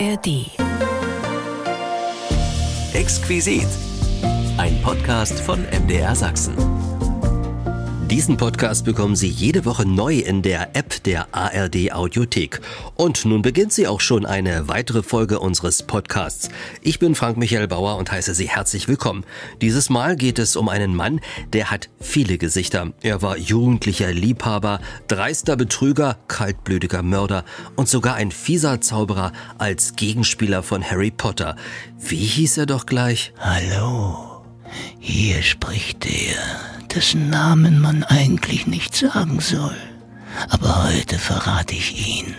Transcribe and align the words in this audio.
ARD. 0.00 0.50
Exquisit. 2.94 3.68
Ein 4.56 4.80
Podcast 4.82 5.38
von 5.40 5.64
MDR 5.70 6.16
Sachsen. 6.16 6.73
Diesen 8.14 8.36
Podcast 8.36 8.84
bekommen 8.84 9.16
Sie 9.16 9.26
jede 9.26 9.64
Woche 9.64 9.84
neu 9.84 10.14
in 10.20 10.40
der 10.40 10.76
App 10.76 11.02
der 11.02 11.34
ARD 11.34 11.90
Audiothek. 11.92 12.60
Und 12.94 13.24
nun 13.24 13.42
beginnt 13.42 13.72
sie 13.72 13.88
auch 13.88 14.00
schon 14.00 14.24
eine 14.24 14.68
weitere 14.68 15.02
Folge 15.02 15.40
unseres 15.40 15.82
Podcasts. 15.82 16.48
Ich 16.80 17.00
bin 17.00 17.16
Frank 17.16 17.38
Michael 17.38 17.66
Bauer 17.66 17.96
und 17.96 18.12
heiße 18.12 18.32
Sie 18.32 18.48
herzlich 18.48 18.86
willkommen. 18.86 19.24
Dieses 19.60 19.90
Mal 19.90 20.14
geht 20.14 20.38
es 20.38 20.54
um 20.54 20.68
einen 20.68 20.94
Mann, 20.94 21.20
der 21.52 21.72
hat 21.72 21.90
viele 21.98 22.38
Gesichter. 22.38 22.92
Er 23.02 23.20
war 23.20 23.36
jugendlicher 23.36 24.12
Liebhaber, 24.12 24.78
dreister 25.08 25.56
Betrüger, 25.56 26.16
kaltblütiger 26.28 27.02
Mörder 27.02 27.44
und 27.74 27.88
sogar 27.88 28.14
ein 28.14 28.30
fieser 28.30 28.80
Zauberer 28.80 29.32
als 29.58 29.96
Gegenspieler 29.96 30.62
von 30.62 30.88
Harry 30.88 31.10
Potter. 31.10 31.56
Wie 31.98 32.14
hieß 32.14 32.58
er 32.58 32.66
doch 32.66 32.86
gleich? 32.86 33.32
Hallo, 33.40 34.44
hier 35.00 35.42
spricht 35.42 36.04
der 36.04 36.73
dessen 36.94 37.30
Namen 37.30 37.80
man 37.80 38.04
eigentlich 38.04 38.66
nicht 38.66 38.94
sagen 38.94 39.40
soll. 39.40 39.76
Aber 40.48 40.84
heute 40.84 41.18
verrate 41.18 41.74
ich 41.74 42.08
ihn. 42.08 42.34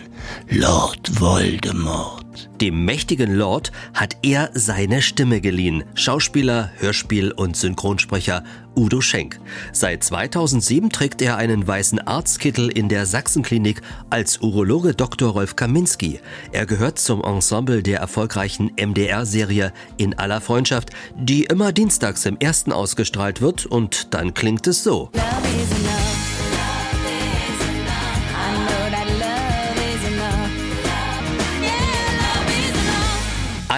Lord 0.50 1.20
Voldemort. 1.20 2.25
Dem 2.62 2.86
mächtigen 2.86 3.36
Lord 3.36 3.72
hat 3.94 4.18
er 4.22 4.50
seine 4.54 5.02
Stimme 5.02 5.42
geliehen. 5.42 5.84
Schauspieler, 5.94 6.72
Hörspiel 6.78 7.32
und 7.32 7.56
Synchronsprecher 7.56 8.44
Udo 8.76 9.02
Schenk. 9.02 9.40
Seit 9.72 10.04
2007 10.04 10.90
trägt 10.90 11.22
er 11.22 11.38
einen 11.38 11.66
weißen 11.68 12.00
Arztkittel 12.00 12.70
in 12.70 12.90
der 12.90 13.06
Sachsenklinik 13.06 13.82
als 14.10 14.42
Urologe 14.42 14.94
Dr. 14.94 15.32
Rolf 15.32 15.56
Kaminski. 15.56 16.20
Er 16.52 16.66
gehört 16.66 17.00
zum 17.00 17.24
Ensemble 17.24 17.82
der 17.84 18.00
erfolgreichen 18.00 18.72
MDR-Serie 18.76 19.72
In 19.98 20.18
aller 20.18 20.42
Freundschaft, 20.42 20.90
die 21.16 21.46
immer 21.46 21.72
dienstags 21.72 22.26
im 22.26 22.38
ersten 22.38 22.72
ausgestrahlt 22.72 23.42
wird 23.42 23.66
und 23.66 24.14
dann 24.14 24.34
klingt 24.34 24.68
es 24.68 24.84
so. 24.84 25.10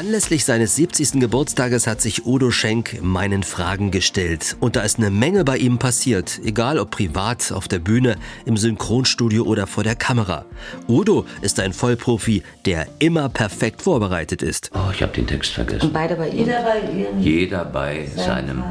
Anlässlich 0.08 0.46
seines 0.46 0.78
70. 0.78 1.20
Geburtstages 1.20 1.86
hat 1.86 2.00
sich 2.00 2.26
Udo 2.26 2.50
Schenk 2.50 3.02
meinen 3.02 3.44
Fragen 3.44 3.92
gestellt. 3.92 4.56
Und 4.62 4.78
da 4.78 4.84
ist 4.84 5.00
eine 5.00 5.10
Menge 5.10 5.44
bei 5.44 5.58
ihm 5.58 5.80
passiert, 5.80 6.40
egal 6.46 6.80
ob 6.80 6.92
privat, 6.92 7.52
auf 7.52 7.68
der 7.68 7.80
Bühne, 7.80 8.16
im 8.46 8.56
Synchronstudio 8.56 9.44
oder 9.44 9.68
vor 9.68 9.84
der 9.84 9.98
Kamera. 9.98 10.46
Udo 10.88 11.26
ist 11.42 11.60
ein 11.60 11.74
Vollprofi, 11.74 12.42
der 12.66 12.88
immer 13.00 13.28
perfekt 13.28 13.82
vorbereitet 13.82 14.42
ist. 14.44 14.72
Oh, 14.74 14.92
ich 14.94 15.04
habe 15.04 15.12
den 15.12 15.28
Text 15.28 15.52
vergessen. 15.52 15.88
Und 15.88 15.94
beide 15.94 16.16
bei 16.16 16.30
Ihnen? 16.30 16.38
Jeder 16.38 16.64
bei 16.64 16.80
Ihrem 16.80 17.20
Jeder 17.20 17.66
bei 17.66 18.08
seinem. 18.16 18.64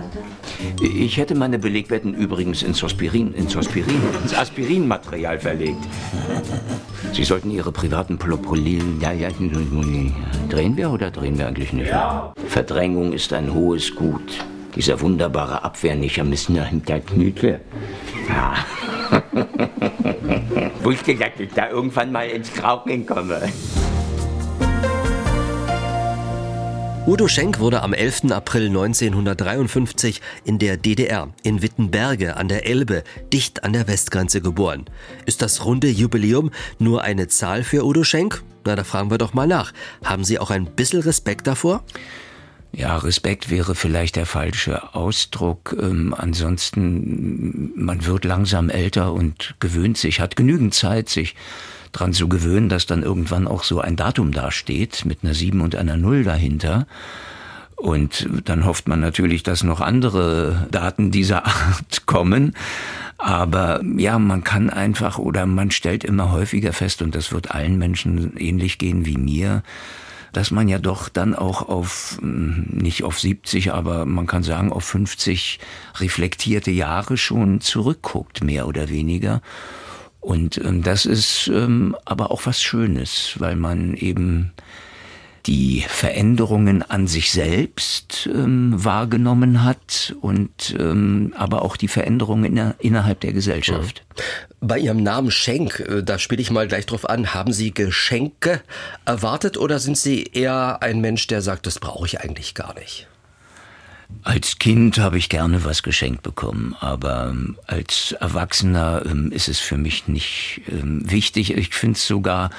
Ich 0.81 1.19
hätte 1.19 1.34
meine 1.34 1.59
Belegwetten 1.59 2.14
übrigens 2.14 2.62
ins 2.62 2.83
Aspirin, 2.83 3.34
ins 3.34 3.55
Aspirin, 3.55 4.01
ins 4.23 4.33
Aspirinmaterial 4.33 5.39
verlegt. 5.39 5.84
Sie 7.12 7.25
sollten 7.25 7.51
Ihre 7.51 7.73
privaten 7.73 8.19
Propolylen. 8.19 9.01
Ja, 9.01 9.12
ja, 9.12 9.29
drehen 10.49 10.77
wir 10.77 10.91
oder 10.91 11.11
drehen 11.11 11.39
wir 11.39 11.48
eigentlich 11.48 11.73
nicht? 11.73 11.91
Ja. 11.91 12.33
Verdrängung 12.48 13.13
ist 13.13 13.33
ein 13.33 13.53
hohes 13.53 13.95
Gut. 13.95 14.45
Dieser 14.75 15.01
wunderbare 15.01 15.65
Abwehrmechanismus 15.65 16.67
hinter 16.67 17.01
Knüte. 17.01 17.61
Ja. 18.29 18.55
Wusste, 20.83 21.15
dass 21.15 21.31
ich 21.39 21.53
da 21.55 21.71
irgendwann 21.71 22.13
mal 22.13 22.29
ins 22.29 22.53
Krauchen 22.53 23.07
komme. 23.07 23.41
Udo 27.07 27.29
Schenk 27.29 27.61
wurde 27.61 27.83
am 27.83 27.93
11. 27.93 28.33
April 28.33 28.67
1953 28.67 30.20
in 30.45 30.58
der 30.58 30.77
DDR 30.77 31.29
in 31.45 31.63
Wittenberge 31.63 32.36
an 32.36 32.48
der 32.48 32.67
Elbe, 32.67 33.05
dicht 33.33 33.63
an 33.63 33.73
der 33.73 33.86
Westgrenze 33.86 34.41
geboren. 34.41 34.86
Ist 35.25 35.41
das 35.41 35.64
runde 35.64 35.89
Jubiläum 35.89 36.51
nur 36.80 37.03
eine 37.03 37.29
Zahl 37.29 37.63
für 37.63 37.86
Udo 37.86 38.03
Schenk? 38.03 38.42
Na, 38.64 38.75
da 38.75 38.83
fragen 38.83 39.13
wir 39.13 39.19
doch 39.19 39.35
mal 39.35 39.47
nach. 39.47 39.73
Haben 40.03 40.25
Sie 40.25 40.41
auch 40.41 40.51
ein 40.51 40.64
bisschen 40.64 41.01
Respekt 41.01 41.47
davor? 41.47 41.85
Ja, 42.73 42.97
Respekt 42.97 43.51
wäre 43.51 43.77
vielleicht 43.77 44.17
der 44.17 44.27
falsche 44.27 44.92
Ausdruck. 44.97 45.77
Ähm, 45.80 46.13
ansonsten, 46.13 47.70
man 47.77 48.05
wird 48.05 48.25
langsam 48.25 48.69
älter 48.69 49.13
und 49.13 49.55
gewöhnt 49.61 49.97
sich, 49.97 50.19
hat 50.19 50.35
genügend 50.35 50.75
Zeit, 50.75 51.09
sich 51.09 51.36
dran 51.96 52.12
zu 52.12 52.29
gewöhnen, 52.29 52.68
dass 52.68 52.86
dann 52.86 53.02
irgendwann 53.02 53.48
auch 53.48 53.64
so 53.64 53.80
ein 53.80 53.96
Datum 53.96 54.33
dasteht 54.33 55.05
mit 55.05 55.20
einer 55.23 55.34
7 55.34 55.61
und 55.61 55.74
einer 55.77 55.96
0 55.96 56.24
dahinter. 56.24 56.86
Und 57.77 58.29
dann 58.45 58.64
hofft 58.64 58.89
man 58.89 59.01
natürlich, 59.01 59.42
dass 59.42 59.62
noch 59.62 59.80
andere 59.80 60.67
Daten 60.70 61.11
dieser 61.11 61.46
Art 61.46 62.02
kommen. 62.06 62.55
Aber 63.18 63.83
ja, 63.96 64.18
man 64.18 64.45
kann 64.45 64.70
einfach 64.70 65.18
oder 65.18 65.46
man 65.46 65.70
stellt 65.70 66.05
immer 66.05 66.33
häufiger 66.33 66.73
fest, 66.73 67.01
und 67.02 67.14
das 67.14 67.33
wird 67.33 67.51
allen 67.52 67.79
Menschen 67.79 68.36
ähnlich 68.36 68.79
gehen 68.79 69.06
wie 69.06 69.17
mir, 69.17 69.62
dass 70.33 70.51
man 70.51 70.68
ja 70.68 70.79
doch 70.79 71.08
dann 71.08 71.35
auch 71.35 71.67
auf, 71.67 72.18
hm, 72.20 72.67
nicht 72.73 73.05
auf 73.05 73.18
70, 73.18 73.73
aber 73.73 74.05
man 74.05 74.27
kann 74.27 74.42
sagen 74.42 74.70
auf 74.70 74.85
50 74.85 75.58
reflektierte 75.98 76.70
Jahre 76.70 77.17
schon 77.17 77.62
zurückguckt, 77.62 78.45
mehr 78.45 78.68
oder 78.68 78.90
weniger. 78.90 79.40
Und 80.27 80.59
ähm, 80.59 80.83
das 80.83 81.07
ist 81.07 81.47
ähm, 81.55 81.95
aber 82.05 82.33
auch 82.33 82.47
was 82.47 82.61
Schönes, 82.61 83.37
weil 83.39 83.55
man 83.55 83.95
eben 83.95 84.51
die 85.47 85.85
Veränderungen 85.87 86.83
an 86.83 87.07
sich 87.07 87.31
selbst 87.31 88.29
ähm, 88.35 88.73
wahrgenommen 88.75 89.63
hat 89.63 90.17
und 90.20 90.75
ähm, 90.81 91.33
aber 91.36 91.63
auch 91.63 91.77
die 91.77 91.86
Veränderungen 91.86 92.57
in, 92.57 92.75
innerhalb 92.81 93.20
der 93.20 93.35
Gesellschaft. 93.35 94.05
Mhm. 94.09 94.67
Bei 94.67 94.81
Ihrem 94.81 95.05
Namen 95.05 95.31
Schenk, 95.31 95.79
äh, 95.79 96.03
da 96.03 96.19
spiele 96.19 96.42
ich 96.42 96.51
mal 96.51 96.67
gleich 96.67 96.86
drauf 96.86 97.09
an, 97.09 97.33
haben 97.33 97.53
Sie 97.53 97.73
Geschenke 97.73 98.63
erwartet 99.05 99.57
oder 99.57 99.79
sind 99.79 99.97
Sie 99.97 100.25
eher 100.25 100.83
ein 100.83 101.01
Mensch, 101.01 101.29
der 101.29 101.41
sagt, 101.41 101.67
das 101.67 101.79
brauche 101.79 102.05
ich 102.05 102.20
eigentlich 102.20 102.57
gar 102.57 102.75
nicht? 102.75 103.07
Als 104.22 104.58
Kind 104.58 104.98
habe 104.98 105.18
ich 105.18 105.28
gerne 105.28 105.64
was 105.64 105.83
geschenkt 105.83 106.22
bekommen, 106.22 106.77
aber 106.80 107.28
ähm, 107.30 107.56
als 107.67 108.12
Erwachsener 108.12 109.02
ähm, 109.06 109.33
ist 109.33 109.48
es 109.48 109.61
für 109.61 109.77
mich 109.77 110.08
nicht 110.08 110.62
ähm, 110.68 111.11
wichtig. 111.11 111.56
Ich 111.56 111.74
finde 111.74 111.96
es 111.96 112.06
sogar 112.06 112.50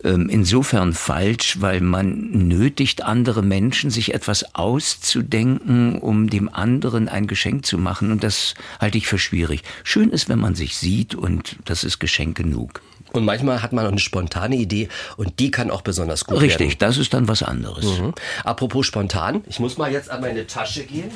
insofern 0.00 0.92
falsch, 0.92 1.60
weil 1.60 1.80
man 1.80 2.30
nötigt 2.30 3.02
andere 3.02 3.42
Menschen, 3.42 3.90
sich 3.90 4.14
etwas 4.14 4.54
auszudenken, 4.54 5.98
um 5.98 6.30
dem 6.30 6.48
anderen 6.54 7.08
ein 7.08 7.26
Geschenk 7.26 7.66
zu 7.66 7.78
machen. 7.78 8.12
Und 8.12 8.22
das 8.22 8.54
halte 8.78 8.96
ich 8.96 9.08
für 9.08 9.18
schwierig. 9.18 9.64
Schön 9.82 10.10
ist, 10.10 10.28
wenn 10.28 10.38
man 10.38 10.54
sich 10.54 10.76
sieht 10.76 11.16
und 11.16 11.56
das 11.64 11.82
ist 11.82 11.98
Geschenk 11.98 12.36
genug. 12.36 12.80
Und 13.12 13.24
manchmal 13.24 13.62
hat 13.62 13.72
man 13.72 13.86
auch 13.86 13.90
eine 13.90 14.00
spontane 14.00 14.56
Idee 14.56 14.88
und 15.16 15.38
die 15.38 15.50
kann 15.50 15.70
auch 15.70 15.82
besonders 15.82 16.24
gut 16.24 16.36
Richtig, 16.36 16.50
werden. 16.50 16.62
Richtig, 16.62 16.78
das 16.78 16.98
ist 16.98 17.14
dann 17.14 17.28
was 17.28 17.42
anderes. 17.42 17.84
Mhm. 17.84 18.14
Apropos 18.44 18.86
spontan, 18.86 19.42
ich 19.46 19.60
muss 19.60 19.78
mal 19.78 19.90
jetzt 19.90 20.10
an 20.10 20.20
meine 20.20 20.46
Tasche 20.46 20.84
gehen 20.84 21.10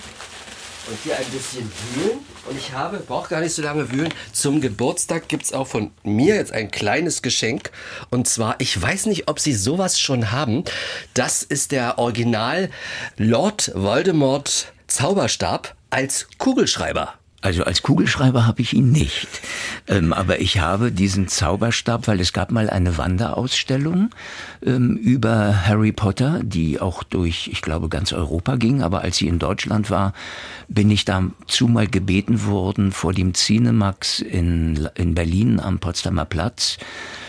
und 0.88 0.98
hier 1.04 1.16
ein 1.16 1.26
bisschen 1.26 1.70
wühlen. 1.94 2.18
Und 2.48 2.58
ich 2.58 2.72
habe, 2.72 2.98
brauche 2.98 3.28
gar 3.28 3.40
nicht 3.40 3.54
so 3.54 3.62
lange 3.62 3.90
wühlen, 3.92 4.12
zum 4.32 4.60
Geburtstag 4.60 5.28
gibt 5.28 5.44
es 5.44 5.52
auch 5.52 5.66
von 5.66 5.92
mir 6.02 6.34
jetzt 6.34 6.52
ein 6.52 6.70
kleines 6.70 7.22
Geschenk. 7.22 7.70
Und 8.10 8.26
zwar, 8.26 8.56
ich 8.58 8.80
weiß 8.80 9.06
nicht, 9.06 9.28
ob 9.28 9.38
Sie 9.38 9.54
sowas 9.54 10.00
schon 10.00 10.32
haben. 10.32 10.64
Das 11.14 11.42
ist 11.42 11.72
der 11.72 11.98
Original 11.98 12.70
Lord 13.16 13.70
Voldemort 13.74 14.72
Zauberstab 14.88 15.76
als 15.90 16.26
Kugelschreiber. 16.38 17.14
Also 17.42 17.64
als 17.64 17.82
Kugelschreiber 17.82 18.46
habe 18.46 18.62
ich 18.62 18.72
ihn 18.72 18.92
nicht. 18.92 19.26
Ähm, 19.88 20.12
aber 20.12 20.40
ich 20.40 20.60
habe 20.60 20.92
diesen 20.92 21.26
Zauberstab, 21.26 22.06
weil 22.06 22.20
es 22.20 22.32
gab 22.32 22.52
mal 22.52 22.70
eine 22.70 22.96
Wanderausstellung 22.96 24.10
ähm, 24.64 24.96
über 24.96 25.66
Harry 25.66 25.90
Potter, 25.90 26.40
die 26.44 26.80
auch 26.80 27.02
durch, 27.02 27.48
ich 27.52 27.60
glaube, 27.60 27.88
ganz 27.88 28.12
Europa 28.12 28.54
ging. 28.56 28.80
Aber 28.82 29.02
als 29.02 29.16
sie 29.16 29.26
in 29.26 29.40
Deutschland 29.40 29.90
war, 29.90 30.12
bin 30.68 30.88
ich 30.88 31.04
dazu 31.04 31.66
mal 31.66 31.88
gebeten 31.88 32.46
worden, 32.46 32.92
vor 32.92 33.12
dem 33.12 33.34
Cinemax 33.34 34.20
in, 34.20 34.88
in 34.94 35.14
Berlin 35.14 35.58
am 35.58 35.80
Potsdamer 35.80 36.24
Platz 36.24 36.78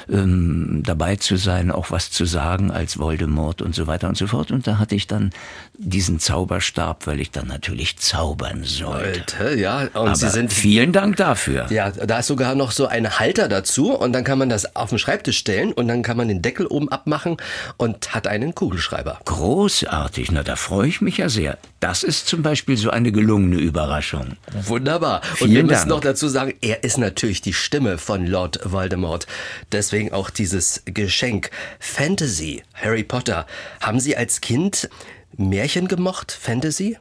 ähm, 0.09 0.81
dabei 0.85 1.15
zu 1.15 1.37
sein, 1.37 1.71
auch 1.71 1.91
was 1.91 2.11
zu 2.11 2.25
sagen 2.25 2.71
als 2.71 2.99
Voldemort 2.99 3.61
und 3.61 3.75
so 3.75 3.87
weiter 3.87 4.09
und 4.09 4.17
so 4.17 4.27
fort. 4.27 4.51
Und 4.51 4.67
da 4.67 4.77
hatte 4.77 4.95
ich 4.95 5.07
dann 5.07 5.31
diesen 5.77 6.19
Zauberstab, 6.19 7.07
weil 7.07 7.19
ich 7.19 7.31
dann 7.31 7.47
natürlich 7.47 7.97
zaubern 7.97 8.63
sollte. 8.63 9.21
Alter, 9.21 9.55
ja, 9.55 9.87
und 10.03 10.09
Aber 10.09 10.17
Sie 10.17 10.29
sind 10.29 10.53
vielen 10.53 10.91
Dank 10.91 11.15
dafür. 11.17 11.65
Ja, 11.71 11.91
da 11.91 12.19
ist 12.19 12.27
sogar 12.27 12.55
noch 12.55 12.71
so 12.71 12.87
ein 12.87 13.19
Halter 13.19 13.47
dazu 13.47 13.93
und 13.93 14.13
dann 14.13 14.23
kann 14.23 14.37
man 14.37 14.49
das 14.49 14.75
auf 14.75 14.89
den 14.89 14.99
Schreibtisch 14.99 15.37
stellen 15.37 15.73
und 15.73 15.87
dann 15.87 16.03
kann 16.03 16.17
man 16.17 16.27
den 16.27 16.41
Deckel 16.41 16.67
oben 16.67 16.89
abmachen 16.89 17.37
und 17.77 18.13
hat 18.13 18.27
einen 18.27 18.53
Kugelschreiber. 18.53 19.19
Großartig, 19.25 20.31
na 20.31 20.43
da 20.43 20.55
freue 20.55 20.87
ich 20.87 21.01
mich 21.01 21.17
ja 21.17 21.29
sehr. 21.29 21.57
Das 21.79 22.03
ist 22.03 22.27
zum 22.27 22.43
Beispiel 22.43 22.77
so 22.77 22.91
eine 22.91 23.11
gelungene 23.11 23.57
Überraschung. 23.57 24.37
Wunderbar. 24.51 25.21
Vielen 25.23 25.49
und 25.49 25.55
wir 25.55 25.63
müssen 25.63 25.79
Dank. 25.79 25.89
noch 25.89 25.99
dazu 26.01 26.27
sagen, 26.27 26.53
er 26.61 26.83
ist 26.83 26.97
natürlich 26.97 27.41
die 27.41 27.53
Stimme 27.53 27.97
von 27.97 28.27
Lord 28.27 28.59
Voldemort. 28.63 29.27
Deswegen 29.71 30.03
deswegen 30.03 30.13
auch 30.13 30.29
dieses 30.29 30.81
Geschenk. 30.85 31.49
Fantasy, 31.79 32.63
Harry 32.73 33.03
Potter. 33.03 33.45
Haben 33.79 33.99
Sie 33.99 34.17
als 34.17 34.41
Kind 34.41 34.89
Märchen 35.37 35.87
gemocht, 35.87 36.31
Fantasy? 36.31 36.97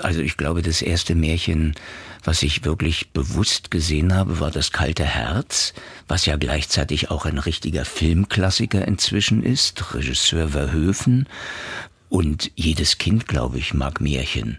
Also 0.00 0.20
ich 0.20 0.36
glaube, 0.36 0.62
das 0.62 0.82
erste 0.82 1.14
Märchen, 1.14 1.74
was 2.24 2.42
ich 2.42 2.64
wirklich 2.64 3.10
bewusst 3.10 3.70
gesehen 3.70 4.14
habe, 4.14 4.40
war 4.40 4.50
das 4.50 4.72
kalte 4.72 5.04
Herz, 5.04 5.74
was 6.08 6.26
ja 6.26 6.36
gleichzeitig 6.36 7.10
auch 7.10 7.26
ein 7.26 7.38
richtiger 7.38 7.84
Filmklassiker 7.84 8.86
inzwischen 8.86 9.42
ist. 9.42 9.94
Regisseur 9.94 10.50
Verhoeven. 10.50 11.26
Und 12.08 12.50
jedes 12.54 12.98
Kind, 12.98 13.26
glaube 13.26 13.58
ich, 13.58 13.74
mag 13.74 14.00
Märchen. 14.00 14.58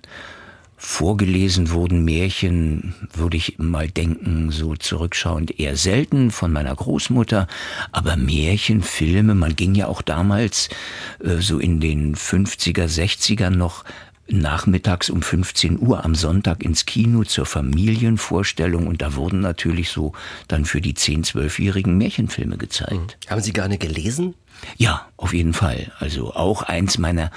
Vorgelesen 0.85 1.71
wurden 1.71 2.03
Märchen, 2.03 2.93
würde 3.13 3.37
ich 3.37 3.57
mal 3.57 3.89
denken, 3.89 4.51
so 4.51 4.75
zurückschauend 4.75 5.57
eher 5.57 5.77
selten 5.77 6.29
von 6.29 6.51
meiner 6.51 6.75
Großmutter, 6.75 7.47
aber 7.93 8.17
Märchenfilme, 8.17 9.33
man 9.33 9.55
ging 9.55 9.75
ja 9.75 9.87
auch 9.87 10.01
damals 10.01 10.67
äh, 11.23 11.37
so 11.37 11.57
in 11.57 11.79
den 11.79 12.15
50er, 12.15 12.83
60er 12.83 13.49
noch 13.49 13.85
nachmittags 14.27 15.09
um 15.09 15.21
15 15.21 15.79
Uhr 15.79 16.03
am 16.05 16.15
Sonntag 16.15 16.63
ins 16.63 16.85
Kino 16.85 17.23
zur 17.23 17.45
Familienvorstellung 17.45 18.87
und 18.87 19.01
da 19.01 19.15
wurden 19.15 19.41
natürlich 19.41 19.89
so 19.89 20.13
dann 20.47 20.65
für 20.65 20.81
die 20.81 20.93
10-, 20.93 21.25
12-jährigen 21.25 21.97
Märchenfilme 21.97 22.57
gezeigt. 22.57 23.17
Haben 23.27 23.41
Sie 23.41 23.53
gar 23.53 23.67
nicht 23.67 23.81
gelesen? 23.81 24.35
Ja, 24.77 25.07
auf 25.17 25.33
jeden 25.33 25.53
Fall. 25.53 25.91
Also 25.99 26.33
auch 26.33 26.61
eins 26.61 26.97
meiner 26.97 27.31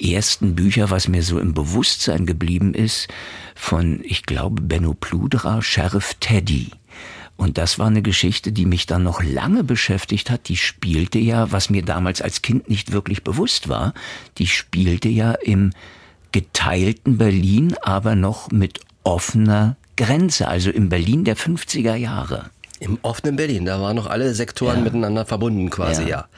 ersten 0.00 0.54
Bücher, 0.54 0.90
was 0.90 1.08
mir 1.08 1.22
so 1.22 1.38
im 1.38 1.54
Bewusstsein 1.54 2.26
geblieben 2.26 2.74
ist, 2.74 3.08
von, 3.54 4.00
ich 4.02 4.24
glaube, 4.24 4.62
Benno 4.62 4.94
Pludra, 4.94 5.62
Sheriff 5.62 6.14
Teddy. 6.18 6.70
Und 7.36 7.58
das 7.58 7.78
war 7.78 7.86
eine 7.86 8.02
Geschichte, 8.02 8.52
die 8.52 8.66
mich 8.66 8.86
dann 8.86 9.02
noch 9.02 9.22
lange 9.22 9.64
beschäftigt 9.64 10.30
hat. 10.30 10.48
Die 10.48 10.56
spielte 10.56 11.18
ja, 11.18 11.50
was 11.50 11.70
mir 11.70 11.82
damals 11.82 12.22
als 12.22 12.42
Kind 12.42 12.68
nicht 12.68 12.92
wirklich 12.92 13.22
bewusst 13.22 13.68
war, 13.68 13.94
die 14.38 14.46
spielte 14.46 15.08
ja 15.08 15.32
im 15.32 15.72
geteilten 16.32 17.18
Berlin, 17.18 17.74
aber 17.82 18.14
noch 18.14 18.50
mit 18.50 18.80
offener 19.04 19.76
Grenze, 19.96 20.48
also 20.48 20.70
im 20.70 20.88
Berlin 20.88 21.24
der 21.24 21.36
50er 21.36 21.94
Jahre. 21.94 22.50
Im 22.82 22.98
offenen 23.02 23.36
Berlin, 23.36 23.64
da 23.64 23.80
waren 23.80 23.94
noch 23.94 24.08
alle 24.08 24.34
Sektoren 24.34 24.78
ja. 24.78 24.82
miteinander 24.82 25.24
verbunden 25.24 25.70
quasi, 25.70 26.02
ja. 26.02 26.08
ja. 26.08 26.28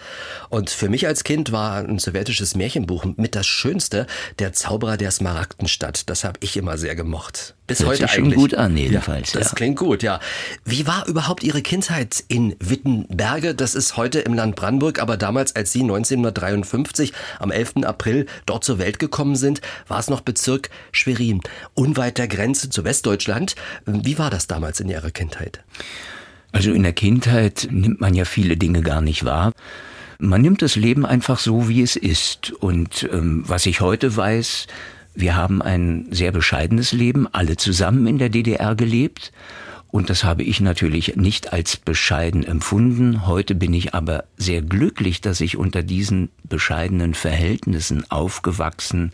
Und 0.50 0.68
für 0.68 0.90
mich 0.90 1.06
als 1.06 1.24
Kind 1.24 1.52
war 1.52 1.78
ein 1.78 1.98
sowjetisches 1.98 2.54
Märchenbuch 2.54 3.06
mit 3.16 3.34
das 3.34 3.46
Schönste, 3.46 4.06
der 4.38 4.52
Zauberer 4.52 4.98
der 4.98 5.10
Smaragdenstadt. 5.10 6.10
Das 6.10 6.22
habe 6.22 6.38
ich 6.40 6.58
immer 6.58 6.76
sehr 6.76 6.96
gemocht. 6.96 7.54
Bis 7.66 7.78
Hört 7.78 7.92
heute 7.92 8.02
sich 8.02 8.18
eigentlich. 8.18 8.34
gut 8.34 8.54
an, 8.54 8.76
jedenfalls. 8.76 9.32
Ja, 9.32 9.40
das 9.40 9.52
ja. 9.52 9.54
klingt 9.54 9.78
gut, 9.78 10.02
ja. 10.02 10.20
Wie 10.66 10.86
war 10.86 11.06
überhaupt 11.08 11.42
Ihre 11.44 11.62
Kindheit 11.62 12.22
in 12.28 12.54
Wittenberge? 12.60 13.54
Das 13.54 13.74
ist 13.74 13.96
heute 13.96 14.20
im 14.20 14.34
Land 14.34 14.54
Brandenburg, 14.54 15.00
aber 15.00 15.16
damals, 15.16 15.56
als 15.56 15.72
Sie 15.72 15.80
1953 15.80 17.14
am 17.38 17.50
11. 17.50 17.84
April 17.84 18.26
dort 18.44 18.64
zur 18.64 18.78
Welt 18.78 18.98
gekommen 18.98 19.36
sind, 19.36 19.62
war 19.88 19.98
es 19.98 20.10
noch 20.10 20.20
Bezirk 20.20 20.68
Schwerin, 20.92 21.40
unweit 21.72 22.18
der 22.18 22.28
Grenze 22.28 22.68
zu 22.68 22.84
Westdeutschland. 22.84 23.54
Wie 23.86 24.18
war 24.18 24.28
das 24.28 24.46
damals 24.46 24.80
in 24.80 24.90
Ihrer 24.90 25.10
Kindheit? 25.10 25.64
Also 26.54 26.72
in 26.72 26.84
der 26.84 26.92
Kindheit 26.92 27.66
nimmt 27.72 28.00
man 28.00 28.14
ja 28.14 28.24
viele 28.24 28.56
Dinge 28.56 28.80
gar 28.80 29.00
nicht 29.00 29.24
wahr. 29.24 29.52
Man 30.20 30.40
nimmt 30.40 30.62
das 30.62 30.76
Leben 30.76 31.04
einfach 31.04 31.40
so, 31.40 31.68
wie 31.68 31.82
es 31.82 31.96
ist. 31.96 32.52
Und 32.52 33.08
ähm, 33.12 33.42
was 33.44 33.66
ich 33.66 33.80
heute 33.80 34.16
weiß, 34.16 34.68
wir 35.16 35.34
haben 35.34 35.62
ein 35.62 36.06
sehr 36.12 36.30
bescheidenes 36.30 36.92
Leben, 36.92 37.26
alle 37.32 37.56
zusammen 37.56 38.06
in 38.06 38.18
der 38.18 38.28
DDR 38.28 38.76
gelebt. 38.76 39.32
Und 39.88 40.10
das 40.10 40.22
habe 40.22 40.44
ich 40.44 40.60
natürlich 40.60 41.16
nicht 41.16 41.52
als 41.52 41.76
bescheiden 41.76 42.44
empfunden. 42.44 43.26
Heute 43.26 43.56
bin 43.56 43.74
ich 43.74 43.92
aber 43.92 44.22
sehr 44.36 44.62
glücklich, 44.62 45.20
dass 45.20 45.40
ich 45.40 45.56
unter 45.56 45.82
diesen 45.82 46.30
bescheidenen 46.44 47.14
Verhältnissen 47.14 48.08
aufgewachsen 48.12 49.12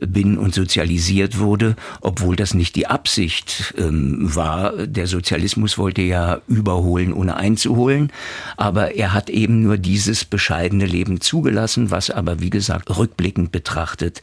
bin 0.00 0.38
und 0.38 0.54
sozialisiert 0.54 1.38
wurde, 1.38 1.76
obwohl 2.00 2.36
das 2.36 2.54
nicht 2.54 2.76
die 2.76 2.86
Absicht 2.86 3.74
ähm, 3.78 4.34
war. 4.34 4.72
Der 4.86 5.06
Sozialismus 5.06 5.78
wollte 5.78 6.02
ja 6.02 6.40
überholen, 6.48 7.12
ohne 7.12 7.36
einzuholen, 7.36 8.12
aber 8.56 8.94
er 8.94 9.12
hat 9.12 9.30
eben 9.30 9.62
nur 9.62 9.78
dieses 9.78 10.24
bescheidene 10.24 10.86
Leben 10.86 11.20
zugelassen, 11.20 11.90
was 11.90 12.10
aber, 12.10 12.40
wie 12.40 12.50
gesagt, 12.50 12.96
rückblickend 12.96 13.52
betrachtet 13.52 14.22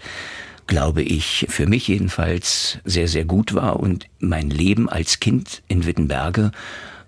glaube 0.66 1.02
ich, 1.02 1.46
für 1.50 1.68
mich 1.68 1.90
jedenfalls 1.90 2.78
sehr, 2.86 3.10
sehr 3.10 3.25
gut 3.25 3.54
war. 3.54 3.81
Und 3.81 4.08
mein 4.20 4.50
Leben 4.50 4.88
als 4.88 5.20
Kind 5.20 5.62
in 5.68 5.86
Wittenberge 5.86 6.52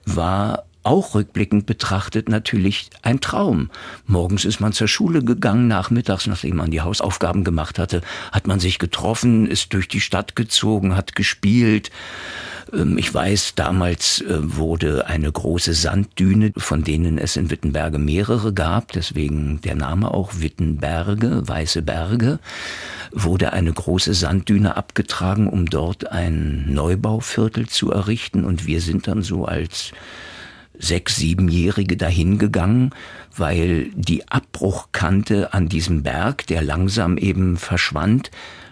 war 0.06 0.66
auch 0.86 1.16
rückblickend 1.16 1.66
betrachtet 1.66 2.30
natürlich 2.30 2.90
ein 3.02 3.20
Traum. 3.20 3.70
Morgens 4.06 4.46
ist 4.46 4.60
man 4.60 4.74
zur 4.74 4.88
Schule 4.88 5.24
gegangen, 5.24 5.68
nachmittags, 5.68 6.28
nachdem 6.28 6.58
man 6.58 6.72
die 6.72 6.82
Hausaufgaben 6.82 7.44
gemacht 7.44 7.80
hatte, 7.80 8.02
hat 8.32 8.48
man 8.48 8.60
sich 8.60 8.80
getroffen, 8.80 9.48
ist 9.48 9.74
durch 9.74 9.88
die 9.88 10.02
Stadt 10.02 10.36
gezogen, 10.36 10.96
hat 10.96 11.16
gespielt. 11.16 11.92
Ähm, 12.74 12.98
ich 12.98 13.14
weiß, 13.14 13.56
damals 13.56 14.22
äh, 14.22 14.38
wurde 14.40 15.08
eine 15.08 15.32
große 15.32 15.74
Sanddüne, 15.74 16.54
von 16.58 16.84
denen 16.84 17.18
es 17.18 17.36
in 17.36 17.50
Wittenberge 17.50 18.00
mehrere 18.00 18.54
gab, 18.54 18.92
deswegen 18.92 19.62
der 19.62 19.76
Name 19.76 20.14
auch 20.14 20.34
Wittenberge, 20.40 21.48
Weiße 21.48 21.82
Berge, 21.82 22.40
wurde 23.12 23.54
eine 23.54 23.72
große 23.72 24.14
Sanddüne 24.14 24.78
abgetragen, 24.78 25.48
um 25.48 25.66
dort 25.66 26.12
ein 26.12 26.66
Neubauviertel 26.74 27.68
zu 27.68 27.92
errichten. 27.92 28.44
Und 28.44 28.66
wir 28.68 28.82
sind 28.82 29.08
dann 29.08 29.22
so 29.22 29.46
als 29.46 29.92
sechs, 30.80 31.16
siebenjährige 31.16 31.98
dahin 31.98 32.38
gegangen, 32.38 32.92
weil 33.36 33.90
die 33.96 34.28
Abbruchkante 34.28 35.54
an 35.54 35.70
diesem 35.70 36.04
Berg, 36.04 36.48
der 36.48 36.62
langsam 36.62 37.18
eben 37.18 37.58
verschwand, 37.58 38.32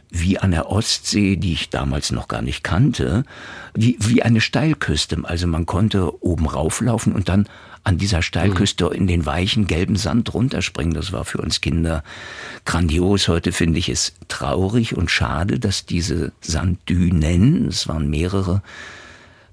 wie 0.09 0.37
an 0.37 0.51
der 0.51 0.69
Ostsee, 0.69 1.37
die 1.37 1.53
ich 1.53 1.69
damals 1.71 2.11
noch 2.11 2.27
gar 2.27 2.43
nicht 2.43 2.63
kannte, 2.63 3.23
wie, 3.73 3.97
wie 3.99 4.21
eine 4.21 4.41
Steilküste. 4.41 5.17
Also 5.23 5.47
man 5.47 5.65
konnte 5.65 6.23
oben 6.23 6.45
rauflaufen 6.45 7.13
und 7.13 7.29
dann 7.29 7.47
an 7.83 7.97
dieser 7.97 8.21
Steilküste 8.21 8.85
in 8.93 9.07
den 9.07 9.25
weichen 9.25 9.67
gelben 9.67 9.95
Sand 9.95 10.33
runterspringen. 10.33 10.93
Das 10.93 11.11
war 11.11 11.25
für 11.25 11.39
uns 11.39 11.61
Kinder 11.61 12.03
grandios. 12.63 13.27
Heute 13.27 13.51
finde 13.51 13.79
ich 13.79 13.89
es 13.89 14.13
traurig 14.27 14.95
und 14.95 15.11
schade, 15.11 15.59
dass 15.59 15.85
diese 15.85 16.31
Sanddünen, 16.41 17.67
es 17.67 17.87
waren 17.87 18.09
mehrere, 18.09 18.61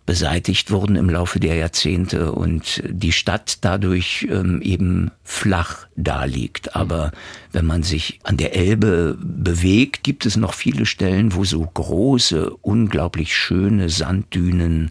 beseitigt 0.07 0.71
wurden 0.71 0.97
im 0.97 1.09
Laufe 1.09 1.41
der 1.41 1.55
Jahrzehnte 1.55 2.33
und 2.33 2.83
die 2.89 3.13
Stadt 3.13 3.59
dadurch 3.61 4.27
ähm, 4.31 4.61
eben 4.63 5.11
flach 5.23 5.87
daliegt. 5.97 6.75
Aber 6.75 7.13
wenn 7.53 7.67
man 7.67 7.83
sich 7.83 8.19
an 8.25 8.37
der 8.37 8.57
Elbe 8.57 9.17
bewegt, 9.21 10.03
gibt 10.03 10.27
es 10.27 10.37
noch 10.37 10.55
viele 10.55 10.87
Stellen, 10.87 11.35
wo 11.35 11.45
so 11.45 11.61
große, 11.61 12.51
unglaublich 12.63 13.37
schöne 13.37 13.89
Sanddünen 13.89 14.91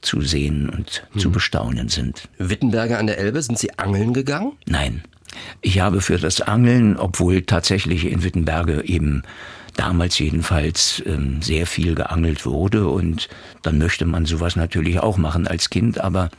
zu 0.00 0.20
sehen 0.20 0.68
und 0.68 1.06
hm. 1.12 1.20
zu 1.20 1.30
bestaunen 1.30 1.88
sind. 1.88 2.28
Wittenberger 2.38 2.98
an 2.98 3.06
der 3.06 3.18
Elbe, 3.18 3.42
sind 3.42 3.58
Sie 3.58 3.78
angeln 3.78 4.14
gegangen? 4.14 4.52
Nein. 4.66 5.02
Ich 5.62 5.80
habe 5.80 6.00
für 6.00 6.18
das 6.18 6.40
Angeln, 6.40 6.96
obwohl 6.96 7.42
tatsächlich 7.42 8.06
in 8.06 8.22
Wittenberge 8.22 8.84
eben 8.84 9.22
damals 9.76 10.18
jedenfalls 10.18 11.02
ähm, 11.06 11.42
sehr 11.42 11.66
viel 11.66 11.94
geangelt 11.94 12.46
wurde 12.46 12.88
und 12.88 13.28
dann 13.62 13.78
möchte 13.78 14.04
man 14.04 14.26
sowas 14.26 14.56
natürlich 14.56 15.00
auch 15.00 15.16
machen 15.16 15.46
als 15.46 15.70
Kind, 15.70 16.00
aber 16.00 16.30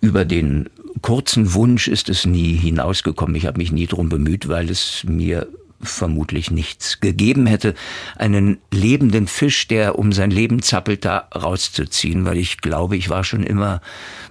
über 0.00 0.24
den 0.24 0.68
kurzen 1.02 1.54
Wunsch 1.54 1.88
ist 1.88 2.08
es 2.08 2.26
nie 2.26 2.54
hinausgekommen. 2.54 3.36
Ich 3.36 3.46
habe 3.46 3.58
mich 3.58 3.72
nie 3.72 3.86
drum 3.86 4.08
bemüht, 4.08 4.48
weil 4.48 4.70
es 4.70 5.04
mir 5.04 5.48
vermutlich 5.86 6.50
nichts 6.50 7.00
gegeben 7.00 7.46
hätte, 7.46 7.74
einen 8.16 8.58
lebenden 8.70 9.26
Fisch, 9.26 9.68
der 9.68 9.98
um 9.98 10.12
sein 10.12 10.30
Leben 10.30 10.62
zappelt, 10.62 11.04
da 11.04 11.28
rauszuziehen, 11.34 12.24
weil 12.24 12.36
ich 12.36 12.58
glaube, 12.58 12.96
ich 12.96 13.08
war 13.08 13.24
schon 13.24 13.42
immer, 13.42 13.80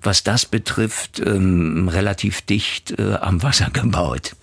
was 0.02 0.24
das 0.24 0.46
betrifft, 0.46 1.20
ähm, 1.20 1.88
relativ 1.88 2.42
dicht 2.42 3.00
äh, 3.00 3.16
am 3.16 3.44
Wasser 3.44 3.70
gebaut. 3.74 4.36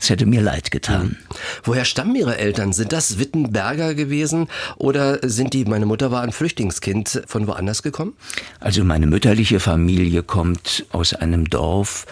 Es 0.00 0.10
hätte 0.10 0.26
mir 0.26 0.42
leid 0.42 0.70
getan. 0.70 1.06
Mhm. 1.06 1.16
Woher 1.64 1.84
stammen 1.84 2.14
Ihre 2.16 2.38
Eltern? 2.38 2.72
Sind 2.72 2.92
das 2.92 3.18
Wittenberger 3.18 3.94
gewesen 3.94 4.48
oder 4.76 5.18
sind 5.28 5.54
die, 5.54 5.64
meine 5.64 5.86
Mutter 5.86 6.10
war 6.10 6.22
ein 6.22 6.32
Flüchtlingskind, 6.32 7.22
von 7.26 7.46
woanders 7.46 7.82
gekommen? 7.82 8.14
Also 8.60 8.84
meine 8.84 9.06
mütterliche 9.06 9.60
Familie 9.60 10.22
kommt 10.22 10.84
aus 10.92 11.14
einem 11.14 11.48
Dorf, 11.48 12.06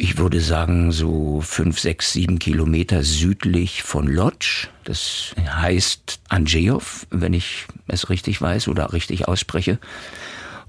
ich 0.00 0.16
würde 0.16 0.40
sagen, 0.40 0.92
so 0.92 1.40
fünf, 1.40 1.80
sechs, 1.80 2.12
sieben 2.12 2.38
Kilometer 2.38 3.02
südlich 3.02 3.82
von 3.82 4.06
Lodz. 4.06 4.68
Das 4.84 5.34
heißt 5.36 6.20
Andrzejów, 6.28 7.08
wenn 7.10 7.34
ich 7.34 7.66
es 7.88 8.08
richtig 8.08 8.40
weiß 8.40 8.68
oder 8.68 8.92
richtig 8.92 9.26
ausspreche. 9.26 9.80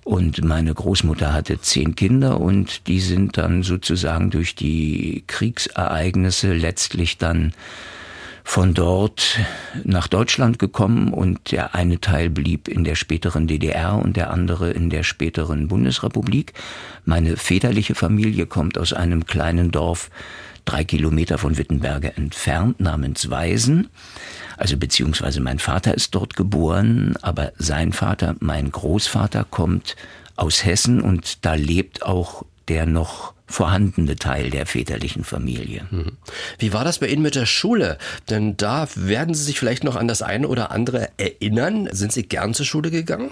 Und 0.03 0.43
meine 0.43 0.73
Großmutter 0.73 1.31
hatte 1.31 1.61
zehn 1.61 1.95
Kinder 1.95 2.41
und 2.41 2.87
die 2.87 2.99
sind 2.99 3.37
dann 3.37 3.61
sozusagen 3.61 4.31
durch 4.31 4.55
die 4.55 5.23
Kriegsereignisse 5.27 6.53
letztlich 6.53 7.19
dann 7.19 7.53
von 8.43 8.73
dort 8.73 9.39
nach 9.83 10.07
Deutschland 10.07 10.59
gekommen 10.59 11.13
und 11.13 11.51
der 11.51 11.75
eine 11.75 11.99
Teil 11.99 12.29
blieb 12.29 12.67
in 12.67 12.83
der 12.83 12.95
späteren 12.95 13.47
DDR 13.47 13.95
und 13.95 14.17
der 14.17 14.31
andere 14.31 14.71
in 14.71 14.89
der 14.89 15.03
späteren 15.03 15.67
Bundesrepublik. 15.67 16.53
Meine 17.05 17.37
väterliche 17.37 17.95
Familie 17.95 18.45
kommt 18.45 18.77
aus 18.77 18.93
einem 18.93 19.25
kleinen 19.25 19.71
Dorf 19.71 20.09
drei 20.65 20.83
Kilometer 20.83 21.37
von 21.37 21.57
Wittenberge 21.57 22.15
entfernt 22.15 22.79
namens 22.79 23.29
Weisen. 23.29 23.89
Also 24.57 24.77
beziehungsweise 24.77 25.41
mein 25.41 25.59
Vater 25.59 25.95
ist 25.95 26.13
dort 26.13 26.35
geboren, 26.35 27.15
aber 27.21 27.53
sein 27.57 27.93
Vater, 27.93 28.35
mein 28.39 28.71
Großvater, 28.71 29.45
kommt 29.49 29.95
aus 30.35 30.63
Hessen 30.63 31.01
und 31.01 31.45
da 31.45 31.55
lebt 31.55 32.03
auch 32.03 32.45
der 32.69 32.85
noch 32.85 33.33
vorhandene 33.47 34.15
Teil 34.15 34.51
der 34.51 34.65
väterlichen 34.65 35.23
Familie. 35.23 35.87
Mhm. 35.89 36.11
Wie 36.59 36.71
war 36.71 36.83
das 36.83 36.99
bei 36.99 37.07
Ihnen 37.07 37.23
mit 37.23 37.35
der 37.35 37.47
Schule? 37.47 37.97
Denn 38.29 38.55
da 38.57 38.87
werden 38.95 39.33
Sie 39.33 39.43
sich 39.43 39.59
vielleicht 39.59 39.83
noch 39.83 39.95
an 39.95 40.07
das 40.07 40.21
eine 40.21 40.47
oder 40.47 40.71
andere 40.71 41.09
erinnern. 41.17 41.89
Sind 41.91 42.13
Sie 42.13 42.23
gern 42.23 42.53
zur 42.53 42.65
Schule 42.65 42.91
gegangen? 42.91 43.31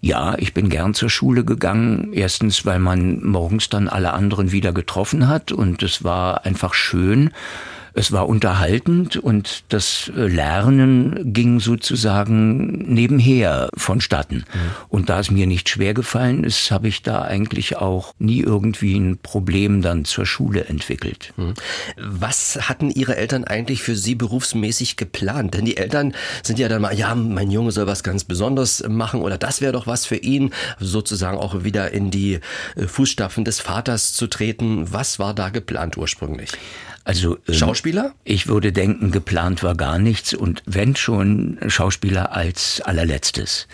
Ja, 0.00 0.36
ich 0.38 0.52
bin 0.52 0.68
gern 0.68 0.94
zur 0.94 1.10
Schule 1.10 1.44
gegangen. 1.44 2.12
Erstens, 2.12 2.66
weil 2.66 2.78
man 2.78 3.24
morgens 3.24 3.68
dann 3.68 3.88
alle 3.88 4.12
anderen 4.12 4.52
wieder 4.52 4.72
getroffen 4.72 5.28
hat 5.28 5.52
und 5.52 5.82
es 5.82 6.04
war 6.04 6.44
einfach 6.44 6.74
schön, 6.74 7.30
es 7.96 8.12
war 8.12 8.28
unterhaltend 8.28 9.16
und 9.16 9.64
das 9.70 10.12
äh, 10.14 10.26
Lernen 10.26 11.32
ging 11.32 11.60
sozusagen 11.60 12.92
nebenher 12.92 13.70
vonstatten. 13.74 14.36
Mhm. 14.36 14.70
Und 14.88 15.08
da 15.08 15.18
es 15.18 15.30
mir 15.30 15.46
nicht 15.46 15.70
schwer 15.70 15.94
gefallen 15.94 16.44
ist, 16.44 16.70
habe 16.70 16.88
ich 16.88 17.02
da 17.02 17.22
eigentlich 17.22 17.76
auch 17.76 18.12
nie 18.18 18.40
irgendwie 18.40 18.96
ein 18.98 19.16
Problem 19.16 19.80
dann 19.80 20.04
zur 20.04 20.26
Schule 20.26 20.66
entwickelt. 20.66 21.32
Mhm. 21.38 21.54
Was 21.96 22.68
hatten 22.68 22.90
Ihre 22.90 23.16
Eltern 23.16 23.44
eigentlich 23.44 23.82
für 23.82 23.96
Sie 23.96 24.14
berufsmäßig 24.14 24.96
geplant? 24.96 25.54
Denn 25.54 25.64
die 25.64 25.78
Eltern 25.78 26.14
sind 26.42 26.58
ja 26.58 26.68
dann 26.68 26.82
mal, 26.82 26.94
ja, 26.94 27.14
mein 27.14 27.50
Junge 27.50 27.72
soll 27.72 27.86
was 27.86 28.02
ganz 28.02 28.24
Besonderes 28.24 28.84
machen 28.86 29.22
oder 29.22 29.38
das 29.38 29.62
wäre 29.62 29.72
doch 29.72 29.86
was 29.86 30.04
für 30.04 30.16
ihn, 30.16 30.52
sozusagen 30.78 31.38
auch 31.38 31.64
wieder 31.64 31.92
in 31.92 32.10
die 32.10 32.40
äh, 32.76 32.86
Fußstapfen 32.86 33.46
des 33.46 33.60
Vaters 33.60 34.12
zu 34.12 34.26
treten. 34.26 34.92
Was 34.92 35.18
war 35.18 35.32
da 35.32 35.48
geplant 35.48 35.96
ursprünglich? 35.96 36.52
Also 37.06 37.38
ähm, 37.46 37.54
Schauspieler? 37.54 38.14
Ich 38.24 38.48
würde 38.48 38.72
denken, 38.72 39.12
geplant 39.12 39.62
war 39.62 39.76
gar 39.76 40.00
nichts 40.00 40.34
und 40.34 40.64
wenn 40.66 40.96
schon 40.96 41.56
Schauspieler 41.68 42.32
als 42.32 42.80
allerletztes. 42.80 43.68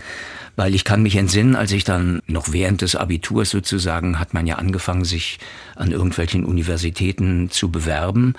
Weil 0.54 0.74
ich 0.74 0.84
kann 0.84 1.02
mich 1.02 1.16
entsinnen, 1.16 1.56
als 1.56 1.72
ich 1.72 1.82
dann 1.82 2.20
noch 2.26 2.52
während 2.52 2.82
des 2.82 2.94
Abiturs 2.94 3.48
sozusagen, 3.48 4.18
hat 4.18 4.34
man 4.34 4.46
ja 4.46 4.56
angefangen, 4.56 5.06
sich 5.06 5.38
an 5.76 5.92
irgendwelchen 5.92 6.44
Universitäten 6.44 7.48
zu 7.48 7.70
bewerben. 7.70 8.34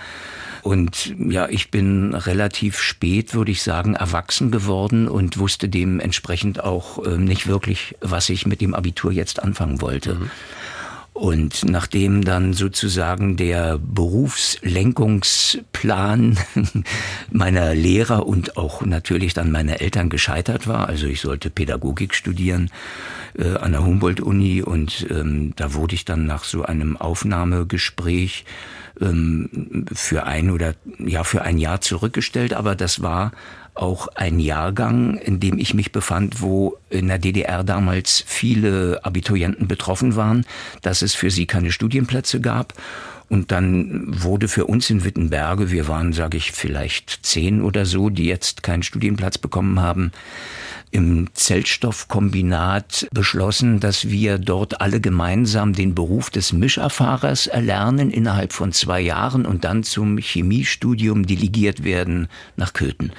Und 0.62 1.16
ja, 1.18 1.50
ich 1.50 1.72
bin 1.72 2.14
relativ 2.14 2.80
spät, 2.80 3.34
würde 3.34 3.50
ich 3.50 3.64
sagen, 3.64 3.96
erwachsen 3.96 4.52
geworden 4.52 5.08
und 5.08 5.40
wusste 5.40 5.70
dementsprechend 5.70 6.64
auch 6.64 7.04
äh, 7.04 7.18
nicht 7.18 7.48
wirklich, 7.48 7.96
was 8.00 8.30
ich 8.30 8.46
mit 8.46 8.62
dem 8.62 8.76
Abitur 8.76 9.12
jetzt 9.12 9.42
anfangen 9.42 9.82
wollte. 9.82 10.14
Mhm. 10.14 10.32
Und 11.14 11.64
nachdem 11.66 12.24
dann 12.24 12.54
sozusagen 12.54 13.36
der 13.38 13.78
Berufslenkungsplan 13.78 16.40
meiner 17.32 17.76
Lehrer 17.76 18.26
und 18.26 18.58
auch 18.58 18.84
natürlich 18.84 19.36
dann 19.36 19.52
meiner 19.52 19.80
Eltern 19.80 20.10
gescheitert 20.10 20.66
war, 20.66 20.90
also 20.90 21.06
ich 21.06 21.22
sollte 21.22 21.52
Pädagogik 21.52 22.16
studieren 22.16 22.72
äh, 23.38 23.58
an 23.58 23.74
der 23.74 23.86
Humboldt-Uni 23.86 24.64
und 24.64 25.06
ähm, 25.12 25.54
da 25.56 25.76
wurde 25.76 25.94
ich 25.94 26.04
dann 26.04 26.26
nach 26.26 26.44
so 26.44 26.64
einem 26.64 26.98
Aufnahmegespräch 26.98 28.46
ähm, 29.00 29.86
für 29.94 30.26
ein 30.26 30.50
oder 30.50 30.74
ja 30.98 31.24
für 31.24 31.44
ein 31.44 31.60
Jahr 31.60 31.82
zurückgestellt, 31.82 32.54
aber 32.54 32.76
das 32.76 33.04
war 33.04 33.34
auch 33.76 34.08
ein 34.16 34.40
Jahrgang, 34.40 35.18
in 35.18 35.40
dem 35.40 35.58
ich 35.58 35.74
mich 35.74 35.92
befand, 35.92 36.42
wo 36.42 36.78
in 36.90 37.08
der 37.08 37.18
DDR 37.18 37.64
damals 37.64 38.24
viele 38.26 39.04
Abiturienten 39.04 39.68
betroffen 39.68 40.16
waren, 40.16 40.46
dass 40.82 41.02
es 41.02 41.16
für 41.16 41.32
sie 41.32 41.46
keine 41.46 41.72
Studienplätze 41.72 42.40
gab. 42.40 42.74
Und 43.30 43.52
dann 43.52 44.04
wurde 44.08 44.48
für 44.48 44.66
uns 44.66 44.90
in 44.90 45.04
Wittenberge, 45.04 45.72
wir 45.72 45.88
waren, 45.88 46.14
sage 46.14 46.38
ich, 46.38 46.52
vielleicht 46.52 47.26
zehn 47.26 47.62
oder 47.62 47.86
so, 47.86 48.10
die 48.10 48.26
jetzt 48.26 48.62
keinen 48.62 48.84
Studienplatz 48.84 49.38
bekommen 49.40 49.80
haben, 49.80 50.12
im 50.94 51.28
Zellstoffkombinat 51.34 53.08
beschlossen, 53.12 53.80
dass 53.80 54.10
wir 54.10 54.38
dort 54.38 54.80
alle 54.80 55.02
gemeinsam 55.02 55.74
den 55.74 55.96
Beruf 55.96 56.30
des 56.30 56.54
Mischerfahrers 56.54 57.48
erlernen 57.48 58.12
innerhalb 58.12 58.54
von 58.54 58.72
zwei 58.72 59.02
Jahren 59.02 59.46
und 59.46 59.64
dann 59.64 59.84
zum 59.84 60.18
Chemiestudium 60.18 61.26
delegiert 61.26 61.84
werden 61.84 62.28
nach 62.56 62.74
Köthen. 62.74 63.12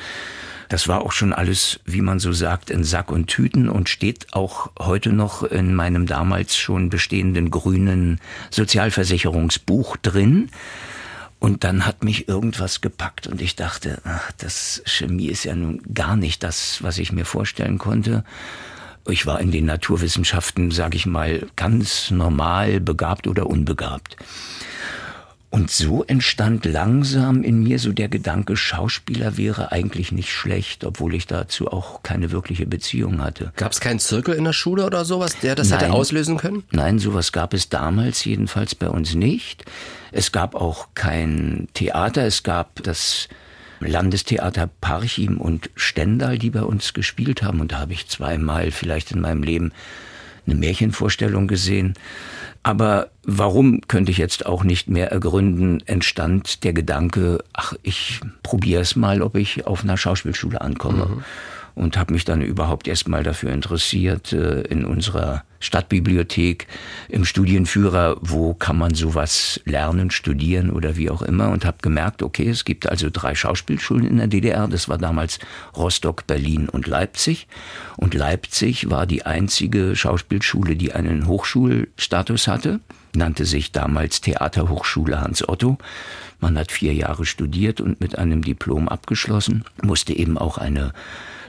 Das 0.68 0.88
war 0.88 1.02
auch 1.02 1.12
schon 1.12 1.32
alles, 1.32 1.80
wie 1.84 2.00
man 2.00 2.20
so 2.20 2.32
sagt, 2.32 2.70
in 2.70 2.84
Sack 2.84 3.10
und 3.10 3.26
Tüten 3.26 3.68
und 3.68 3.88
steht 3.88 4.32
auch 4.32 4.70
heute 4.78 5.12
noch 5.12 5.42
in 5.42 5.74
meinem 5.74 6.06
damals 6.06 6.56
schon 6.56 6.90
bestehenden 6.90 7.50
grünen 7.50 8.20
Sozialversicherungsbuch 8.50 9.96
drin. 9.98 10.50
Und 11.44 11.62
dann 11.62 11.84
hat 11.84 12.02
mich 12.04 12.26
irgendwas 12.26 12.80
gepackt 12.80 13.26
und 13.26 13.42
ich 13.42 13.54
dachte, 13.54 14.00
ach, 14.04 14.32
das 14.38 14.82
Chemie 14.86 15.26
ist 15.26 15.44
ja 15.44 15.54
nun 15.54 15.82
gar 15.92 16.16
nicht 16.16 16.42
das, 16.42 16.82
was 16.82 16.96
ich 16.96 17.12
mir 17.12 17.26
vorstellen 17.26 17.76
konnte. 17.76 18.24
Ich 19.06 19.26
war 19.26 19.42
in 19.42 19.50
den 19.50 19.66
Naturwissenschaften, 19.66 20.70
sage 20.70 20.96
ich 20.96 21.04
mal, 21.04 21.46
ganz 21.54 22.10
normal 22.10 22.80
begabt 22.80 23.26
oder 23.26 23.46
unbegabt. 23.46 24.16
Und 25.54 25.70
so 25.70 26.02
entstand 26.02 26.64
langsam 26.64 27.44
in 27.44 27.62
mir 27.62 27.78
so 27.78 27.92
der 27.92 28.08
Gedanke, 28.08 28.56
Schauspieler 28.56 29.36
wäre 29.36 29.70
eigentlich 29.70 30.10
nicht 30.10 30.32
schlecht, 30.32 30.82
obwohl 30.84 31.14
ich 31.14 31.28
dazu 31.28 31.68
auch 31.68 32.02
keine 32.02 32.32
wirkliche 32.32 32.66
Beziehung 32.66 33.22
hatte. 33.22 33.52
Gab 33.54 33.70
es 33.70 33.78
keinen 33.78 34.00
Zirkel 34.00 34.34
in 34.34 34.42
der 34.42 34.52
Schule 34.52 34.84
oder 34.84 35.04
sowas, 35.04 35.38
der 35.38 35.54
das 35.54 35.68
Nein. 35.68 35.78
hätte 35.78 35.92
auslösen 35.92 36.38
können? 36.38 36.64
Nein, 36.72 36.98
sowas 36.98 37.30
gab 37.30 37.54
es 37.54 37.68
damals 37.68 38.24
jedenfalls 38.24 38.74
bei 38.74 38.88
uns 38.88 39.14
nicht. 39.14 39.64
Es 40.10 40.32
gab 40.32 40.56
auch 40.56 40.88
kein 40.96 41.68
Theater, 41.72 42.26
es 42.26 42.42
gab 42.42 42.82
das 42.82 43.28
Landestheater 43.78 44.68
Parchim 44.80 45.38
und 45.38 45.70
Stendal, 45.76 46.36
die 46.36 46.50
bei 46.50 46.62
uns 46.62 46.94
gespielt 46.94 47.44
haben. 47.44 47.60
Und 47.60 47.70
da 47.70 47.78
habe 47.78 47.92
ich 47.92 48.08
zweimal 48.08 48.72
vielleicht 48.72 49.12
in 49.12 49.20
meinem 49.20 49.44
Leben 49.44 49.70
eine 50.46 50.56
Märchenvorstellung 50.56 51.46
gesehen. 51.46 51.94
Aber 52.64 53.10
warum 53.24 53.82
könnte 53.88 54.10
ich 54.10 54.18
jetzt 54.18 54.46
auch 54.46 54.64
nicht 54.64 54.88
mehr 54.88 55.12
ergründen, 55.12 55.82
entstand 55.86 56.64
der 56.64 56.72
Gedanke, 56.72 57.44
ach, 57.52 57.74
ich 57.82 58.20
probiere 58.42 58.80
es 58.80 58.96
mal, 58.96 59.22
ob 59.22 59.36
ich 59.36 59.66
auf 59.66 59.84
einer 59.84 59.96
Schauspielschule 59.96 60.60
ankomme. 60.60 61.06
Mhm 61.06 61.24
und 61.74 61.96
habe 61.96 62.12
mich 62.12 62.24
dann 62.24 62.40
überhaupt 62.42 62.86
erst 62.88 63.08
mal 63.08 63.22
dafür 63.22 63.50
interessiert 63.50 64.32
äh, 64.32 64.62
in 64.62 64.84
unserer 64.84 65.44
Stadtbibliothek 65.64 66.66
im 67.08 67.24
Studienführer, 67.24 68.18
wo 68.20 68.54
kann 68.54 68.76
man 68.76 68.94
sowas 68.94 69.60
lernen, 69.64 70.10
studieren 70.10 70.70
oder 70.70 70.96
wie 70.96 71.10
auch 71.10 71.22
immer 71.22 71.48
und 71.50 71.64
habe 71.64 71.78
gemerkt, 71.80 72.22
okay, 72.22 72.48
es 72.48 72.64
gibt 72.64 72.86
also 72.88 73.08
drei 73.10 73.34
Schauspielschulen 73.34 74.06
in 74.06 74.18
der 74.18 74.26
DDR, 74.26 74.68
das 74.68 74.88
war 74.88 74.98
damals 74.98 75.38
Rostock, 75.76 76.26
Berlin 76.26 76.68
und 76.68 76.86
Leipzig 76.86 77.48
und 77.96 78.14
Leipzig 78.14 78.90
war 78.90 79.06
die 79.06 79.24
einzige 79.24 79.96
Schauspielschule, 79.96 80.76
die 80.76 80.92
einen 80.92 81.26
Hochschulstatus 81.26 82.46
hatte, 82.46 82.80
nannte 83.16 83.46
sich 83.46 83.72
damals 83.72 84.20
Theaterhochschule 84.20 85.20
Hans 85.20 85.48
Otto. 85.48 85.78
Man 86.40 86.58
hat 86.58 86.72
vier 86.72 86.92
Jahre 86.92 87.24
studiert 87.24 87.80
und 87.80 88.00
mit 88.00 88.18
einem 88.18 88.42
Diplom 88.42 88.88
abgeschlossen, 88.88 89.64
musste 89.82 90.12
eben 90.12 90.36
auch 90.36 90.58
eine 90.58 90.92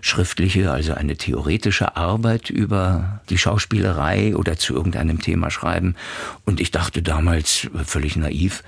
schriftliche, 0.05 0.71
also 0.71 0.93
eine 0.93 1.17
theoretische 1.17 1.97
Arbeit 1.97 2.51
über 2.51 3.21
die 3.29 3.39
Schauspielerei 3.39 4.35
oder 4.35 4.55
zu 4.55 4.75
irgendeinem 4.75 5.19
Thema 5.19 5.49
schreiben. 5.49 5.95
Und 6.45 6.59
ich 6.59 6.69
dachte 6.69 7.01
damals 7.01 7.67
völlig 7.85 8.15
naiv, 8.15 8.61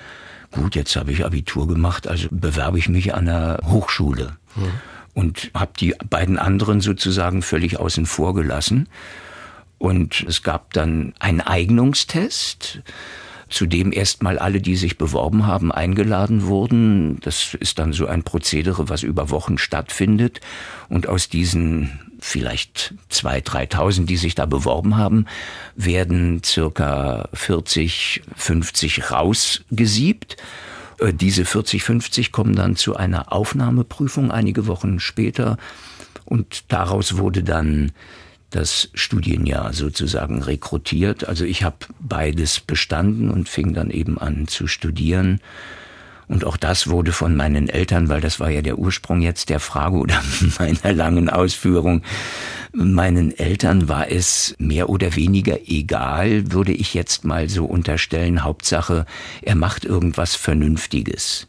gut, 0.50 0.74
jetzt 0.74 0.96
habe 0.96 1.12
ich 1.12 1.24
Abitur 1.24 1.68
gemacht, 1.68 2.08
also 2.08 2.28
bewerbe 2.32 2.80
ich 2.80 2.90
mich 2.90 3.14
an 3.14 3.30
einer 3.30 3.60
Hochschule. 3.66 4.36
Mhm. 4.56 4.72
Und 5.14 5.52
habe 5.54 5.74
die 5.80 5.94
beiden 6.10 6.40
anderen 6.40 6.82
sozusagen 6.82 7.44
völlig 7.44 7.80
außen 7.80 8.08
vor 8.08 8.34
gelassen. 8.34 8.90
Und 9.78 10.26
es 10.28 10.42
gab 10.42 10.74
dann 10.74 11.14
einen 11.20 11.42
Eignungstest 11.42 12.82
zu 13.50 13.66
dem 13.66 13.92
erstmal 13.92 14.38
alle, 14.38 14.62
die 14.62 14.76
sich 14.76 14.98
beworben 14.98 15.46
haben, 15.46 15.72
eingeladen 15.72 16.46
wurden. 16.46 17.20
Das 17.22 17.54
ist 17.54 17.80
dann 17.80 17.94
so 17.94 18.08
ein 18.08 18.24
Prozedere, 18.24 18.90
was 18.90 19.04
über 19.04 19.30
Wochen 19.30 19.58
stattfindet. 19.58 20.42
Und 20.90 21.08
aus 21.08 21.30
diesen 21.30 22.00
vielleicht 22.20 22.94
zwei, 23.10 23.40
3.000, 23.40 24.06
die 24.06 24.18
sich 24.18 24.36
da 24.36 24.46
beworben 24.46 24.98
haben, 24.98 25.26
werden 25.76 26.42
circa 26.44 27.30
40, 27.34 28.24
50 28.36 29.12
rausgesiebt. 29.12 30.38
Äh, 31.00 31.14
diese 31.14 31.46
40, 31.46 31.84
50 31.84 32.32
kommen 32.32 32.56
dann 32.56 32.76
zu 32.76 32.96
einer 32.96 33.32
Aufnahmeprüfung 33.32 34.32
einige 34.32 34.68
Wochen 34.68 35.00
später 35.00 35.58
und 36.26 36.66
daraus 36.68 37.18
wurde 37.18 37.44
dann 37.44 37.92
das 38.50 38.90
Studienjahr 38.94 39.74
sozusagen 39.74 40.42
rekrutiert. 40.42 41.28
Also 41.28 41.46
ich 41.46 41.64
habe 41.64 41.78
beides 42.00 42.60
bestanden 42.60 43.30
und 43.30 43.50
fing 43.50 43.74
dann 43.74 43.90
eben 43.90 44.18
an 44.18 44.48
zu 44.48 44.68
studieren. 44.68 45.42
Und 46.28 46.44
auch 46.44 46.58
das 46.58 46.90
wurde 46.90 47.14
von 47.14 47.36
meinen 47.36 47.70
Eltern, 47.70 48.10
weil 48.10 48.20
das 48.20 48.40
war 48.40 48.50
ja 48.50 48.62
der 48.62 48.78
Ursprung 48.78 49.22
jetzt 49.22 49.50
der 49.50 49.62
Frage 49.62 49.98
oder 49.98 50.22
meiner 50.60 50.94
langen 50.94 51.30
Ausführung, 51.30 52.02
meinen 52.74 53.38
Eltern 53.38 53.88
war 53.88 54.12
es 54.12 54.54
mehr 54.60 54.90
oder 54.90 55.16
weniger 55.16 55.58
egal, 55.68 56.52
würde 56.52 56.74
ich 56.74 56.94
jetzt 56.94 57.24
mal 57.24 57.48
so 57.50 57.66
unterstellen. 57.66 58.44
Hauptsache, 58.44 59.06
er 59.42 59.56
macht 59.56 59.86
irgendwas 59.86 60.36
Vernünftiges. 60.36 61.48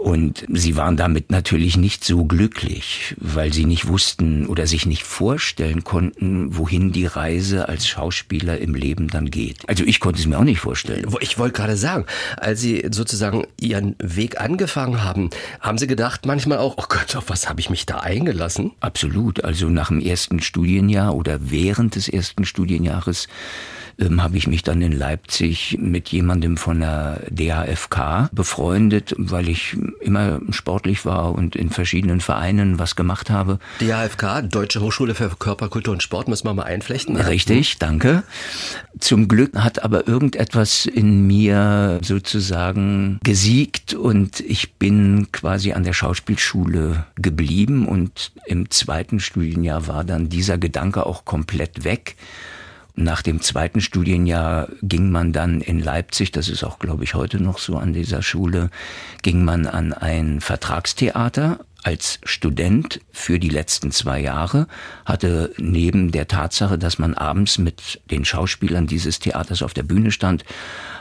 Und 0.00 0.46
sie 0.48 0.76
waren 0.76 0.96
damit 0.96 1.30
natürlich 1.30 1.76
nicht 1.76 2.04
so 2.04 2.24
glücklich, 2.24 3.14
weil 3.18 3.52
sie 3.52 3.66
nicht 3.66 3.86
wussten 3.86 4.46
oder 4.46 4.66
sich 4.66 4.86
nicht 4.86 5.02
vorstellen 5.02 5.84
konnten, 5.84 6.56
wohin 6.56 6.90
die 6.90 7.04
Reise 7.04 7.68
als 7.68 7.86
Schauspieler 7.86 8.56
im 8.58 8.74
Leben 8.74 9.08
dann 9.08 9.30
geht. 9.30 9.68
Also 9.68 9.84
ich 9.84 10.00
konnte 10.00 10.18
es 10.18 10.26
mir 10.26 10.38
auch 10.38 10.44
nicht 10.44 10.60
vorstellen. 10.60 11.06
Ich 11.20 11.38
wollte 11.38 11.52
gerade 11.52 11.76
sagen, 11.76 12.06
als 12.38 12.62
Sie 12.62 12.88
sozusagen 12.90 13.46
Ihren 13.60 13.94
Weg 13.98 14.40
angefangen 14.40 15.04
haben, 15.04 15.28
haben 15.60 15.76
Sie 15.76 15.86
gedacht 15.86 16.24
manchmal 16.24 16.58
auch, 16.58 16.76
oh 16.78 16.86
Gott, 16.88 17.14
auf 17.14 17.28
was 17.28 17.50
habe 17.50 17.60
ich 17.60 17.68
mich 17.68 17.84
da 17.84 17.98
eingelassen? 17.98 18.72
Absolut. 18.80 19.44
Also 19.44 19.68
nach 19.68 19.88
dem 19.88 20.00
ersten 20.00 20.40
Studienjahr 20.40 21.14
oder 21.14 21.50
während 21.50 21.96
des 21.96 22.08
ersten 22.08 22.46
Studienjahres 22.46 23.28
ähm, 24.00 24.22
habe 24.22 24.36
ich 24.36 24.46
mich 24.46 24.62
dann 24.62 24.82
in 24.82 24.92
Leipzig 24.92 25.78
mit 25.80 26.08
jemandem 26.08 26.56
von 26.56 26.80
der 26.80 27.20
DHFK 27.30 28.30
befreundet, 28.32 29.14
weil 29.16 29.48
ich 29.48 29.76
immer 30.00 30.40
sportlich 30.50 31.04
war 31.04 31.34
und 31.34 31.56
in 31.56 31.70
verschiedenen 31.70 32.20
Vereinen 32.20 32.78
was 32.78 32.96
gemacht 32.96 33.30
habe. 33.30 33.58
DHFK, 33.80 34.42
Deutsche 34.48 34.80
Hochschule 34.80 35.14
für 35.14 35.30
Körper, 35.30 35.68
Kultur 35.68 35.92
und 35.92 36.02
Sport, 36.02 36.28
müssen 36.28 36.46
wir 36.46 36.54
mal 36.54 36.64
einflechten. 36.64 37.16
Richtig, 37.16 37.78
danke. 37.78 38.22
Zum 38.98 39.28
Glück 39.28 39.56
hat 39.56 39.82
aber 39.82 40.08
irgendetwas 40.08 40.86
in 40.86 41.26
mir 41.26 41.98
sozusagen 42.02 43.18
gesiegt 43.22 43.94
und 43.94 44.40
ich 44.40 44.74
bin 44.74 45.28
quasi 45.32 45.72
an 45.72 45.84
der 45.84 45.92
Schauspielschule 45.92 47.06
geblieben 47.16 47.86
und 47.86 48.32
im 48.46 48.70
zweiten 48.70 49.20
Studienjahr 49.20 49.86
war 49.86 50.04
dann 50.04 50.28
dieser 50.28 50.58
Gedanke 50.58 51.06
auch 51.06 51.24
komplett 51.24 51.84
weg. 51.84 52.16
Nach 53.00 53.22
dem 53.22 53.40
zweiten 53.40 53.80
Studienjahr 53.80 54.68
ging 54.82 55.10
man 55.10 55.32
dann 55.32 55.62
in 55.62 55.78
Leipzig, 55.80 56.32
das 56.32 56.50
ist 56.50 56.62
auch, 56.62 56.78
glaube 56.78 57.02
ich, 57.02 57.14
heute 57.14 57.42
noch 57.42 57.56
so 57.56 57.78
an 57.78 57.94
dieser 57.94 58.20
Schule, 58.20 58.68
ging 59.22 59.42
man 59.42 59.66
an 59.66 59.94
ein 59.94 60.42
Vertragstheater 60.42 61.60
als 61.82 62.18
Student 62.24 63.00
für 63.10 63.38
die 63.38 63.48
letzten 63.48 63.90
zwei 63.90 64.20
Jahre, 64.20 64.66
hatte 65.06 65.54
neben 65.56 66.12
der 66.12 66.28
Tatsache, 66.28 66.76
dass 66.76 66.98
man 66.98 67.14
abends 67.14 67.56
mit 67.56 68.02
den 68.10 68.26
Schauspielern 68.26 68.86
dieses 68.86 69.18
Theaters 69.18 69.62
auf 69.62 69.72
der 69.72 69.82
Bühne 69.82 70.10
stand, 70.10 70.44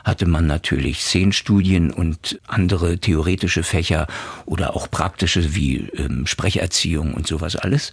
hatte 0.06 0.26
man 0.26 0.48
natürlich 0.48 1.02
Szenenstudien 1.02 1.92
und 1.92 2.40
andere 2.48 3.00
theoretische 3.00 3.64
Fächer 3.64 4.08
oder 4.46 4.74
auch 4.74 4.90
praktische 4.90 5.54
wie 5.54 5.90
ähm, 5.98 6.26
Sprecherziehung 6.26 7.14
und 7.14 7.28
sowas 7.28 7.58
alles. 7.58 7.92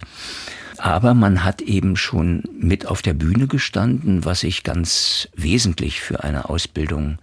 Aber 0.77 1.13
man 1.13 1.43
hat 1.43 1.61
eben 1.61 1.95
schon 1.95 2.43
mit 2.59 2.85
auf 2.85 3.01
der 3.01 3.13
Bühne 3.13 3.47
gestanden, 3.47 4.25
was 4.25 4.43
ich 4.43 4.63
ganz 4.63 5.27
wesentlich 5.35 6.01
für 6.01 6.23
eine 6.23 6.49
Ausbildung 6.49 7.17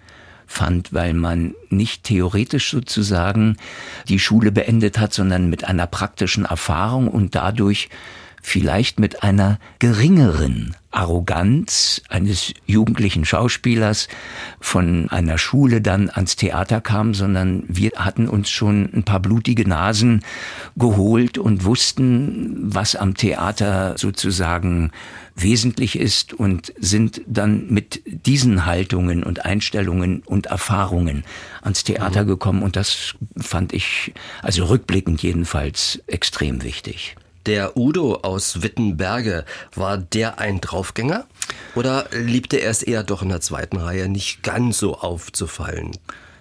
fand, 0.47 0.93
weil 0.93 1.15
man 1.15 1.55
nicht 1.71 2.05
theoretisch 2.05 2.71
sozusagen 2.71 3.57
die 4.09 4.19
Schule 4.19 4.53
beendet 4.53 4.99
hat, 4.99 5.13
sondern 5.13 5.49
mit 5.49 5.65
einer 5.65 5.87
praktischen 5.87 6.45
Erfahrung 6.45 7.09
und 7.09 7.35
dadurch 7.35 7.89
vielleicht 8.47 9.01
mit 9.01 9.23
einer 9.23 9.59
geringeren 9.79 10.77
Arroganz 10.91 12.03
eines 12.11 12.53
jugendlichen 12.67 13.25
Schauspielers 13.25 14.07
von 14.61 15.09
einer 15.09 15.39
Schule 15.39 15.81
dann 15.81 16.11
ans 16.11 16.37
Theater 16.37 16.83
kam, 16.83 17.15
sondern 17.15 17.65
wir 17.69 17.93
hatten 17.97 18.29
uns 18.29 18.51
schon 18.51 18.91
ein 18.93 19.03
paar 19.03 19.21
blutige 19.21 19.67
Nasen 19.67 20.23
geholt 20.77 21.39
und 21.39 21.65
wussten, 21.65 22.59
was 22.63 22.97
am 22.97 23.15
Theater 23.15 23.95
sozusagen 23.97 24.93
wesentlich 25.35 25.99
ist 25.99 26.35
und 26.35 26.75
sind 26.79 27.23
dann 27.27 27.69
mit 27.71 28.03
diesen 28.05 28.67
Haltungen 28.67 29.25
und 29.25 29.47
Einstellungen 29.47 30.23
und 30.23 30.47
Erfahrungen 30.47 31.25
ans 31.63 31.83
Theater 31.83 32.25
mhm. 32.25 32.29
gekommen 32.29 32.63
und 32.63 32.77
das 32.77 33.15
fand 33.39 33.73
ich, 33.73 34.13
also 34.43 34.67
rückblickend 34.67 35.23
jedenfalls, 35.23 36.03
extrem 36.07 36.63
wichtig. 36.63 37.17
Der 37.47 37.77
Udo 37.77 38.17
aus 38.23 38.63
Wittenberge, 38.63 39.45
war 39.75 39.99
der 39.99 40.39
ein 40.39 40.63
Draufgänger? 40.63 41.27
Oder 41.75 42.07
liebte 42.13 42.57
er 42.57 42.71
es 42.71 42.83
eher 42.83 43.03
doch 43.03 43.21
in 43.23 43.29
der 43.29 43.43
zweiten 43.43 43.77
Reihe 43.77 44.09
nicht 44.09 44.43
ganz 44.43 44.79
so 44.79 44.97
aufzufallen? 44.97 45.91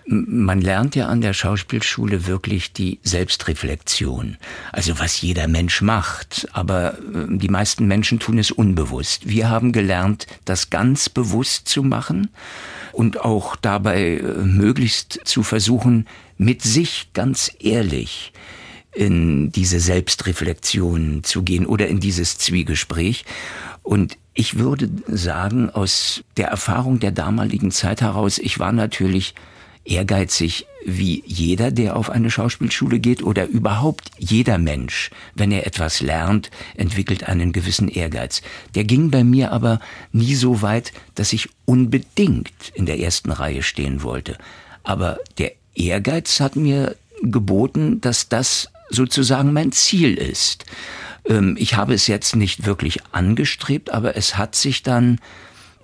Man 0.05 0.61
lernt 0.61 0.95
ja 0.95 1.07
an 1.07 1.21
der 1.21 1.33
Schauspielschule 1.33 2.25
wirklich 2.25 2.73
die 2.73 2.99
Selbstreflexion. 3.03 4.37
Also 4.71 4.99
was 4.99 5.21
jeder 5.21 5.47
Mensch 5.47 5.81
macht. 5.81 6.47
Aber 6.53 6.97
äh, 6.97 7.25
die 7.29 7.49
meisten 7.49 7.85
Menschen 7.85 8.19
tun 8.19 8.37
es 8.37 8.51
unbewusst. 8.51 9.27
Wir 9.27 9.49
haben 9.49 9.71
gelernt, 9.71 10.27
das 10.45 10.69
ganz 10.69 11.09
bewusst 11.09 11.67
zu 11.67 11.83
machen 11.83 12.29
und 12.91 13.21
auch 13.21 13.55
dabei 13.55 14.17
äh, 14.17 14.21
möglichst 14.21 15.19
zu 15.23 15.43
versuchen, 15.43 16.07
mit 16.37 16.61
sich 16.61 17.09
ganz 17.13 17.51
ehrlich 17.59 18.33
in 18.95 19.51
diese 19.51 19.79
Selbstreflexion 19.79 21.23
zu 21.23 21.43
gehen 21.43 21.65
oder 21.65 21.87
in 21.87 21.99
dieses 21.99 22.37
Zwiegespräch. 22.37 23.25
Und 23.81 24.17
ich 24.33 24.57
würde 24.57 24.89
sagen, 25.07 25.69
aus 25.69 26.23
der 26.37 26.47
Erfahrung 26.47 26.99
der 26.99 27.11
damaligen 27.11 27.71
Zeit 27.71 28.01
heraus, 28.01 28.37
ich 28.37 28.59
war 28.59 28.71
natürlich 28.71 29.35
ehrgeizig 29.85 30.65
wie 30.85 31.23
jeder, 31.25 31.71
der 31.71 31.95
auf 31.95 32.09
eine 32.09 32.31
Schauspielschule 32.31 32.99
geht 32.99 33.23
oder 33.23 33.47
überhaupt 33.47 34.11
jeder 34.17 34.57
Mensch, 34.57 35.11
wenn 35.35 35.51
er 35.51 35.67
etwas 35.67 36.01
lernt, 36.01 36.51
entwickelt 36.75 37.25
einen 37.25 37.51
gewissen 37.51 37.87
Ehrgeiz. 37.87 38.41
Der 38.75 38.83
ging 38.83 39.11
bei 39.11 39.23
mir 39.23 39.51
aber 39.51 39.79
nie 40.11 40.35
so 40.35 40.61
weit, 40.61 40.93
dass 41.15 41.33
ich 41.33 41.49
unbedingt 41.65 42.51
in 42.73 42.85
der 42.85 42.99
ersten 42.99 43.31
Reihe 43.31 43.63
stehen 43.63 44.03
wollte. 44.03 44.37
Aber 44.83 45.19
der 45.37 45.51
Ehrgeiz 45.75 46.39
hat 46.39 46.55
mir 46.55 46.95
geboten, 47.21 48.01
dass 48.01 48.29
das 48.29 48.69
sozusagen 48.93 49.53
mein 49.53 49.71
Ziel 49.71 50.15
ist. 50.15 50.65
Ähm, 51.27 51.55
ich 51.59 51.75
habe 51.75 51.93
es 51.93 52.07
jetzt 52.07 52.35
nicht 52.35 52.65
wirklich 52.65 52.99
angestrebt, 53.11 53.91
aber 53.91 54.15
es 54.15 54.37
hat 54.37 54.55
sich 54.55 54.83
dann 54.83 55.19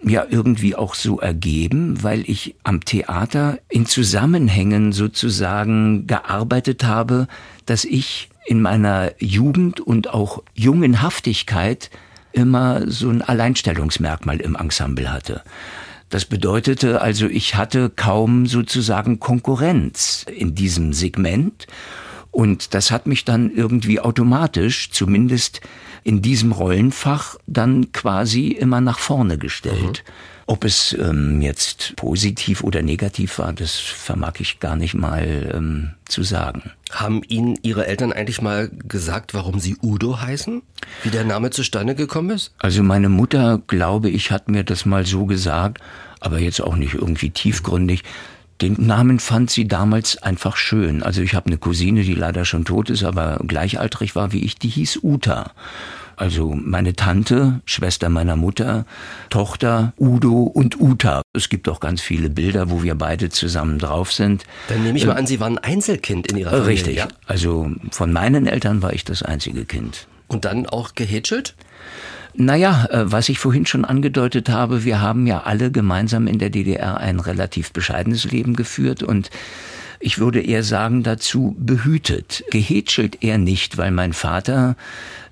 ja 0.04 0.26
irgendwie 0.30 0.76
auch 0.76 0.96
so 0.96 1.20
ergeben, 1.20 2.04
weil 2.04 2.22
ich 2.30 2.56
am 2.64 2.86
Theater 2.86 3.60
in 3.68 3.86
Zusammenhängen 3.86 4.94
sozusagen 4.94 6.08
gearbeitet 6.08 6.84
habe, 6.84 7.28
dass 7.66 7.84
ich 7.84 8.30
in 8.46 8.62
meiner 8.62 9.12
Jugend 9.20 9.80
und 9.82 10.10
auch 10.14 10.42
jungen 10.56 11.02
Haftigkeit 11.02 11.90
immer 12.32 12.90
so 12.90 13.10
ein 13.10 13.22
Alleinstellungsmerkmal 13.22 14.40
im 14.40 14.56
Ensemble 14.56 15.12
hatte. 15.12 15.44
Das 16.10 16.26
bedeutete 16.26 17.02
also, 17.02 17.28
ich 17.28 17.56
hatte 17.56 17.92
kaum 17.96 18.48
sozusagen 18.48 19.20
Konkurrenz 19.20 20.26
in 20.34 20.56
diesem 20.56 20.94
Segment 20.94 21.68
und 22.32 22.74
das 22.74 22.92
hat 22.92 23.08
mich 23.08 23.26
dann 23.26 23.52
irgendwie 23.54 24.00
automatisch, 24.00 24.92
zumindest 24.92 25.62
in 26.04 26.22
diesem 26.22 26.52
Rollenfach, 26.52 27.36
dann 27.48 27.92
quasi 27.92 28.48
immer 28.48 28.82
nach 28.82 29.00
vorne 29.00 29.38
gestellt. 29.38 30.04
Mhm. 30.06 30.14
Ob 30.46 30.64
es 30.64 30.94
ähm, 31.00 31.42
jetzt 31.42 31.96
positiv 31.96 32.64
oder 32.64 32.82
negativ 32.82 33.38
war, 33.38 33.54
das 33.54 33.76
vermag 33.76 34.40
ich 34.40 34.60
gar 34.60 34.76
nicht 34.76 34.96
mal 34.96 35.52
ähm, 35.54 35.92
zu 36.06 36.24
sagen. 36.24 36.72
Haben 36.90 37.22
Ihnen 37.28 37.60
Ihre 37.62 37.86
Eltern 37.86 38.12
eigentlich 38.12 38.42
mal 38.42 38.72
gesagt, 38.88 39.36
warum 39.36 39.60
Sie 39.60 39.78
Udo 39.84 40.22
heißen? 40.22 40.64
Wie 41.04 41.12
der 41.12 41.24
Name 41.24 41.52
zustande 41.52 41.94
gekommen 41.94 42.32
ist? 42.32 42.52
Also 42.58 42.82
meine 42.82 43.10
Mutter, 43.10 43.62
glaube 43.68 44.10
ich, 44.10 44.32
hat 44.32 44.50
mir 44.50 44.64
das 44.64 44.86
mal 44.88 45.06
so 45.06 45.28
gesagt, 45.28 45.82
aber 46.20 46.40
jetzt 46.40 46.62
auch 46.62 46.76
nicht 46.76 46.96
irgendwie 46.96 47.30
tiefgründig. 47.30 48.04
Den 48.62 48.76
Namen 48.78 49.20
fand 49.20 49.50
sie 49.50 49.68
damals 49.68 50.22
einfach 50.22 50.58
schön. 50.58 51.02
Also 51.02 51.22
ich 51.22 51.34
habe 51.34 51.48
eine 51.48 51.58
Cousine, 51.58 52.04
die 52.04 52.14
leider 52.14 52.44
schon 52.44 52.66
tot 52.66 52.90
ist, 52.90 53.04
aber 53.04 53.40
gleichaltrig 53.48 54.16
war 54.16 54.34
wie 54.34 54.44
ich, 54.44 54.56
die 54.56 54.68
hieß 54.68 55.00
Uta. 55.02 55.52
Also 56.18 56.54
meine 56.54 56.98
Tante, 56.98 57.62
Schwester 57.64 58.10
meiner 58.10 58.36
Mutter, 58.36 58.86
Tochter, 59.30 59.94
Udo 59.98 60.44
und 60.44 60.82
Uta. 60.82 61.22
Es 61.32 61.48
gibt 61.48 61.70
auch 61.70 61.80
ganz 61.80 62.02
viele 62.02 62.30
Bilder, 62.30 62.70
wo 62.70 62.84
wir 62.84 62.96
beide 62.96 63.30
zusammen 63.30 63.80
drauf 63.80 64.12
sind. 64.12 64.44
Dann 64.68 64.84
nehme 64.84 64.98
ich 64.98 65.06
mal 65.06 65.14
äh, 65.14 65.20
an, 65.20 65.28
Sie 65.28 65.40
waren 65.40 65.58
Einzelkind 65.58 66.30
in 66.30 66.38
Ihrer 66.38 66.50
Familie. 66.50 66.68
Richtig. 66.68 66.98
Ja? 66.98 67.08
Also 67.26 67.72
von 67.92 68.12
meinen 68.12 68.48
Eltern 68.48 68.82
war 68.82 68.92
ich 68.92 69.06
das 69.06 69.24
einzige 69.24 69.64
Kind. 69.64 70.08
Und 70.28 70.44
dann 70.44 70.66
auch 70.66 70.94
gehätschelt? 70.94 71.56
Naja, 72.42 72.86
äh, 72.90 73.12
was 73.12 73.28
ich 73.28 73.38
vorhin 73.38 73.66
schon 73.66 73.84
angedeutet 73.84 74.48
habe, 74.48 74.86
wir 74.86 75.02
haben 75.02 75.28
ja 75.28 75.42
alle 75.42 75.72
gemeinsam 75.72 76.26
in 76.26 76.40
der 76.40 76.50
DDR 76.50 76.98
ein 76.98 77.20
relativ 77.20 77.74
bescheidenes 77.74 78.32
Leben 78.32 78.56
geführt 78.56 79.04
und 79.04 79.30
ich 80.00 80.20
würde 80.20 80.40
eher 80.40 80.64
sagen 80.64 81.04
dazu 81.04 81.58
behütet. 81.60 82.46
Gehätschelt 82.50 83.22
eher 83.22 83.38
nicht, 83.38 83.78
weil 83.78 83.92
mein 83.92 84.14
Vater 84.14 84.78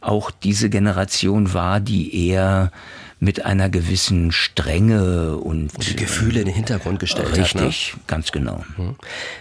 auch 0.02 0.32
diese 0.32 0.70
Generation 0.70 1.54
war, 1.54 1.80
die 1.80 2.28
eher 2.28 2.74
mit 3.20 3.46
einer 3.46 3.70
gewissen 3.70 4.32
Strenge 4.32 5.38
und 5.38 5.72
die 5.88 5.96
Gefühle 5.96 6.42
in 6.42 6.46
den 6.46 6.54
Hintergrund 6.54 7.00
gestellt 7.00 7.36
richtig, 7.36 7.56
hat. 7.56 7.68
Richtig, 7.68 7.94
ne? 7.96 8.02
ganz 8.06 8.32
genau. 8.32 8.64
Mhm. 8.78 8.96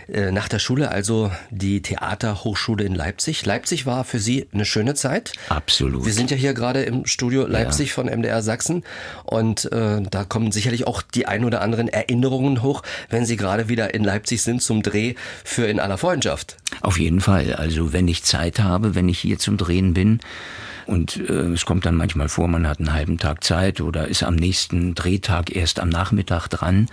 Äh, 0.09 0.33
nach 0.33 0.49
der 0.49 0.59
Schule 0.59 0.91
also 0.91 1.31
die 1.51 1.83
Theaterhochschule 1.83 2.85
in 2.85 2.95
Leipzig. 2.95 3.45
Leipzig 3.45 3.85
war 3.85 4.05
für 4.05 4.19
Sie 4.19 4.47
eine 4.53 4.65
schöne 4.65 4.95
Zeit. 4.95 5.33
Absolut. 5.51 6.07
Wir 6.07 6.13
sind 6.15 6.31
ja 6.31 6.37
hier 6.37 6.55
gerade 6.55 6.83
im 6.85 7.05
Studio 7.05 7.47
Leipzig 7.47 7.89
ja. 7.89 7.95
von 7.95 8.07
MDR 8.07 8.43
Sachsen 8.43 8.83
und 9.25 9.71
äh, 9.73 10.01
da 10.03 10.25
kommen 10.25 10.53
sicherlich 10.53 10.87
auch 10.87 11.03
die 11.03 11.27
ein 11.27 11.45
oder 11.45 11.61
anderen 11.61 11.89
Erinnerungen 11.89 12.63
hoch, 12.63 12.83
wenn 13.11 13.27
Sie 13.27 13.37
gerade 13.37 13.69
wieder 13.69 13.93
in 13.93 14.05
Leipzig 14.05 14.43
sind 14.43 14.63
zum 14.63 14.83
Dreh 14.83 15.15
für 15.45 15.67
In 15.67 15.81
aller 15.81 15.99
Freundschaft. 15.99 16.57
Auf 16.81 16.99
jeden 16.99 17.21
Fall. 17.21 17.55
Also 17.55 17.93
wenn 17.93 18.09
ich 18.09 18.23
Zeit 18.23 18.59
habe, 18.61 18.95
wenn 18.95 19.09
ich 19.09 19.19
hier 19.19 19.39
zum 19.39 19.59
Drehen 19.59 19.93
bin, 19.93 20.21
und 20.87 21.17
äh, 21.17 21.53
es 21.53 21.67
kommt 21.67 21.85
dann 21.87 21.97
manchmal 21.97 22.29
vor, 22.29 22.49
man 22.49 22.67
hat 22.67 22.79
einen 22.79 22.93
halben 22.93 23.19
Tag 23.19 23.43
Zeit 23.45 23.81
oder 23.81 24.09
ist 24.09 24.23
am 24.23 24.37
nächsten 24.37 24.95
Drehtag 24.95 25.55
erst 25.55 25.81
am 25.81 25.89
Nachmittag 25.89 26.49
dran. 26.49 26.89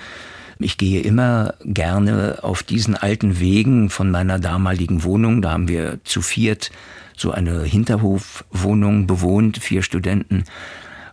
Ich 0.59 0.77
gehe 0.77 1.01
immer 1.01 1.55
gerne 1.63 2.39
auf 2.41 2.63
diesen 2.63 2.95
alten 2.95 3.39
Wegen 3.39 3.89
von 3.89 4.09
meiner 4.11 4.39
damaligen 4.39 5.03
Wohnung. 5.03 5.41
Da 5.41 5.51
haben 5.51 5.67
wir 5.67 5.99
zu 6.03 6.21
viert 6.21 6.71
so 7.15 7.31
eine 7.31 7.63
Hinterhofwohnung 7.63 9.07
bewohnt, 9.07 9.57
vier 9.59 9.83
Studenten. 9.83 10.45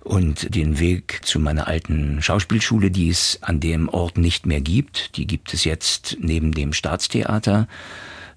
Und 0.03 0.55
den 0.55 0.79
Weg 0.79 1.21
zu 1.25 1.39
meiner 1.39 1.69
alten 1.69 2.23
Schauspielschule, 2.23 2.91
die 2.91 3.11
es 3.11 3.39
an 3.43 3.61
dem 3.61 3.89
Ort 3.89 4.17
nicht 4.17 4.47
mehr 4.47 4.63
gibt. 4.63 5.17
Die 5.17 5.27
gibt 5.27 5.53
es 5.53 5.65
jetzt 5.65 6.17
neben 6.21 6.53
dem 6.53 6.73
Staatstheater. 6.73 7.69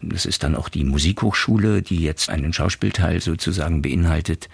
Das 0.09 0.25
ist 0.25 0.43
dann 0.43 0.55
auch 0.55 0.69
die 0.69 0.83
Musikhochschule, 0.83 1.81
die 1.81 2.01
jetzt 2.01 2.29
einen 2.29 2.53
Schauspielteil 2.53 3.21
sozusagen 3.21 3.81
beinhaltet. 3.81 4.49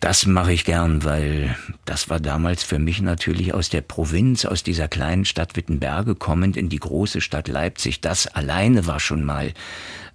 Das 0.00 0.24
mache 0.24 0.54
ich 0.54 0.64
gern, 0.64 1.04
weil 1.04 1.54
das 1.84 2.08
war 2.08 2.20
damals 2.20 2.62
für 2.62 2.78
mich 2.78 3.02
natürlich 3.02 3.52
aus 3.52 3.68
der 3.68 3.82
Provinz, 3.82 4.46
aus 4.46 4.62
dieser 4.62 4.88
kleinen 4.88 5.26
Stadt 5.26 5.56
Wittenberge 5.56 6.14
kommend 6.14 6.56
in 6.56 6.70
die 6.70 6.78
große 6.78 7.20
Stadt 7.20 7.48
Leipzig. 7.48 8.00
Das 8.00 8.26
alleine 8.26 8.86
war 8.86 8.98
schon 8.98 9.24
mal, 9.24 9.52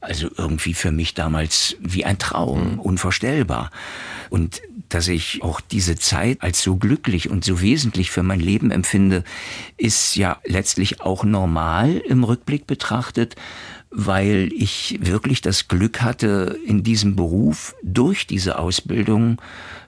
also 0.02 0.28
irgendwie 0.36 0.74
für 0.74 0.92
mich 0.92 1.14
damals 1.14 1.78
wie 1.80 2.04
ein 2.04 2.18
Traum, 2.18 2.74
mhm. 2.74 2.80
unvorstellbar. 2.80 3.70
Und 4.32 4.60
dass 4.90 5.08
ich 5.08 5.44
auch 5.44 5.62
diese 5.62 5.96
Zeit 5.96 6.42
als 6.42 6.64
so 6.64 6.78
glücklich 6.78 7.30
und 7.30 7.46
so 7.46 7.62
wesentlich 7.62 8.10
für 8.10 8.24
mein 8.24 8.40
Leben 8.40 8.72
empfinde, 8.72 9.24
ist 9.78 10.16
ja 10.16 10.40
letztlich 10.46 11.02
auch 11.02 11.24
normal 11.24 11.98
im 11.98 12.24
Rückblick 12.24 12.66
betrachtet 12.66 13.36
weil 13.96 14.50
ich 14.54 15.00
wirklich 15.02 15.42
das 15.42 15.70
Glück 15.70 16.02
hatte, 16.02 16.60
in 16.66 16.84
diesem 16.84 17.16
Beruf 17.16 17.76
durch 17.82 18.28
diese 18.28 18.60
Ausbildung 18.60 19.42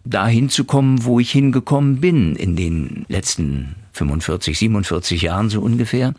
dahin 0.06 0.50
zu 0.50 0.64
kommen, 0.64 1.04
wo 1.04 1.20
ich 1.20 1.32
hingekommen 1.32 2.00
bin 2.00 2.36
in 2.38 2.56
den 2.56 3.06
letzten 3.10 3.76
45, 3.92 4.58
47 4.58 5.22
Jahren 5.22 5.50
so 5.50 5.60
ungefähr. 5.62 6.14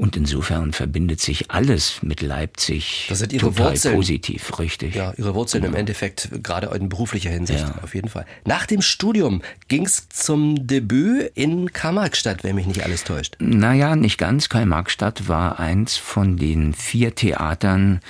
Und 0.00 0.16
insofern 0.16 0.72
verbindet 0.72 1.20
sich 1.20 1.50
alles 1.50 1.98
mit 2.00 2.22
Leipzig 2.22 3.04
das 3.10 3.18
sind 3.18 3.34
ihre 3.34 3.48
total 3.48 3.72
Wurzeln. 3.72 3.96
positiv, 3.96 4.58
richtig. 4.58 4.94
Ja, 4.94 5.12
ihre 5.18 5.34
Wurzeln 5.34 5.62
genau. 5.62 5.74
im 5.74 5.78
Endeffekt, 5.78 6.30
gerade 6.42 6.74
in 6.74 6.88
beruflicher 6.88 7.28
Hinsicht, 7.28 7.60
ja. 7.68 7.74
auf 7.82 7.94
jeden 7.94 8.08
Fall. 8.08 8.24
Nach 8.46 8.64
dem 8.64 8.80
Studium 8.80 9.42
ging 9.68 9.84
es 9.84 10.08
zum 10.08 10.66
Debüt 10.66 11.32
in 11.34 11.74
Karl-Marx-Stadt, 11.74 12.44
wenn 12.44 12.54
mich 12.54 12.66
nicht 12.66 12.82
alles 12.82 13.04
täuscht. 13.04 13.36
Naja, 13.40 13.94
nicht 13.94 14.16
ganz. 14.16 14.48
Karl-Marx-Stadt 14.48 15.28
war 15.28 15.60
eins 15.60 15.98
von 15.98 16.38
den 16.38 16.72
vier 16.72 17.14
Theatern, 17.14 18.00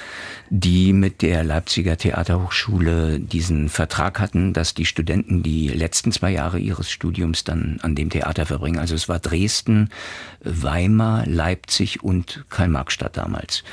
die 0.49 0.93
mit 0.93 1.23
der 1.23 1.43
Leipziger 1.43 1.97
Theaterhochschule 1.97 3.19
diesen 3.19 3.69
Vertrag 3.69 4.21
hatten, 4.21 4.53
dass 4.53 4.75
die 4.75 4.87
Studenten 4.87 5.43
die 5.43 5.67
letzten 5.69 6.13
zwei 6.13 6.31
Jahre 6.31 6.61
ihres 6.61 6.89
Studiums 6.89 7.43
dann 7.43 7.79
an 7.83 7.97
dem 7.97 8.11
Theater 8.11 8.47
verbringen. 8.47 8.79
Also 8.79 8.95
es 8.95 9.09
war 9.09 9.19
Dresden, 9.19 9.91
Weimar, 10.43 11.27
Leipzig, 11.27 11.80
Leipzig 11.81 12.03
und 12.03 12.45
Karl-Marx-Stadt 12.51 13.17
damals. 13.17 13.65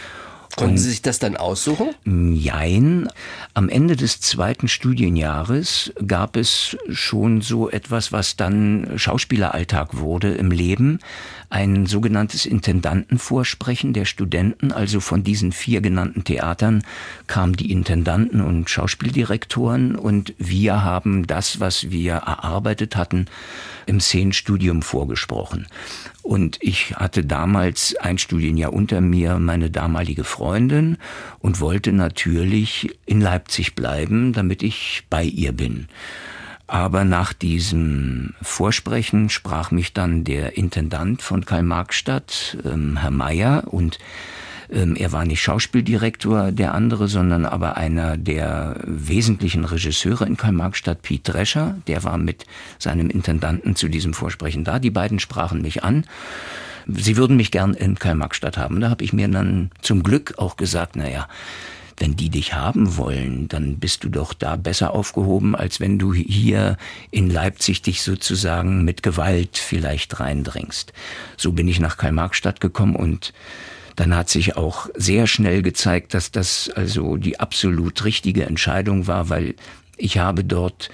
Konnten 0.56 0.78
Sie 0.80 0.90
sich 0.90 1.04
das 1.04 1.20
dann 1.20 1.38
aussuchen? 1.38 1.94
Jein. 2.34 3.10
Am 3.54 3.70
Ende 3.70 3.96
des 3.96 4.22
zweiten 4.22 4.68
Studienjahres 4.68 5.94
gab 6.08 6.36
es 6.36 6.76
schon 6.90 7.42
so 7.42 7.70
etwas, 7.70 8.12
was 8.12 8.38
dann 8.38 8.94
Schauspieleralltag 8.96 9.98
wurde 9.98 10.34
im 10.34 10.50
Leben. 10.50 10.98
Ein 11.50 11.86
sogenanntes 11.86 12.46
Intendantenvorsprechen 12.46 13.94
der 13.94 14.04
Studenten. 14.04 14.74
Also 14.74 15.00
von 15.00 15.24
diesen 15.24 15.54
vier 15.54 15.80
genannten 15.80 16.26
Theatern 16.26 16.84
kamen 17.28 17.54
die 17.54 17.72
Intendanten 17.72 18.42
und 18.42 18.70
Schauspieldirektoren 18.70 19.96
und 19.96 20.34
wir 20.38 20.84
haben 20.84 21.26
das, 21.26 21.62
was 21.62 21.90
wir 21.90 22.14
erarbeitet 22.14 22.98
hatten, 22.98 23.28
im 23.86 24.02
Szenenstudium 24.02 24.82
vorgesprochen. 24.82 25.68
Und 26.22 26.58
ich 26.60 26.98
hatte 26.98 27.24
damals 27.24 27.96
ein 27.96 28.18
Studienjahr 28.18 28.74
unter 28.74 29.00
mir 29.00 29.40
meine 29.40 29.70
damalige 29.70 30.26
Freundin 30.26 30.98
und 31.40 31.62
wollte 31.62 31.94
natürlich 31.94 33.00
in 33.06 33.22
Leipzig 33.22 33.76
bleiben, 33.76 34.34
damit 34.34 34.64
ich 34.64 35.04
bei 35.10 35.24
ihr 35.24 35.54
bin. 35.54 35.88
Aber 36.68 37.06
nach 37.06 37.32
diesem 37.32 38.34
Vorsprechen 38.42 39.30
sprach 39.30 39.72
mich 39.72 39.94
dann 39.94 40.26
der 40.26 40.58
Intendant 40.58 41.22
von 41.22 41.46
Karl-Marx-Stadt, 41.46 42.58
ähm, 42.66 42.98
Herr 42.98 43.12
Meyer, 43.12 43.64
und 43.68 44.00
ähm, 44.70 44.98
er 44.98 45.14
war 45.14 45.24
nicht 45.24 45.42
Schauspieldirektor, 45.42 46.52
der 46.52 46.74
andere, 46.74 47.08
sondern 47.08 47.46
aber 47.46 47.78
einer 47.78 48.18
der 48.18 48.82
wesentlichen 48.84 49.64
Regisseure 49.64 50.26
in 50.26 50.36
Karl-Marx-Stadt, 50.36 51.02
Piet 51.02 51.22
Drescher. 51.24 51.76
Der 51.88 52.04
war 52.04 52.18
mit 52.18 52.46
seinem 52.80 53.10
Intendanten 53.10 53.78
zu 53.78 53.88
diesem 53.88 54.14
Vorsprechen 54.14 54.66
da. 54.66 54.80
Die 54.80 54.92
beiden 54.92 55.20
sprachen 55.20 55.62
mich 55.62 55.86
an. 55.86 56.06
Sie 56.86 57.18
würden 57.18 57.38
mich 57.38 57.52
gern 57.52 57.74
in 57.74 57.96
Karl-Marx-Stadt 57.96 58.58
haben. 58.58 58.82
Da 58.82 58.90
habe 58.90 59.04
ich 59.04 59.14
mir 59.14 59.28
dann 59.30 59.72
zum 59.82 60.04
Glück 60.04 60.34
auch 60.38 60.58
gesagt, 60.58 60.98
naja, 60.98 61.28
wenn 61.98 62.16
die 62.16 62.30
dich 62.30 62.54
haben 62.54 62.96
wollen, 62.98 63.48
dann 63.48 63.78
bist 63.78 64.04
du 64.04 64.10
doch 64.10 64.34
da 64.34 64.56
besser 64.56 64.94
aufgehoben, 64.94 65.56
als 65.56 65.80
wenn 65.80 65.98
du 65.98 66.14
hier 66.14 66.78
in 67.10 67.30
Leipzig 67.30 67.82
dich 67.82 68.04
sozusagen 68.04 68.84
mit 68.86 69.02
Gewalt 69.02 69.58
vielleicht 69.58 70.20
reindringst. 70.20 70.94
So 71.38 71.52
bin 71.52 71.68
ich 71.68 71.80
nach 71.80 71.98
Karl-Marx-Stadt 71.98 72.62
gekommen 72.62 72.96
und 72.96 73.34
dann 73.96 74.16
hat 74.16 74.30
sich 74.30 74.56
auch 74.56 74.90
sehr 74.96 75.26
schnell 75.26 75.64
gezeigt, 75.64 76.14
dass 76.14 76.30
das 76.30 76.70
also 76.70 77.18
die 77.18 77.40
absolut 77.40 78.06
richtige 78.06 78.46
Entscheidung 78.46 79.08
war, 79.08 79.30
weil 79.30 79.56
ich 79.98 80.20
habe 80.20 80.44
dort 80.44 80.90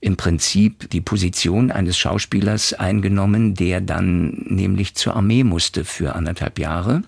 im 0.00 0.16
Prinzip 0.16 0.90
die 0.90 1.00
Position 1.00 1.70
eines 1.70 1.98
Schauspielers 1.98 2.72
eingenommen, 2.72 3.54
der 3.54 3.80
dann 3.80 4.44
nämlich 4.46 4.94
zur 4.94 5.16
Armee 5.16 5.44
musste 5.44 5.84
für 5.84 6.14
anderthalb 6.14 6.58
Jahre. 6.58 7.02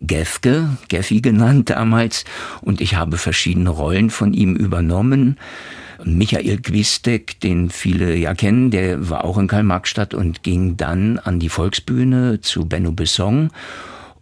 Gefke, 0.00 0.76
Geffi 0.88 1.20
genannt 1.20 1.70
damals, 1.70 2.24
und 2.62 2.80
ich 2.80 2.94
habe 2.94 3.18
verschiedene 3.18 3.70
Rollen 3.70 4.10
von 4.10 4.32
ihm 4.32 4.54
übernommen. 4.56 5.38
Michael 6.04 6.58
Gwistek, 6.58 7.38
den 7.40 7.68
viele 7.68 8.16
ja 8.16 8.34
kennen, 8.34 8.70
der 8.70 9.10
war 9.10 9.24
auch 9.24 9.36
in 9.36 9.48
Karl-Marx-Stadt 9.48 10.14
und 10.14 10.42
ging 10.42 10.78
dann 10.78 11.18
an 11.18 11.40
die 11.40 11.50
Volksbühne 11.50 12.40
zu 12.40 12.64
Benno 12.66 12.92
Besson 12.92 13.50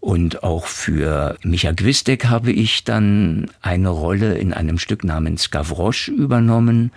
und 0.01 0.42
auch 0.42 0.66
für 0.66 1.37
Micha 1.42 1.73
Gwistek 1.73 2.27
habe 2.27 2.53
ich 2.53 2.85
dann 2.85 3.51
eine 3.61 3.88
Rolle 3.88 4.38
in 4.38 4.53
einem 4.53 4.79
Stück 4.79 5.05
namens 5.05 5.51
Gavroche 5.51 6.12
übernommen. 6.12 6.92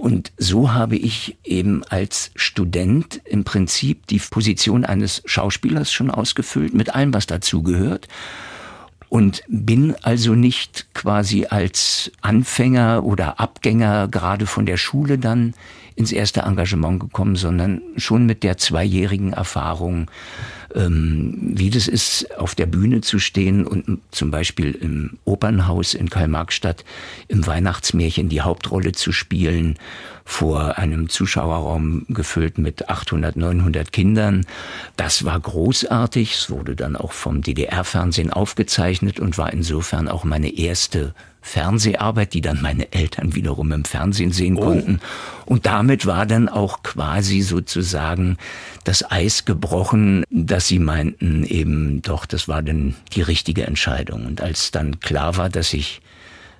Und 0.00 0.32
so 0.38 0.72
habe 0.72 0.96
ich 0.96 1.36
eben 1.44 1.84
als 1.84 2.30
Student 2.34 3.20
im 3.26 3.44
Prinzip 3.44 4.06
die 4.06 4.18
Position 4.18 4.86
eines 4.86 5.20
Schauspielers 5.26 5.92
schon 5.92 6.10
ausgefüllt, 6.10 6.72
mit 6.72 6.94
allem, 6.94 7.12
was 7.12 7.26
dazugehört. 7.26 8.08
Und 9.10 9.42
bin 9.46 9.94
also 10.00 10.34
nicht 10.34 10.86
quasi 10.94 11.44
als 11.50 12.10
Anfänger 12.22 13.04
oder 13.04 13.40
Abgänger 13.40 14.08
gerade 14.08 14.46
von 14.46 14.64
der 14.64 14.78
Schule 14.78 15.18
dann 15.18 15.52
ins 15.96 16.12
erste 16.12 16.40
Engagement 16.40 17.00
gekommen, 17.00 17.36
sondern 17.36 17.82
schon 17.98 18.24
mit 18.24 18.42
der 18.42 18.56
zweijährigen 18.56 19.34
Erfahrung 19.34 20.10
wie 20.72 21.70
das 21.70 21.88
ist, 21.88 22.36
auf 22.38 22.54
der 22.54 22.66
Bühne 22.66 23.00
zu 23.00 23.18
stehen 23.18 23.66
und 23.66 24.00
zum 24.12 24.30
Beispiel 24.30 24.70
im 24.72 25.18
Opernhaus 25.24 25.94
in 25.94 26.10
Karl-Marx-Stadt 26.10 26.84
im 27.26 27.46
Weihnachtsmärchen 27.46 28.28
die 28.28 28.42
Hauptrolle 28.42 28.92
zu 28.92 29.10
spielen 29.10 29.78
vor 30.24 30.78
einem 30.78 31.08
Zuschauerraum 31.08 32.06
gefüllt 32.08 32.58
mit 32.58 32.88
800, 32.88 33.34
900 33.36 33.92
Kindern. 33.92 34.46
Das 34.96 35.24
war 35.24 35.40
großartig. 35.40 36.34
Es 36.34 36.50
wurde 36.50 36.76
dann 36.76 36.94
auch 36.94 37.12
vom 37.12 37.42
DDR-Fernsehen 37.42 38.32
aufgezeichnet 38.32 39.18
und 39.18 39.38
war 39.38 39.52
insofern 39.52 40.06
auch 40.06 40.22
meine 40.22 40.56
erste 40.56 41.14
Fernseharbeit, 41.42 42.34
die 42.34 42.42
dann 42.42 42.60
meine 42.60 42.92
Eltern 42.92 43.34
wiederum 43.34 43.72
im 43.72 43.84
Fernsehen 43.84 44.30
sehen 44.30 44.56
oh. 44.56 44.66
konnten. 44.66 45.00
Und 45.46 45.66
damit 45.66 46.06
war 46.06 46.26
dann 46.26 46.48
auch 46.48 46.82
quasi 46.82 47.40
sozusagen 47.40 48.36
das 48.84 49.10
Eis 49.10 49.44
gebrochen, 49.44 50.24
dass 50.30 50.68
sie 50.68 50.78
meinten 50.78 51.44
eben 51.44 52.02
doch, 52.02 52.26
das 52.26 52.48
war 52.48 52.62
dann 52.62 52.94
die 53.14 53.22
richtige 53.22 53.66
Entscheidung. 53.66 54.26
Und 54.26 54.40
als 54.40 54.70
dann 54.70 55.00
klar 55.00 55.36
war, 55.36 55.50
dass 55.50 55.74
ich 55.74 56.00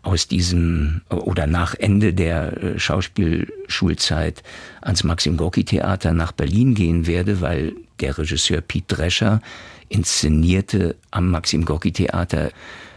aus 0.03 0.29
diesem 0.29 1.03
oder 1.11 1.47
nach 1.47 1.75
Ende 1.75 2.15
der 2.15 2.63
äh, 2.63 2.79
Schauspielschulzeit 2.79 4.43
ans 4.81 5.05
Maxim 5.05 5.37
Gorki 5.37 5.65
Theater 5.65 6.13
nach 6.13 6.33
Berlin 6.33 6.75
gehen 6.75 7.07
werde, 7.07 7.41
weil 7.41 7.75
der 8.01 8.17
Regisseur 8.17 8.63
Piet 8.63 8.85
Drescher 8.89 9.43
inszenierte 9.89 10.97
am 11.11 11.31
Maxim 11.31 11.65
Gorki 11.65 11.93
Theater 11.93 12.51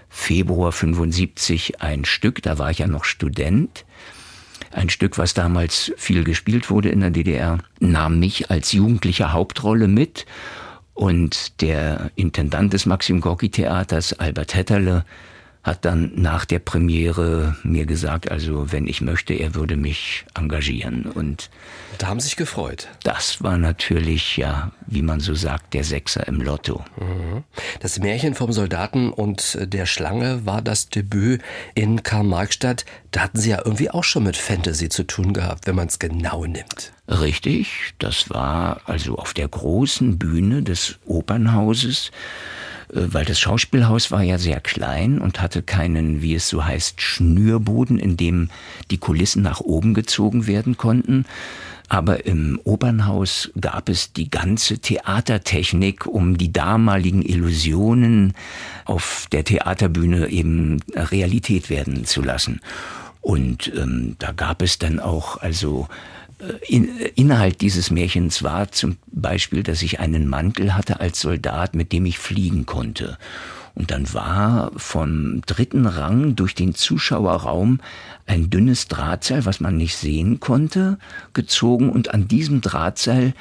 Februar 0.09 0.71
75 0.71 1.81
ein 1.81 2.05
Stück, 2.05 2.41
da 2.43 2.57
war 2.57 2.71
ich 2.71 2.79
ja 2.79 2.87
noch 2.87 3.03
Student. 3.03 3.83
Ein 4.73 4.89
Stück, 4.89 5.17
was 5.17 5.33
damals 5.33 5.93
viel 5.97 6.23
gespielt 6.23 6.69
wurde 6.69 6.89
in 6.89 6.99
der 6.99 7.11
DDR, 7.11 7.59
nahm 7.79 8.19
mich 8.19 8.49
als 8.49 8.71
jugendliche 8.71 9.31
Hauptrolle 9.31 9.87
mit. 9.87 10.25
Und 10.95 11.61
der 11.61 12.11
Intendant 12.15 12.73
des 12.73 12.85
Maxim 12.85 13.21
Gorki 13.21 13.49
Theaters, 13.49 14.13
Albert 14.13 14.55
Hetterle, 14.55 15.05
hat 15.63 15.85
dann 15.85 16.11
nach 16.15 16.43
der 16.43 16.59
Premiere 16.59 17.55
mir 17.63 17.85
gesagt, 17.85 18.29
also 18.29 18.71
wenn 18.73 18.85
ich 18.85 18.99
möchte, 18.99 19.33
er 19.33 19.55
würde 19.55 19.77
mich 19.77 20.25
engagieren. 20.33 21.05
Und 21.05 21.49
da 21.99 22.07
haben 22.07 22.19
Sie 22.19 22.25
sich 22.25 22.35
gefreut. 22.35 22.89
Das 23.03 23.41
war 23.41 23.57
natürlich, 23.57 24.35
ja, 24.35 24.71
wie 24.87 25.01
man 25.01 25.21
so 25.21 25.33
sagt, 25.35 25.73
der 25.73 25.85
Sechser 25.85 26.27
im 26.27 26.41
Lotto. 26.41 26.83
Mhm. 26.99 27.43
Das 27.79 27.97
Märchen 27.99 28.35
vom 28.35 28.51
Soldaten 28.51 29.11
und 29.11 29.57
der 29.61 29.85
Schlange 29.85 30.45
war 30.45 30.61
das 30.61 30.89
Debüt 30.89 31.41
in 31.75 32.03
Karl-Marx-Stadt. 32.03 32.83
Da 33.11 33.21
hatten 33.21 33.39
Sie 33.39 33.51
ja 33.51 33.61
irgendwie 33.63 33.89
auch 33.89 34.03
schon 34.03 34.23
mit 34.23 34.35
Fantasy 34.35 34.89
zu 34.89 35.03
tun 35.03 35.31
gehabt, 35.31 35.65
wenn 35.65 35.75
man 35.75 35.87
es 35.87 35.97
genau 35.97 36.45
nimmt. 36.45 36.91
Richtig, 37.07 37.93
das 37.99 38.29
war 38.29 38.81
also 38.85 39.17
auf 39.17 39.33
der 39.33 39.47
großen 39.47 40.17
Bühne 40.17 40.61
des 40.61 40.99
Opernhauses 41.05 42.11
weil 42.89 43.25
das 43.25 43.39
Schauspielhaus 43.39 44.11
war 44.11 44.21
ja 44.23 44.37
sehr 44.37 44.59
klein 44.59 45.19
und 45.19 45.41
hatte 45.41 45.61
keinen, 45.61 46.21
wie 46.21 46.35
es 46.35 46.49
so 46.49 46.65
heißt, 46.65 47.01
Schnürboden, 47.01 47.99
in 47.99 48.17
dem 48.17 48.49
die 48.91 48.97
Kulissen 48.97 49.43
nach 49.43 49.59
oben 49.59 49.93
gezogen 49.93 50.47
werden 50.47 50.77
konnten. 50.77 51.25
Aber 51.89 52.25
im 52.25 52.59
Opernhaus 52.63 53.51
gab 53.59 53.89
es 53.89 54.13
die 54.13 54.29
ganze 54.29 54.79
Theatertechnik, 54.79 56.07
um 56.07 56.37
die 56.37 56.51
damaligen 56.51 57.21
Illusionen 57.21 58.33
auf 58.85 59.27
der 59.31 59.43
Theaterbühne 59.43 60.29
eben 60.29 60.79
Realität 60.95 61.69
werden 61.69 62.05
zu 62.05 62.21
lassen. 62.21 62.61
Und 63.21 63.71
ähm, 63.75 64.15
da 64.19 64.31
gab 64.31 64.61
es 64.61 64.79
dann 64.79 64.99
auch 64.99 65.37
also 65.41 65.87
in, 66.67 66.87
Inhalt 67.15 67.61
dieses 67.61 67.91
Märchens 67.91 68.43
war 68.43 68.71
zum 68.71 68.97
Beispiel, 69.07 69.63
dass 69.63 69.81
ich 69.81 69.99
einen 69.99 70.27
Mantel 70.27 70.75
hatte 70.75 70.99
als 70.99 71.19
Soldat, 71.19 71.75
mit 71.75 71.91
dem 71.91 72.05
ich 72.05 72.19
fliegen 72.19 72.65
konnte. 72.65 73.17
Und 73.75 73.89
dann 73.89 74.13
war 74.13 74.71
vom 74.75 75.41
dritten 75.45 75.87
Rang 75.87 76.35
durch 76.35 76.53
den 76.53 76.75
Zuschauerraum 76.75 77.79
ein 78.27 78.49
dünnes 78.49 78.87
Drahtseil, 78.87 79.45
was 79.45 79.59
man 79.59 79.77
nicht 79.77 79.97
sehen 79.97 80.39
konnte, 80.39 80.99
gezogen 81.33 81.89
und 81.89 82.13
an 82.13 82.27
diesem 82.27 82.61
Drahtseil 82.61 83.33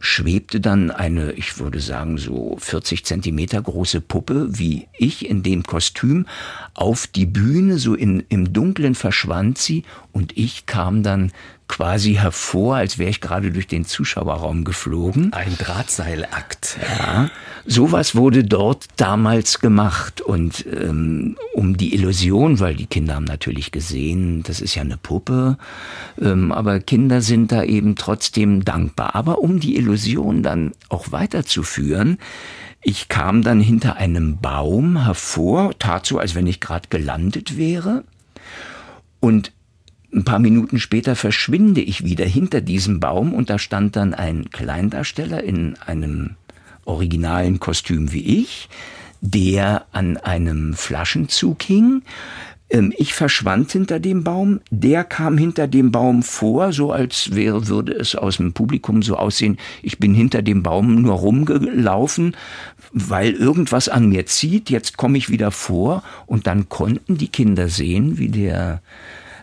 schwebte 0.00 0.60
dann 0.60 0.90
eine, 0.90 1.32
ich 1.32 1.58
würde 1.58 1.80
sagen, 1.80 2.18
so 2.18 2.56
40 2.60 3.04
Zentimeter 3.04 3.60
große 3.60 4.00
Puppe, 4.00 4.46
wie 4.50 4.86
ich 4.96 5.28
in 5.28 5.42
dem 5.42 5.64
Kostüm, 5.64 6.26
auf 6.74 7.06
die 7.08 7.26
Bühne, 7.26 7.78
so 7.78 7.94
in, 7.94 8.22
im 8.28 8.52
Dunklen 8.52 8.94
verschwand 8.94 9.58
sie 9.58 9.84
und 10.18 10.36
ich 10.36 10.66
kam 10.66 11.04
dann 11.04 11.30
quasi 11.68 12.14
hervor, 12.14 12.74
als 12.74 12.98
wäre 12.98 13.08
ich 13.08 13.20
gerade 13.20 13.52
durch 13.52 13.68
den 13.68 13.84
Zuschauerraum 13.84 14.64
geflogen. 14.64 15.32
Ein 15.32 15.56
Drahtseilakt. 15.56 16.76
Ja, 16.82 17.30
sowas 17.64 18.16
wurde 18.16 18.42
dort 18.42 18.86
damals 18.96 19.60
gemacht 19.60 20.20
und 20.20 20.66
ähm, 20.66 21.36
um 21.54 21.76
die 21.76 21.94
Illusion, 21.94 22.58
weil 22.58 22.74
die 22.74 22.86
Kinder 22.86 23.14
haben 23.14 23.26
natürlich 23.26 23.70
gesehen, 23.70 24.42
das 24.42 24.60
ist 24.60 24.74
ja 24.74 24.82
eine 24.82 24.96
Puppe, 24.96 25.56
ähm, 26.20 26.50
aber 26.50 26.80
Kinder 26.80 27.22
sind 27.22 27.52
da 27.52 27.62
eben 27.62 27.94
trotzdem 27.94 28.64
dankbar. 28.64 29.14
Aber 29.14 29.38
um 29.38 29.60
die 29.60 29.76
Illusion 29.76 30.42
dann 30.42 30.72
auch 30.88 31.12
weiterzuführen, 31.12 32.18
ich 32.82 33.08
kam 33.08 33.42
dann 33.42 33.60
hinter 33.60 33.98
einem 33.98 34.38
Baum 34.38 35.04
hervor, 35.04 35.78
tat 35.78 36.06
so, 36.06 36.18
als 36.18 36.34
wenn 36.34 36.48
ich 36.48 36.58
gerade 36.58 36.88
gelandet 36.88 37.56
wäre. 37.56 38.02
Und 39.20 39.52
ein 40.12 40.24
paar 40.24 40.38
Minuten 40.38 40.78
später 40.78 41.16
verschwinde 41.16 41.80
ich 41.80 42.04
wieder 42.04 42.24
hinter 42.24 42.60
diesem 42.60 43.00
Baum 43.00 43.34
und 43.34 43.50
da 43.50 43.58
stand 43.58 43.96
dann 43.96 44.14
ein 44.14 44.50
Kleindarsteller 44.50 45.42
in 45.42 45.76
einem 45.84 46.36
originalen 46.84 47.60
Kostüm 47.60 48.12
wie 48.12 48.40
ich, 48.40 48.68
der 49.20 49.84
an 49.92 50.16
einem 50.16 50.74
Flaschenzug 50.74 51.62
hing. 51.62 52.02
Ähm, 52.70 52.94
ich 52.96 53.12
verschwand 53.12 53.72
hinter 53.72 54.00
dem 54.00 54.24
Baum, 54.24 54.60
der 54.70 55.04
kam 55.04 55.36
hinter 55.36 55.66
dem 55.68 55.92
Baum 55.92 56.22
vor, 56.22 56.72
so 56.72 56.90
als 56.90 57.34
wäre, 57.34 57.68
würde 57.68 57.92
es 57.92 58.14
aus 58.14 58.38
dem 58.38 58.54
Publikum 58.54 59.02
so 59.02 59.16
aussehen, 59.16 59.58
ich 59.82 59.98
bin 59.98 60.14
hinter 60.14 60.40
dem 60.40 60.62
Baum 60.62 61.02
nur 61.02 61.16
rumgelaufen, 61.16 62.34
weil 62.92 63.32
irgendwas 63.32 63.90
an 63.90 64.08
mir 64.08 64.24
zieht, 64.24 64.70
jetzt 64.70 64.96
komme 64.96 65.18
ich 65.18 65.28
wieder 65.28 65.50
vor 65.50 66.02
und 66.26 66.46
dann 66.46 66.70
konnten 66.70 67.18
die 67.18 67.28
Kinder 67.28 67.68
sehen, 67.68 68.16
wie 68.16 68.28
der 68.28 68.80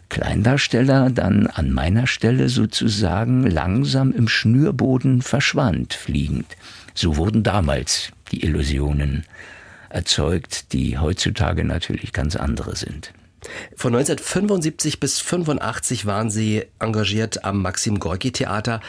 Kleindarsteller 0.09 1.09
dann 1.09 1.47
an 1.47 1.71
meiner 1.71 2.07
Stelle 2.07 2.49
sozusagen 2.49 3.43
langsam 3.43 4.11
im 4.11 4.27
Schnürboden 4.27 5.21
verschwand, 5.21 5.93
fliegend. 5.93 6.47
So 6.93 7.17
wurden 7.17 7.43
damals 7.43 8.11
die 8.31 8.43
Illusionen 8.43 9.25
erzeugt, 9.89 10.73
die 10.73 10.97
heutzutage 10.97 11.63
natürlich 11.63 12.13
ganz 12.13 12.35
andere 12.35 12.75
sind. 12.75 13.11
Von 13.75 13.95
1975 13.95 14.99
bis 14.99 15.19
85 15.19 16.05
waren 16.05 16.29
Sie 16.29 16.63
engagiert 16.79 17.45
am 17.45 17.61
Maxim 17.61 17.99
Gorki 17.99 18.31
Theater. 18.31 18.81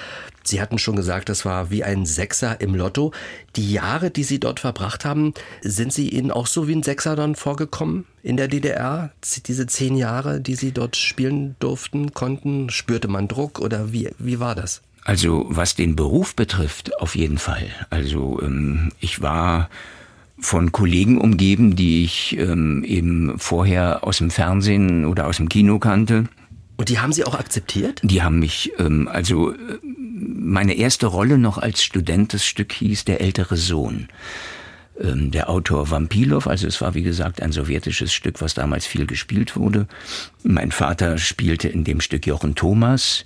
Sie 0.47 0.61
hatten 0.61 0.79
schon 0.79 0.97
gesagt, 0.97 1.29
das 1.29 1.45
war 1.45 1.71
wie 1.71 1.85
ein 1.85 2.07
Sechser 2.07 2.61
im 2.61 2.75
Lotto. 2.75 3.13
Die 3.57 3.73
Jahre, 3.73 4.11
die 4.11 4.23
Sie 4.23 4.39
dort 4.39 4.61
verbracht 4.61 5.05
haben, 5.05 5.35
sind 5.63 5.93
Sie 5.93 6.09
Ihnen 6.09 6.31
auch 6.31 6.47
so 6.47 6.69
wie 6.69 6.75
ein 6.75 6.83
Sechser 6.83 7.17
dann 7.17 7.35
vorgekommen 7.35 8.05
in 8.23 8.37
der 8.37 8.49
DDR? 8.49 9.11
Diese 9.47 9.67
zehn 9.67 9.97
Jahre, 9.97 10.41
die 10.41 10.55
Sie 10.55 10.73
dort 10.73 10.97
spielen 10.97 11.57
durften, 11.59 12.15
konnten, 12.15 12.71
spürte 12.71 13.09
man 13.09 13.29
Druck 13.29 13.59
oder 13.59 13.93
wie, 13.93 14.11
wie 14.19 14.39
war 14.39 14.55
das? 14.55 14.83
Also 15.05 15.47
was 15.49 15.77
den 15.77 15.95
Beruf 15.95 16.35
betrifft, 16.35 17.01
auf 17.01 17.15
jeden 17.15 17.39
Fall. 17.39 17.69
Also 17.91 18.41
ähm, 18.43 18.91
ich 19.01 19.23
war 19.23 19.69
von 20.39 20.73
Kollegen 20.73 21.21
umgeben, 21.21 21.77
die 21.77 22.05
ich 22.05 22.37
ähm, 22.39 22.85
eben 22.85 23.39
vorher 23.39 24.05
aus 24.05 24.19
dem 24.19 24.31
Fernsehen 24.31 25.05
oder 25.07 25.27
aus 25.27 25.39
dem 25.39 25.49
Kino 25.49 25.79
kannte. 25.79 26.25
Und 26.77 26.89
die 26.89 26.99
haben 26.99 27.13
Sie 27.13 27.25
auch 27.25 27.35
akzeptiert? 27.35 28.01
Die 28.05 28.23
haben 28.23 28.39
mich, 28.39 28.73
ähm, 28.79 29.09
also 29.09 29.53
äh, 29.53 29.57
meine 29.83 30.75
erste 30.75 31.07
Rolle 31.07 31.39
noch 31.39 31.59
als 31.59 31.83
Student, 31.83 32.35
das 32.35 32.45
Stück 32.45 32.73
hieß 32.73 33.05
Der 33.05 33.21
ältere 33.21 33.57
Sohn. 33.57 34.09
Ähm, 35.01 35.31
der 35.31 35.51
Autor 35.51 35.91
Vampilov, 35.91 36.47
also 36.47 36.67
es 36.67 36.81
war 36.81 36.95
wie 36.95 37.03
gesagt 37.03 37.43
ein 37.43 37.53
sowjetisches 37.53 38.13
Stück, 38.13 38.41
was 38.41 38.55
damals 38.55 38.87
viel 38.87 39.07
gespielt 39.07 39.57
wurde. 39.57 39.87
Mein 40.43 40.71
Vater 40.71 41.19
spielte 41.19 41.69
in 41.69 41.85
dem 41.85 42.01
Stück 42.01 42.27
Jochen 42.27 42.55
Thomas. 42.55 43.25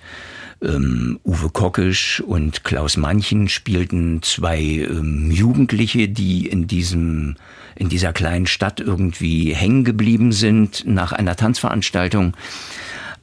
Ähm, 0.63 1.21
Uwe 1.25 1.51
Kockisch 1.51 2.21
und 2.21 2.65
Klaus 2.65 2.97
Manchen 2.97 3.49
spielten 3.49 4.23
zwei 4.23 4.61
ähm, 4.61 5.31
Jugendliche, 5.31 6.09
die 6.09 6.47
in 6.47 6.67
diesem 6.67 7.37
in 7.77 7.89
dieser 7.89 8.13
kleinen 8.13 8.47
Stadt 8.47 8.81
irgendwie 8.81 9.55
hängen 9.55 9.85
geblieben 9.85 10.33
sind 10.33 10.85
nach 10.87 11.13
einer 11.13 11.37
Tanzveranstaltung. 11.37 12.35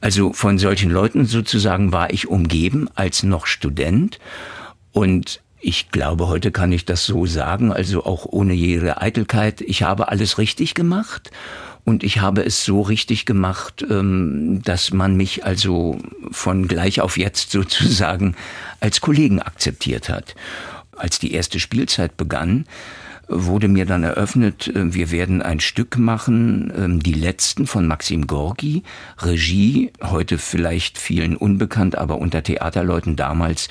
Also 0.00 0.32
von 0.32 0.58
solchen 0.58 0.90
Leuten 0.90 1.26
sozusagen 1.26 1.92
war 1.92 2.12
ich 2.12 2.28
umgeben 2.28 2.88
als 2.94 3.22
noch 3.22 3.46
Student 3.46 4.18
und 4.92 5.40
ich 5.60 5.90
glaube, 5.90 6.28
heute 6.28 6.52
kann 6.52 6.70
ich 6.70 6.84
das 6.84 7.04
so 7.04 7.26
sagen, 7.26 7.72
also 7.72 8.04
auch 8.04 8.26
ohne 8.26 8.54
jede 8.54 9.00
Eitelkeit, 9.00 9.60
ich 9.60 9.82
habe 9.82 10.08
alles 10.08 10.38
richtig 10.38 10.74
gemacht 10.74 11.30
und 11.84 12.04
ich 12.04 12.20
habe 12.20 12.44
es 12.44 12.64
so 12.64 12.82
richtig 12.82 13.26
gemacht, 13.26 13.84
ähm, 13.88 14.60
dass 14.62 14.92
man 14.92 15.16
mich 15.16 15.44
also 15.44 15.98
von 16.30 16.68
gleich 16.68 17.00
auf 17.00 17.18
jetzt 17.18 17.50
sozusagen 17.52 18.36
als 18.80 19.00
Kollegen 19.00 19.40
akzeptiert 19.40 20.08
hat. 20.08 20.34
Als 20.96 21.18
die 21.18 21.32
erste 21.32 21.60
Spielzeit 21.60 22.16
begann, 22.16 22.66
wurde 23.28 23.68
mir 23.68 23.86
dann 23.86 24.02
eröffnet, 24.02 24.68
äh, 24.68 24.94
wir 24.94 25.10
werden 25.10 25.42
ein 25.42 25.60
Stück 25.60 25.98
machen, 25.98 26.72
ähm, 26.76 27.02
die 27.02 27.12
letzten 27.12 27.66
von 27.66 27.86
Maxim 27.86 28.26
Gorgi, 28.26 28.82
Regie, 29.18 29.92
heute 30.02 30.38
vielleicht 30.38 30.98
vielen 30.98 31.36
unbekannt, 31.36 31.96
aber 31.96 32.18
unter 32.18 32.42
Theaterleuten 32.42 33.16
damals 33.16 33.68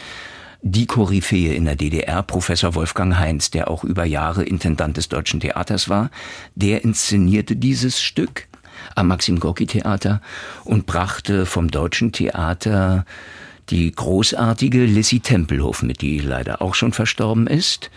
die 0.62 0.86
Koryphäe 0.86 1.54
in 1.54 1.66
der 1.66 1.76
DDR, 1.76 2.24
Professor 2.24 2.76
Wolfgang 2.76 3.18
Heinz, 3.18 3.52
der 3.52 3.70
auch 3.70 3.84
über 3.84 4.06
Jahre 4.06 4.44
Intendant 4.44 4.98
des 4.98 5.08
Deutschen 5.08 5.40
Theaters 5.40 5.88
war, 5.88 6.10
der 6.56 6.84
inszenierte 6.84 7.56
dieses 7.56 8.02
Stück 8.02 8.48
am 8.96 9.08
Maxim 9.08 9.40
Gorki 9.40 9.66
Theater 9.66 10.22
und 10.64 10.86
brachte 10.86 11.46
vom 11.46 11.70
Deutschen 11.70 12.12
Theater 12.12 13.06
die 13.70 13.92
großartige 13.92 14.86
Lissy 14.86 15.20
Tempelhof 15.20 15.84
mit, 15.84 16.02
die 16.02 16.20
leider 16.20 16.62
auch 16.62 16.74
schon 16.74 16.94
verstorben 16.94 17.48
ist. 17.48 17.92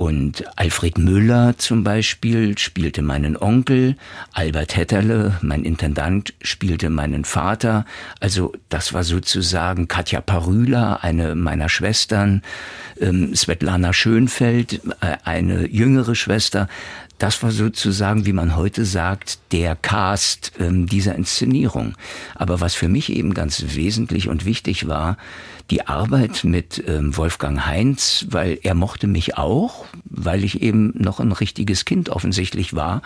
Und 0.00 0.44
Alfred 0.56 0.96
Müller 0.96 1.58
zum 1.58 1.84
Beispiel 1.84 2.56
spielte 2.56 3.02
meinen 3.02 3.36
Onkel, 3.36 3.96
Albert 4.32 4.74
Hetterle, 4.74 5.36
mein 5.42 5.62
Intendant, 5.62 6.32
spielte 6.40 6.88
meinen 6.88 7.26
Vater. 7.26 7.84
Also 8.18 8.54
das 8.70 8.94
war 8.94 9.04
sozusagen 9.04 9.88
Katja 9.88 10.22
Parüla, 10.22 10.94
eine 11.02 11.34
meiner 11.34 11.68
Schwestern, 11.68 12.40
ähm, 12.98 13.36
Svetlana 13.36 13.92
Schönfeld, 13.92 14.80
äh, 15.02 15.18
eine 15.24 15.66
jüngere 15.66 16.14
Schwester. 16.14 16.66
Das 17.20 17.42
war 17.42 17.50
sozusagen, 17.50 18.24
wie 18.24 18.32
man 18.32 18.56
heute 18.56 18.86
sagt, 18.86 19.40
der 19.52 19.76
Cast 19.76 20.52
ähm, 20.58 20.86
dieser 20.86 21.14
Inszenierung. 21.14 21.94
Aber 22.34 22.62
was 22.62 22.74
für 22.74 22.88
mich 22.88 23.12
eben 23.12 23.34
ganz 23.34 23.62
wesentlich 23.74 24.30
und 24.30 24.46
wichtig 24.46 24.88
war, 24.88 25.18
die 25.70 25.86
Arbeit 25.86 26.44
mit 26.44 26.82
ähm, 26.88 27.14
Wolfgang 27.14 27.66
Heinz, 27.66 28.24
weil 28.30 28.58
er 28.62 28.74
mochte 28.74 29.06
mich 29.06 29.36
auch, 29.36 29.84
weil 30.06 30.44
ich 30.44 30.62
eben 30.62 30.94
noch 30.96 31.20
ein 31.20 31.32
richtiges 31.32 31.84
Kind 31.84 32.08
offensichtlich 32.08 32.74
war. 32.74 33.02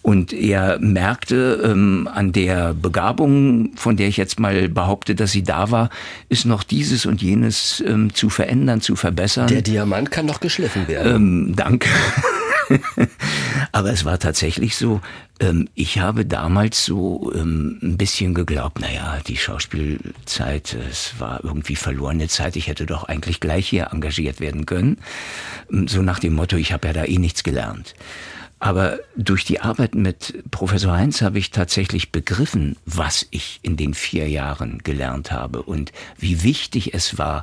Und 0.00 0.32
er 0.32 0.78
merkte 0.80 1.60
ähm, 1.62 2.08
an 2.10 2.32
der 2.32 2.72
Begabung, 2.72 3.72
von 3.76 3.98
der 3.98 4.08
ich 4.08 4.16
jetzt 4.16 4.40
mal 4.40 4.70
behaupte, 4.70 5.14
dass 5.14 5.30
sie 5.30 5.44
da 5.44 5.70
war, 5.70 5.90
ist 6.30 6.46
noch 6.46 6.62
dieses 6.62 7.04
und 7.04 7.20
jenes 7.20 7.84
ähm, 7.86 8.14
zu 8.14 8.30
verändern, 8.30 8.80
zu 8.80 8.96
verbessern. 8.96 9.48
Der 9.48 9.62
Diamant 9.62 10.10
kann 10.10 10.24
noch 10.24 10.40
geschliffen 10.40 10.88
werden. 10.88 11.14
Ähm, 11.14 11.52
danke. 11.54 11.90
Aber 13.72 13.90
es 13.90 14.04
war 14.04 14.18
tatsächlich 14.18 14.76
so, 14.76 15.00
ähm, 15.40 15.68
ich 15.74 15.98
habe 15.98 16.24
damals 16.24 16.84
so 16.84 17.32
ähm, 17.34 17.78
ein 17.82 17.96
bisschen 17.96 18.34
geglaubt, 18.34 18.80
naja, 18.80 19.18
die 19.26 19.36
Schauspielzeit, 19.36 20.76
es 20.90 21.18
war 21.18 21.42
irgendwie 21.42 21.76
verlorene 21.76 22.28
Zeit, 22.28 22.56
ich 22.56 22.66
hätte 22.66 22.86
doch 22.86 23.04
eigentlich 23.04 23.40
gleich 23.40 23.68
hier 23.68 23.88
engagiert 23.92 24.40
werden 24.40 24.66
können. 24.66 24.98
Ähm, 25.70 25.88
so 25.88 26.02
nach 26.02 26.18
dem 26.18 26.34
Motto, 26.34 26.56
ich 26.56 26.72
habe 26.72 26.88
ja 26.88 26.92
da 26.92 27.04
eh 27.04 27.18
nichts 27.18 27.42
gelernt. 27.42 27.94
Aber 28.62 29.00
durch 29.16 29.44
die 29.44 29.60
Arbeit 29.60 29.96
mit 29.96 30.44
Professor 30.52 30.92
Heinz 30.92 31.20
habe 31.20 31.36
ich 31.40 31.50
tatsächlich 31.50 32.12
begriffen, 32.12 32.76
was 32.86 33.26
ich 33.32 33.58
in 33.62 33.76
den 33.76 33.92
vier 33.92 34.28
Jahren 34.28 34.78
gelernt 34.84 35.32
habe 35.32 35.62
und 35.62 35.90
wie 36.16 36.44
wichtig 36.44 36.94
es 36.94 37.18
war, 37.18 37.42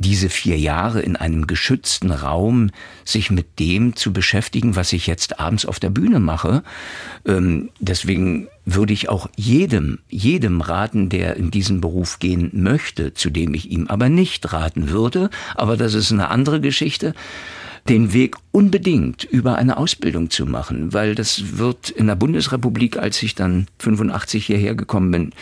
diese 0.00 0.30
vier 0.30 0.58
Jahre 0.58 1.02
in 1.02 1.14
einem 1.14 1.46
geschützten 1.46 2.10
Raum 2.10 2.70
sich 3.04 3.30
mit 3.30 3.58
dem 3.58 3.96
zu 3.96 4.14
beschäftigen, 4.14 4.74
was 4.74 4.94
ich 4.94 5.06
jetzt 5.06 5.38
abends 5.38 5.66
auf 5.66 5.78
der 5.78 5.90
Bühne 5.90 6.20
mache. 6.20 6.62
Ähm, 7.26 7.68
deswegen 7.80 8.48
würde 8.64 8.94
ich 8.94 9.10
auch 9.10 9.28
jedem, 9.36 9.98
jedem 10.08 10.62
raten, 10.62 11.10
der 11.10 11.36
in 11.36 11.50
diesen 11.50 11.82
Beruf 11.82 12.18
gehen 12.18 12.50
möchte, 12.54 13.12
zu 13.12 13.28
dem 13.28 13.52
ich 13.52 13.70
ihm 13.70 13.88
aber 13.88 14.08
nicht 14.08 14.50
raten 14.54 14.88
würde. 14.88 15.28
Aber 15.54 15.76
das 15.76 15.92
ist 15.92 16.10
eine 16.12 16.28
andere 16.28 16.62
Geschichte 16.62 17.14
den 17.88 18.12
Weg 18.12 18.36
unbedingt 18.52 19.24
über 19.24 19.56
eine 19.56 19.76
Ausbildung 19.76 20.30
zu 20.30 20.44
machen, 20.44 20.92
weil 20.92 21.14
das 21.14 21.58
wird 21.58 21.88
in 21.90 22.08
der 22.08 22.16
Bundesrepublik, 22.16 22.96
als 22.96 23.22
ich 23.22 23.34
dann 23.34 23.68
85 23.78 24.46
hierher 24.46 24.74
gekommen 24.74 25.10
bin, 25.12 25.32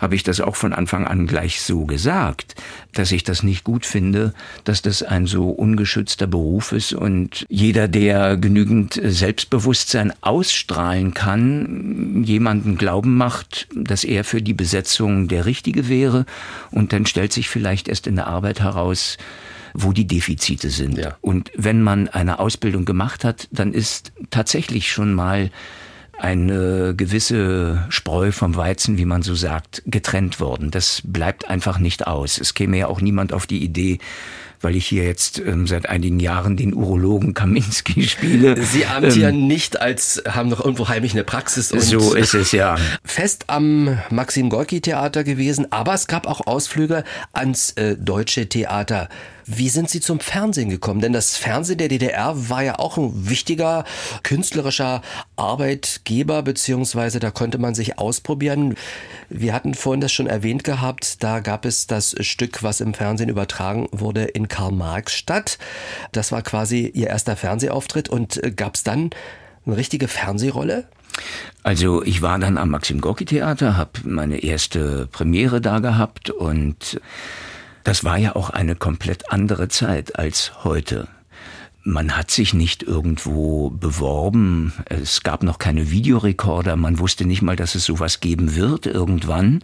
habe 0.00 0.16
ich 0.16 0.24
das 0.24 0.40
auch 0.40 0.56
von 0.56 0.72
Anfang 0.72 1.06
an 1.06 1.26
gleich 1.26 1.60
so 1.62 1.84
gesagt, 1.84 2.56
dass 2.92 3.12
ich 3.12 3.22
das 3.22 3.42
nicht 3.42 3.62
gut 3.62 3.86
finde, 3.86 4.34
dass 4.64 4.82
das 4.82 5.02
ein 5.02 5.26
so 5.26 5.48
ungeschützter 5.48 6.26
Beruf 6.26 6.72
ist 6.72 6.92
und 6.92 7.46
jeder, 7.48 7.86
der 7.86 8.36
genügend 8.36 9.00
Selbstbewusstsein 9.02 10.12
ausstrahlen 10.20 11.14
kann, 11.14 12.24
jemanden 12.24 12.76
glauben 12.76 13.16
macht, 13.16 13.68
dass 13.74 14.02
er 14.02 14.24
für 14.24 14.42
die 14.42 14.54
Besetzung 14.54 15.28
der 15.28 15.46
Richtige 15.46 15.88
wäre 15.88 16.26
und 16.72 16.92
dann 16.92 17.06
stellt 17.06 17.32
sich 17.32 17.48
vielleicht 17.48 17.88
erst 17.88 18.06
in 18.06 18.16
der 18.16 18.26
Arbeit 18.26 18.60
heraus, 18.60 19.18
wo 19.76 19.92
die 19.92 20.06
Defizite 20.06 20.70
sind. 20.70 20.98
Ja. 20.98 21.16
Und 21.20 21.50
wenn 21.54 21.82
man 21.82 22.08
eine 22.08 22.38
Ausbildung 22.38 22.84
gemacht 22.84 23.24
hat, 23.24 23.48
dann 23.50 23.72
ist 23.72 24.12
tatsächlich 24.30 24.90
schon 24.90 25.12
mal 25.12 25.50
eine 26.18 26.94
gewisse 26.96 27.84
Spreu 27.90 28.32
vom 28.32 28.56
Weizen, 28.56 28.96
wie 28.96 29.04
man 29.04 29.20
so 29.20 29.34
sagt, 29.34 29.82
getrennt 29.86 30.40
worden. 30.40 30.70
Das 30.70 31.02
bleibt 31.04 31.48
einfach 31.48 31.78
nicht 31.78 32.06
aus. 32.06 32.38
Es 32.38 32.54
käme 32.54 32.78
ja 32.78 32.86
auch 32.86 33.02
niemand 33.02 33.34
auf 33.34 33.46
die 33.46 33.62
Idee, 33.62 33.98
weil 34.62 34.76
ich 34.76 34.86
hier 34.86 35.04
jetzt 35.04 35.38
ähm, 35.38 35.66
seit 35.66 35.88
einigen 35.90 36.18
Jahren 36.18 36.56
den 36.56 36.72
Urologen 36.72 37.34
Kaminski 37.34 38.02
spiele. 38.08 38.62
Sie 38.62 38.86
amtieren 38.86 39.40
ähm, 39.40 39.46
nicht 39.46 39.80
als, 39.80 40.22
haben 40.26 40.48
noch 40.48 40.64
irgendwo 40.64 40.88
heimlich 40.88 41.12
eine 41.12 41.24
Praxis. 41.24 41.70
Und 41.72 41.82
so 41.82 42.14
ist 42.14 42.32
es, 42.32 42.52
ja. 42.52 42.76
Fest 43.04 43.44
am 43.48 43.98
Maxim 44.10 44.48
Gorki 44.48 44.80
Theater 44.80 45.22
gewesen, 45.22 45.70
aber 45.70 45.92
es 45.92 46.06
gab 46.06 46.26
auch 46.26 46.46
Ausflüge 46.46 47.04
ans 47.32 47.72
äh, 47.72 47.96
Deutsche 47.96 48.48
Theater. 48.48 49.10
Wie 49.46 49.68
sind 49.68 49.88
Sie 49.88 50.00
zum 50.00 50.18
Fernsehen 50.18 50.70
gekommen? 50.70 51.00
Denn 51.00 51.12
das 51.12 51.36
Fernsehen 51.36 51.78
der 51.78 51.88
DDR 51.88 52.48
war 52.48 52.64
ja 52.64 52.78
auch 52.80 52.96
ein 52.96 53.28
wichtiger 53.28 53.84
künstlerischer 54.24 55.02
Arbeitgeber, 55.36 56.42
beziehungsweise 56.42 57.20
da 57.20 57.30
konnte 57.30 57.58
man 57.58 57.74
sich 57.74 57.98
ausprobieren. 57.98 58.74
Wir 59.28 59.54
hatten 59.54 59.74
vorhin 59.74 60.00
das 60.00 60.12
schon 60.12 60.26
erwähnt 60.26 60.64
gehabt, 60.64 61.22
da 61.22 61.38
gab 61.38 61.64
es 61.64 61.86
das 61.86 62.16
Stück, 62.20 62.64
was 62.64 62.80
im 62.80 62.92
Fernsehen 62.92 63.28
übertragen 63.28 63.88
wurde, 63.92 64.24
in 64.24 64.48
Karl-Marx-Stadt. 64.48 65.58
Das 66.10 66.32
war 66.32 66.42
quasi 66.42 66.90
Ihr 66.94 67.06
erster 67.06 67.36
Fernsehauftritt 67.36 68.08
und 68.08 68.42
äh, 68.42 68.50
gab 68.50 68.74
es 68.74 68.82
dann 68.82 69.10
eine 69.64 69.76
richtige 69.76 70.08
Fernsehrolle? 70.08 70.84
Also 71.62 72.02
ich 72.02 72.22
war 72.22 72.38
dann 72.38 72.58
am 72.58 72.70
Maxim 72.70 73.00
Gorki 73.00 73.24
Theater, 73.24 73.76
habe 73.76 74.00
meine 74.04 74.42
erste 74.42 75.08
Premiere 75.10 75.60
da 75.60 75.78
gehabt 75.78 76.30
und 76.30 77.00
das 77.86 78.02
war 78.02 78.18
ja 78.18 78.34
auch 78.34 78.50
eine 78.50 78.74
komplett 78.74 79.30
andere 79.30 79.68
Zeit 79.68 80.18
als 80.18 80.64
heute. 80.64 81.06
Man 81.88 82.16
hat 82.16 82.32
sich 82.32 82.52
nicht 82.52 82.82
irgendwo 82.82 83.70
beworben, 83.70 84.72
es 84.86 85.22
gab 85.22 85.44
noch 85.44 85.60
keine 85.60 85.88
Videorekorder, 85.88 86.74
man 86.74 86.98
wusste 86.98 87.24
nicht 87.24 87.42
mal, 87.42 87.54
dass 87.54 87.76
es 87.76 87.84
sowas 87.84 88.18
geben 88.18 88.56
wird 88.56 88.86
irgendwann. 88.86 89.62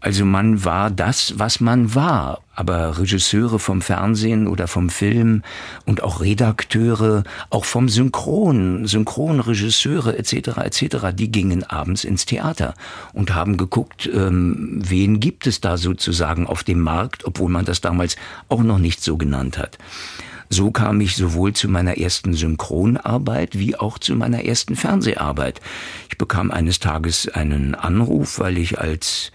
Also 0.00 0.24
man 0.24 0.64
war 0.64 0.90
das, 0.90 1.34
was 1.36 1.60
man 1.60 1.94
war. 1.94 2.40
Aber 2.56 2.98
Regisseure 2.98 3.60
vom 3.60 3.80
Fernsehen 3.80 4.48
oder 4.48 4.66
vom 4.66 4.90
Film 4.90 5.44
und 5.86 6.02
auch 6.02 6.20
Redakteure, 6.20 7.22
auch 7.50 7.64
vom 7.64 7.88
Synchron, 7.88 8.84
Synchronregisseure 8.88 10.18
etc. 10.18 10.58
etc., 10.64 10.96
die 11.14 11.30
gingen 11.30 11.62
abends 11.62 12.02
ins 12.02 12.26
Theater 12.26 12.74
und 13.12 13.36
haben 13.36 13.56
geguckt, 13.56 14.10
ähm, 14.12 14.82
wen 14.84 15.20
gibt 15.20 15.46
es 15.46 15.60
da 15.60 15.76
sozusagen 15.76 16.48
auf 16.48 16.64
dem 16.64 16.80
Markt, 16.80 17.24
obwohl 17.24 17.50
man 17.50 17.64
das 17.64 17.80
damals 17.80 18.16
auch 18.48 18.64
noch 18.64 18.78
nicht 18.78 19.00
so 19.00 19.16
genannt 19.16 19.58
hat. 19.58 19.78
So 20.52 20.70
kam 20.70 21.00
ich 21.00 21.16
sowohl 21.16 21.54
zu 21.54 21.66
meiner 21.66 21.96
ersten 21.96 22.34
Synchronarbeit 22.34 23.58
wie 23.58 23.74
auch 23.74 23.98
zu 23.98 24.14
meiner 24.14 24.44
ersten 24.44 24.76
Fernseharbeit. 24.76 25.62
Ich 26.10 26.18
bekam 26.18 26.50
eines 26.50 26.78
Tages 26.78 27.26
einen 27.26 27.74
Anruf, 27.74 28.38
weil 28.38 28.58
ich 28.58 28.78
als 28.78 29.32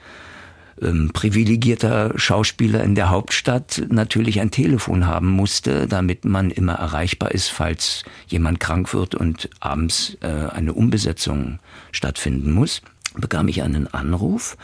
ähm, 0.80 1.10
privilegierter 1.12 2.14
Schauspieler 2.20 2.84
in 2.84 2.94
der 2.94 3.10
Hauptstadt 3.10 3.82
natürlich 3.90 4.40
ein 4.42 4.52
Telefon 4.52 5.08
haben 5.08 5.30
musste, 5.30 5.88
damit 5.88 6.24
man 6.24 6.52
immer 6.52 6.74
erreichbar 6.74 7.32
ist, 7.32 7.48
falls 7.48 8.04
jemand 8.28 8.60
krank 8.60 8.94
wird 8.94 9.16
und 9.16 9.50
abends 9.60 10.20
äh, 10.22 10.28
eine 10.28 10.74
Umbesetzung 10.74 11.58
stattfinden 11.92 12.52
muss, 12.52 12.84
bekam 13.16 13.48
ich 13.48 13.64
einen 13.64 13.92
Anruf 13.92 14.56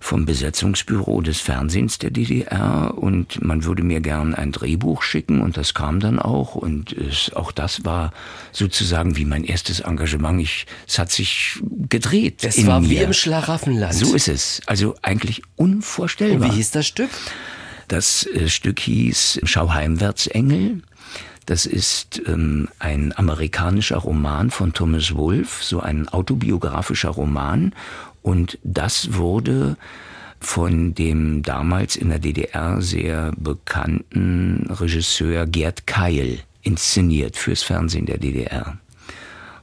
vom 0.00 0.26
Besetzungsbüro 0.26 1.20
des 1.20 1.40
Fernsehens 1.40 1.98
der 1.98 2.10
DDR 2.10 2.94
und 2.96 3.42
man 3.42 3.64
würde 3.64 3.82
mir 3.82 4.00
gern 4.00 4.34
ein 4.34 4.52
Drehbuch 4.52 5.02
schicken 5.02 5.40
und 5.40 5.56
das 5.56 5.74
kam 5.74 6.00
dann 6.00 6.18
auch 6.18 6.54
und 6.54 6.92
es, 6.92 7.32
auch 7.34 7.52
das 7.52 7.84
war 7.84 8.12
sozusagen 8.52 9.16
wie 9.16 9.24
mein 9.24 9.44
erstes 9.44 9.80
Engagement. 9.80 10.40
Ich, 10.40 10.66
es 10.86 10.98
hat 10.98 11.10
sich 11.10 11.60
gedreht. 11.88 12.44
Es 12.44 12.64
war 12.66 12.80
mir. 12.80 12.90
wie 12.90 12.96
im 12.98 13.12
Schlaraffenland. 13.12 13.94
So 13.94 14.14
ist 14.14 14.28
es. 14.28 14.60
Also 14.66 14.94
eigentlich 15.02 15.42
unvorstellbar. 15.56 16.48
Und 16.48 16.52
wie 16.52 16.56
hieß 16.56 16.70
das 16.70 16.86
Stück? 16.86 17.10
Das 17.88 18.26
äh, 18.26 18.48
Stück 18.48 18.80
hieß 18.80 19.40
Schau 19.44 19.72
heimwärts 19.72 20.26
Engel. 20.26 20.82
Das 21.48 21.64
ist 21.64 22.20
ähm, 22.26 22.68
ein 22.78 23.16
amerikanischer 23.16 23.96
Roman 23.96 24.50
von 24.50 24.74
Thomas 24.74 25.14
Wolfe, 25.14 25.64
so 25.64 25.80
ein 25.80 26.06
autobiografischer 26.06 27.08
Roman. 27.08 27.72
Und 28.28 28.58
das 28.62 29.14
wurde 29.14 29.78
von 30.38 30.94
dem 30.94 31.42
damals 31.42 31.96
in 31.96 32.10
der 32.10 32.18
DDR 32.18 32.82
sehr 32.82 33.32
bekannten 33.38 34.66
Regisseur 34.68 35.46
Gerd 35.46 35.86
Keil 35.86 36.40
inszeniert 36.60 37.38
fürs 37.38 37.62
Fernsehen 37.62 38.04
der 38.04 38.18
DDR. 38.18 38.76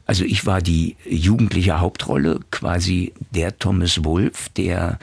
Also 0.08 0.25
ich 0.25 0.47
war 0.47 0.63
die 0.63 0.95
jugendliche 1.08 1.80
Hauptrolle, 1.80 2.39
quasi 2.49 3.13
der 3.30 3.60
Thomas 3.60 4.04
Wolf, 4.04 4.49
der 4.49 4.97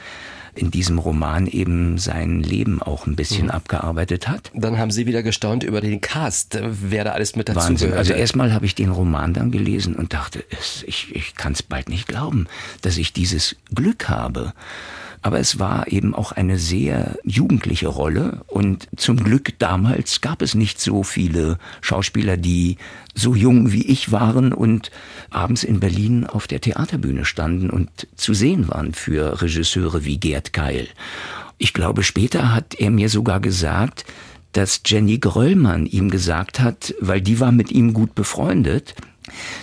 in 0.54 0.70
diesem 0.70 0.98
Roman 0.98 1.46
eben 1.46 1.98
sein 1.98 2.42
Leben 2.42 2.82
auch 2.82 3.06
ein 3.06 3.16
bisschen 3.16 3.46
mhm. 3.46 3.52
abgearbeitet 3.52 4.28
hat. 4.28 4.50
Dann 4.54 4.78
haben 4.78 4.90
Sie 4.90 5.06
wieder 5.06 5.22
gestaunt 5.22 5.64
über 5.64 5.80
den 5.80 6.00
Cast, 6.00 6.58
wer 6.62 7.04
da 7.04 7.12
alles 7.12 7.36
mit 7.36 7.48
dazu 7.48 7.60
Wahnsinn. 7.60 7.88
Gehört. 7.88 7.98
Also 7.98 8.12
erstmal 8.12 8.52
habe 8.52 8.66
ich 8.66 8.74
den 8.74 8.90
Roman 8.90 9.32
dann 9.32 9.50
gelesen 9.50 9.94
und 9.94 10.12
dachte, 10.12 10.44
ich, 10.86 11.14
ich 11.14 11.34
kann 11.34 11.52
es 11.52 11.62
bald 11.62 11.88
nicht 11.88 12.06
glauben, 12.06 12.46
dass 12.82 12.98
ich 12.98 13.12
dieses 13.12 13.56
Glück 13.74 14.08
habe 14.08 14.52
Aber 15.22 15.38
es 15.38 15.60
war 15.60 15.86
eben 15.86 16.14
auch 16.14 16.32
eine 16.32 16.58
sehr 16.58 17.16
jugendliche 17.22 17.86
Rolle 17.86 18.40
und 18.48 18.88
zum 18.96 19.22
Glück 19.22 19.58
damals 19.60 20.20
gab 20.20 20.42
es 20.42 20.54
nicht 20.54 20.80
so 20.80 21.04
viele 21.04 21.58
Schauspieler, 21.80 22.36
die 22.36 22.76
so 23.14 23.34
jung 23.36 23.70
wie 23.72 23.86
ich 23.86 24.10
waren 24.10 24.52
und 24.52 24.90
abends 25.30 25.62
in 25.62 25.78
Berlin 25.78 26.26
auf 26.26 26.48
der 26.48 26.60
Theaterbühne 26.60 27.24
standen 27.24 27.70
und 27.70 28.08
zu 28.16 28.34
sehen 28.34 28.68
waren 28.68 28.94
für 28.94 29.40
Regisseure 29.40 30.04
wie 30.04 30.18
Gerd 30.18 30.52
Keil. 30.52 30.88
Ich 31.56 31.72
glaube, 31.72 32.02
später 32.02 32.52
hat 32.52 32.74
er 32.74 32.90
mir 32.90 33.08
sogar 33.08 33.38
gesagt, 33.38 34.04
dass 34.52 34.80
Jenny 34.84 35.18
Gröllmann 35.18 35.86
ihm 35.86 36.10
gesagt 36.10 36.58
hat, 36.58 36.94
weil 37.00 37.20
die 37.20 37.38
war 37.38 37.52
mit 37.52 37.70
ihm 37.70 37.94
gut 37.94 38.14
befreundet, 38.16 38.94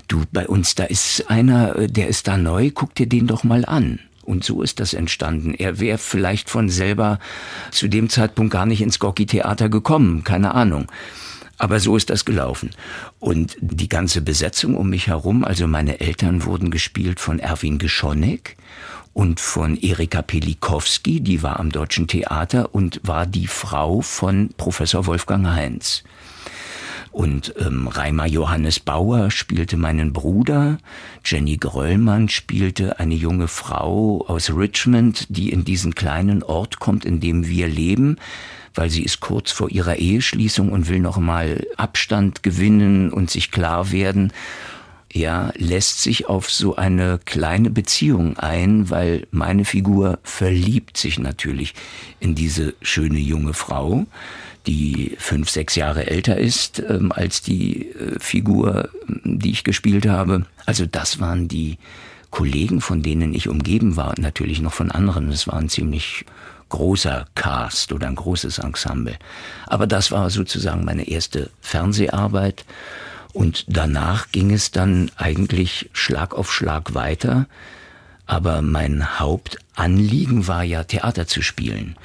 du, 0.08 0.24
bei 0.32 0.48
uns, 0.48 0.76
da 0.76 0.86
ist 0.86 1.30
einer, 1.30 1.76
äh, 1.76 1.88
der 1.88 2.08
ist 2.08 2.28
da 2.28 2.38
neu, 2.38 2.72
guck 2.74 2.96
dir 2.96 3.08
den 3.08 3.28
doch 3.28 3.44
mal 3.44 3.66
an. 3.66 4.00
Und 4.30 4.44
so 4.44 4.62
ist 4.62 4.80
das 4.80 4.94
entstanden. 4.94 5.56
Er 5.56 5.80
wäre 5.80 5.98
vielleicht 5.98 6.52
von 6.52 6.70
selber 6.70 7.18
zu 7.72 7.88
dem 7.88 8.10
Zeitpunkt 8.10 8.54
gar 8.54 8.68
nicht 8.68 8.80
ins 8.80 9.00
Gorki-Theater 9.00 9.70
gekommen, 9.70 10.24
keine 10.24 10.54
Ahnung. 10.54 10.86
Aber 11.58 11.80
so 11.80 11.98
ist 11.98 12.12
das 12.12 12.26
gelaufen. 12.26 12.70
Und 13.18 13.58
die 13.60 13.90
ganze 13.90 14.22
Besetzung 14.22 14.78
um 14.78 14.92
mich 14.92 15.08
herum, 15.08 15.44
also 15.44 15.66
meine 15.66 16.00
Eltern 16.00 16.46
wurden 16.46 16.70
gespielt 16.70 17.20
von 17.20 17.40
Erwin 17.40 17.80
Geschonek 17.80 18.56
und 19.14 19.40
von 19.40 19.76
Erika 19.76 20.22
Pelikowski, 20.22 21.22
die 21.22 21.42
war 21.42 21.60
am 21.60 21.72
Deutschen 21.72 22.08
Theater 22.08 22.76
und 22.76 23.02
war 23.02 23.26
die 23.26 23.48
Frau 23.48 24.02
von 24.02 24.52
Professor 24.58 25.08
Wolfgang 25.08 25.48
Heinz. 25.48 26.04
Und 27.20 27.54
ähm, 27.60 27.90
Reimer 27.90 28.28
Johannes 28.28 28.80
Bauer 28.80 29.30
spielte 29.30 29.76
meinen 29.76 30.14
Bruder, 30.14 30.78
Jenny 31.26 31.58
Gröllmann 31.58 32.30
spielte 32.30 32.98
eine 33.02 33.14
junge 33.14 33.50
Frau 33.50 34.24
aus 34.26 34.56
Richmond, 34.56 35.26
die 35.28 35.50
in 35.50 35.66
diesen 35.66 35.96
kleinen 35.96 36.44
Ort 36.44 36.80
kommt, 36.80 37.04
in 37.04 37.20
dem 37.20 37.46
wir 37.46 37.68
leben, 37.68 38.16
weil 38.74 38.90
sie 38.90 39.04
ist 39.04 39.20
kurz 39.20 39.52
vor 39.52 39.70
ihrer 39.70 39.98
Eheschließung 39.98 40.72
und 40.72 40.88
will 40.88 41.02
noch 41.02 41.18
mal 41.18 41.68
Abstand 41.76 42.42
gewinnen 42.42 43.12
und 43.12 43.30
sich 43.30 43.52
klar 43.52 43.92
werden. 43.92 44.32
Ja, 45.12 45.52
lässt 45.58 46.02
sich 46.02 46.30
auf 46.30 46.50
so 46.50 46.78
eine 46.78 47.20
kleine 47.26 47.70
Beziehung 47.70 48.38
ein, 48.38 48.90
weil 48.92 49.28
meine 49.32 49.66
Figur 49.66 50.20
verliebt 50.24 50.96
sich 50.96 51.20
natürlich 51.20 51.74
in 52.22 52.34
diese 52.34 52.76
schöne 52.82 53.20
junge 53.20 53.54
Frau, 53.54 54.06
die 54.68 55.16
fünf, 55.18 55.50
sechs 55.50 55.76
Jahre 55.76 56.08
älter 56.08 56.38
ist 56.38 56.80
ähm, 56.88 57.12
als 57.12 57.42
die 57.42 57.92
äh, 57.92 58.20
Figur, 58.20 58.90
die 59.24 59.52
ich 59.52 59.64
gespielt 59.64 60.08
habe. 60.08 60.46
Also 60.66 60.86
das 60.86 61.20
waren 61.20 61.48
die 61.48 61.78
Kollegen, 62.32 62.82
von 62.82 63.02
denen 63.02 63.34
ich 63.34 63.48
umgeben 63.50 63.96
war, 63.96 64.14
natürlich 64.20 64.62
noch 64.62 64.74
von 64.74 64.92
anderen. 64.92 65.30
Es 65.30 65.48
war 65.48 65.56
ein 65.56 65.70
ziemlich 65.70 66.26
großer 66.70 67.26
Cast 67.36 67.92
oder 67.92 68.08
ein 68.08 68.16
großes 68.16 68.60
Ensemble. 68.60 69.18
Aber 69.66 69.88
das 69.88 70.12
war 70.12 70.30
sozusagen 70.30 70.86
meine 70.86 71.08
erste 71.08 71.50
Fernseharbeit. 71.62 72.66
Und 73.34 73.66
danach 73.68 74.32
ging 74.32 74.52
es 74.52 74.72
dann 74.72 75.12
eigentlich 75.18 75.90
Schlag 75.94 76.34
auf 76.34 76.52
Schlag 76.52 76.94
weiter. 76.94 77.48
Aber 78.26 78.62
mein 78.62 79.20
Hauptanliegen 79.20 80.48
war 80.48 80.64
ja 80.64 80.84
Theater 80.84 81.26
zu 81.26 81.42
spielen. 81.42 81.96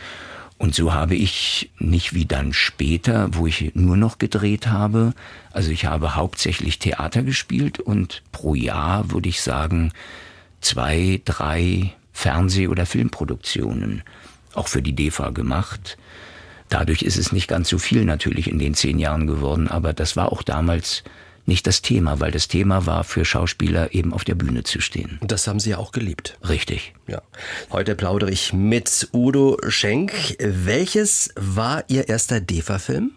Und 0.56 0.74
so 0.74 0.94
habe 0.94 1.16
ich 1.16 1.70
nicht 1.78 2.14
wie 2.14 2.26
dann 2.26 2.52
später, 2.52 3.28
wo 3.34 3.46
ich 3.46 3.72
nur 3.74 3.96
noch 3.96 4.18
gedreht 4.18 4.68
habe, 4.68 5.12
also 5.52 5.70
ich 5.70 5.86
habe 5.86 6.14
hauptsächlich 6.14 6.78
Theater 6.78 7.22
gespielt 7.22 7.80
und 7.80 8.22
pro 8.30 8.54
Jahr 8.54 9.10
würde 9.10 9.28
ich 9.28 9.42
sagen 9.42 9.92
zwei, 10.60 11.20
drei 11.24 11.92
Fernseh- 12.12 12.68
oder 12.68 12.86
Filmproduktionen 12.86 14.02
auch 14.54 14.68
für 14.68 14.82
die 14.82 14.94
DEFA 14.94 15.30
gemacht. 15.30 15.98
Dadurch 16.68 17.02
ist 17.02 17.18
es 17.18 17.32
nicht 17.32 17.48
ganz 17.48 17.68
so 17.68 17.78
viel 17.78 18.04
natürlich 18.04 18.48
in 18.48 18.58
den 18.58 18.74
zehn 18.74 18.98
Jahren 18.98 19.26
geworden, 19.26 19.68
aber 19.68 19.92
das 19.92 20.16
war 20.16 20.32
auch 20.32 20.42
damals 20.42 21.02
nicht 21.46 21.66
das 21.66 21.82
Thema, 21.82 22.20
weil 22.20 22.30
das 22.30 22.48
Thema 22.48 22.86
war 22.86 23.04
für 23.04 23.24
Schauspieler 23.24 23.94
eben 23.94 24.12
auf 24.12 24.24
der 24.24 24.34
Bühne 24.34 24.62
zu 24.62 24.80
stehen. 24.80 25.18
Und 25.20 25.30
das 25.32 25.46
haben 25.46 25.60
Sie 25.60 25.70
ja 25.70 25.78
auch 25.78 25.92
geliebt. 25.92 26.38
Richtig. 26.48 26.94
Ja. 27.06 27.22
Heute 27.70 27.94
plaudere 27.94 28.30
ich 28.30 28.52
mit 28.52 29.08
Udo 29.12 29.58
Schenk. 29.68 30.36
Welches 30.38 31.30
war 31.36 31.84
Ihr 31.88 32.08
erster 32.08 32.40
DEFA-Film? 32.40 33.12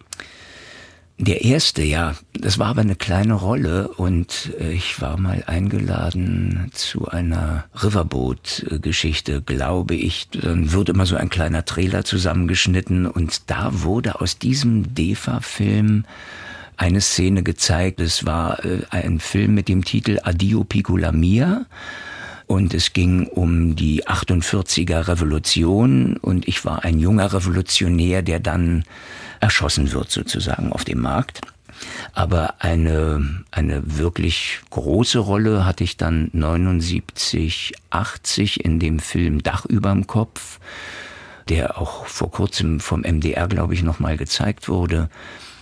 Der 1.19 1.43
erste, 1.43 1.82
ja, 1.82 2.15
das 2.34 2.59
war 2.59 2.67
aber 2.67 2.82
eine 2.82 2.95
kleine 2.95 3.34
Rolle 3.34 3.88
und 3.88 4.53
äh, 4.59 4.71
ich 4.71 5.01
war 5.01 5.17
mal 5.17 5.43
eingeladen 5.47 6.69
zu 6.75 7.07
einer 7.07 7.65
Riverboat-Geschichte, 7.73 9.41
glaube 9.41 9.95
ich. 9.95 10.30
Dann 10.30 10.71
wird 10.73 10.89
immer 10.89 11.07
so 11.07 11.15
ein 11.15 11.30
kleiner 11.30 11.65
Trailer 11.65 12.05
zusammengeschnitten 12.05 13.07
und 13.07 13.49
da 13.49 13.82
wurde 13.82 14.21
aus 14.21 14.38
diesem 14.38 14.93
DEFA-Film 14.93 16.05
eine 16.78 17.01
Szene 17.01 17.43
gezeigt. 17.43 17.99
Es 17.99 18.25
war 18.25 18.63
äh, 18.63 18.84
ein 18.91 19.19
Film 19.19 19.55
mit 19.55 19.67
dem 19.67 19.84
Titel 19.84 20.19
Adio 20.23 20.63
Piccola 20.63 21.11
Mia. 21.11 21.65
Und 22.45 22.73
es 22.73 22.93
ging 22.93 23.28
um 23.28 23.75
die 23.75 24.05
48er 24.07 25.09
Revolution 25.09 26.15
und 26.15 26.47
ich 26.47 26.63
war 26.63 26.86
ein 26.86 26.97
junger 26.97 27.34
Revolutionär, 27.34 28.21
der 28.21 28.39
dann 28.39 28.86
erschossen 29.41 29.91
wird 29.91 30.11
sozusagen 30.11 30.71
auf 30.71 30.86
dem 30.86 31.01
Markt. 31.01 31.41
Aber 32.13 32.55
eine, 32.59 33.43
eine 33.51 33.82
wirklich 33.97 34.61
große 34.69 35.19
Rolle 35.19 35.65
hatte 35.65 35.84
ich 35.84 35.97
dann 35.97 36.30
79, 36.32 37.73
80 37.89 38.63
in 38.63 38.80
dem 38.80 38.99
Film 38.99 39.43
Dach 39.43 39.65
überm 39.65 40.07
Kopf, 40.07 40.59
der 41.49 41.78
auch 41.78 42.05
vor 42.05 42.32
kurzem 42.32 42.80
vom 42.80 43.01
MDR, 43.01 43.47
glaube 43.47 43.73
ich, 43.73 43.84
nochmal 43.84 44.15
gezeigt 44.15 44.69
wurde. 44.69 45.09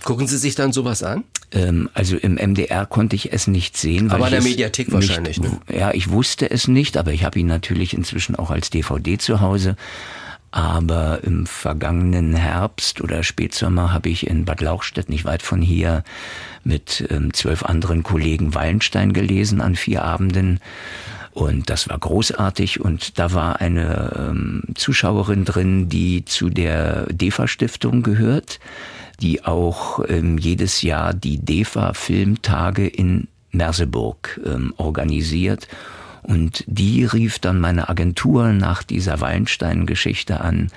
Gucken 0.06 0.28
Sie 0.28 0.38
sich 0.38 0.54
dann 0.54 0.72
sowas 0.72 1.02
an? 1.02 1.24
Ähm, 1.50 1.90
also 1.92 2.16
im 2.16 2.36
MDR 2.36 2.86
konnte 2.86 3.16
ich 3.16 3.32
es 3.32 3.48
nicht 3.48 3.76
sehen. 3.76 4.12
aber 4.12 4.26
in 4.26 4.30
der 4.34 4.42
Mediathek 4.42 4.92
wahrscheinlich. 4.92 5.40
Nicht, 5.40 5.68
ne? 5.68 5.76
Ja, 5.76 5.92
ich 5.92 6.10
wusste 6.10 6.48
es 6.48 6.68
nicht, 6.68 6.96
aber 6.96 7.12
ich 7.12 7.24
habe 7.24 7.40
ihn 7.40 7.48
natürlich 7.48 7.92
inzwischen 7.92 8.36
auch 8.36 8.52
als 8.52 8.70
DVD 8.70 9.18
zu 9.18 9.40
Hause. 9.40 9.74
Aber 10.52 11.24
im 11.24 11.44
vergangenen 11.44 12.34
Herbst 12.34 13.00
oder 13.00 13.24
Spätsommer 13.24 13.92
habe 13.92 14.08
ich 14.08 14.28
in 14.28 14.44
Bad 14.44 14.60
Lauchstädt, 14.60 15.08
nicht 15.08 15.24
weit 15.24 15.42
von 15.42 15.60
hier, 15.60 16.04
mit 16.62 17.04
ähm, 17.10 17.34
zwölf 17.34 17.64
anderen 17.64 18.04
Kollegen 18.04 18.54
Wallenstein 18.54 19.12
gelesen 19.12 19.60
an 19.60 19.74
vier 19.74 20.04
Abenden. 20.04 20.60
Und 21.32 21.68
das 21.68 21.88
war 21.88 21.98
großartig. 21.98 22.80
Und 22.80 23.18
da 23.18 23.32
war 23.34 23.60
eine 23.60 24.28
ähm, 24.30 24.62
Zuschauerin 24.76 25.44
drin, 25.44 25.88
die 25.88 26.24
zu 26.24 26.48
der 26.48 27.06
DEFA-Stiftung 27.12 28.04
gehört 28.04 28.60
die 29.20 29.44
auch 29.44 30.00
ähm, 30.08 30.38
jedes 30.38 30.82
Jahr 30.82 31.14
die 31.14 31.38
DEFA 31.38 31.94
Filmtage 31.94 32.86
in 32.86 33.28
Merseburg 33.50 34.40
ähm, 34.44 34.74
organisiert. 34.76 35.68
Und 36.22 36.64
die 36.66 37.04
rief 37.04 37.38
dann 37.38 37.60
meine 37.60 37.88
Agentur 37.88 38.48
nach 38.48 38.82
dieser 38.82 39.20
Wallenstein-Geschichte 39.20 40.40
an 40.40 40.68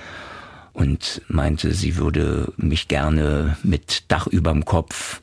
und 0.74 1.22
meinte, 1.28 1.74
sie 1.74 1.98
würde 1.98 2.54
mich 2.56 2.88
gerne 2.88 3.58
mit 3.64 4.04
Dach 4.10 4.28
überm 4.28 4.64
Kopf 4.66 5.22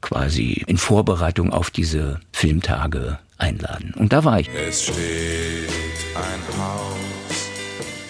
quasi 0.00 0.64
in 0.66 0.78
Vorbereitung 0.78 1.52
auf 1.52 1.70
diese 1.70 2.20
Filmtage 2.32 3.18
einladen. 3.38 3.94
Und 3.96 4.12
da 4.12 4.24
war 4.24 4.40
ich. 4.40 4.48
Es 4.48 4.84
steht 4.84 5.70
ein 6.14 6.58
Haus 6.58 7.50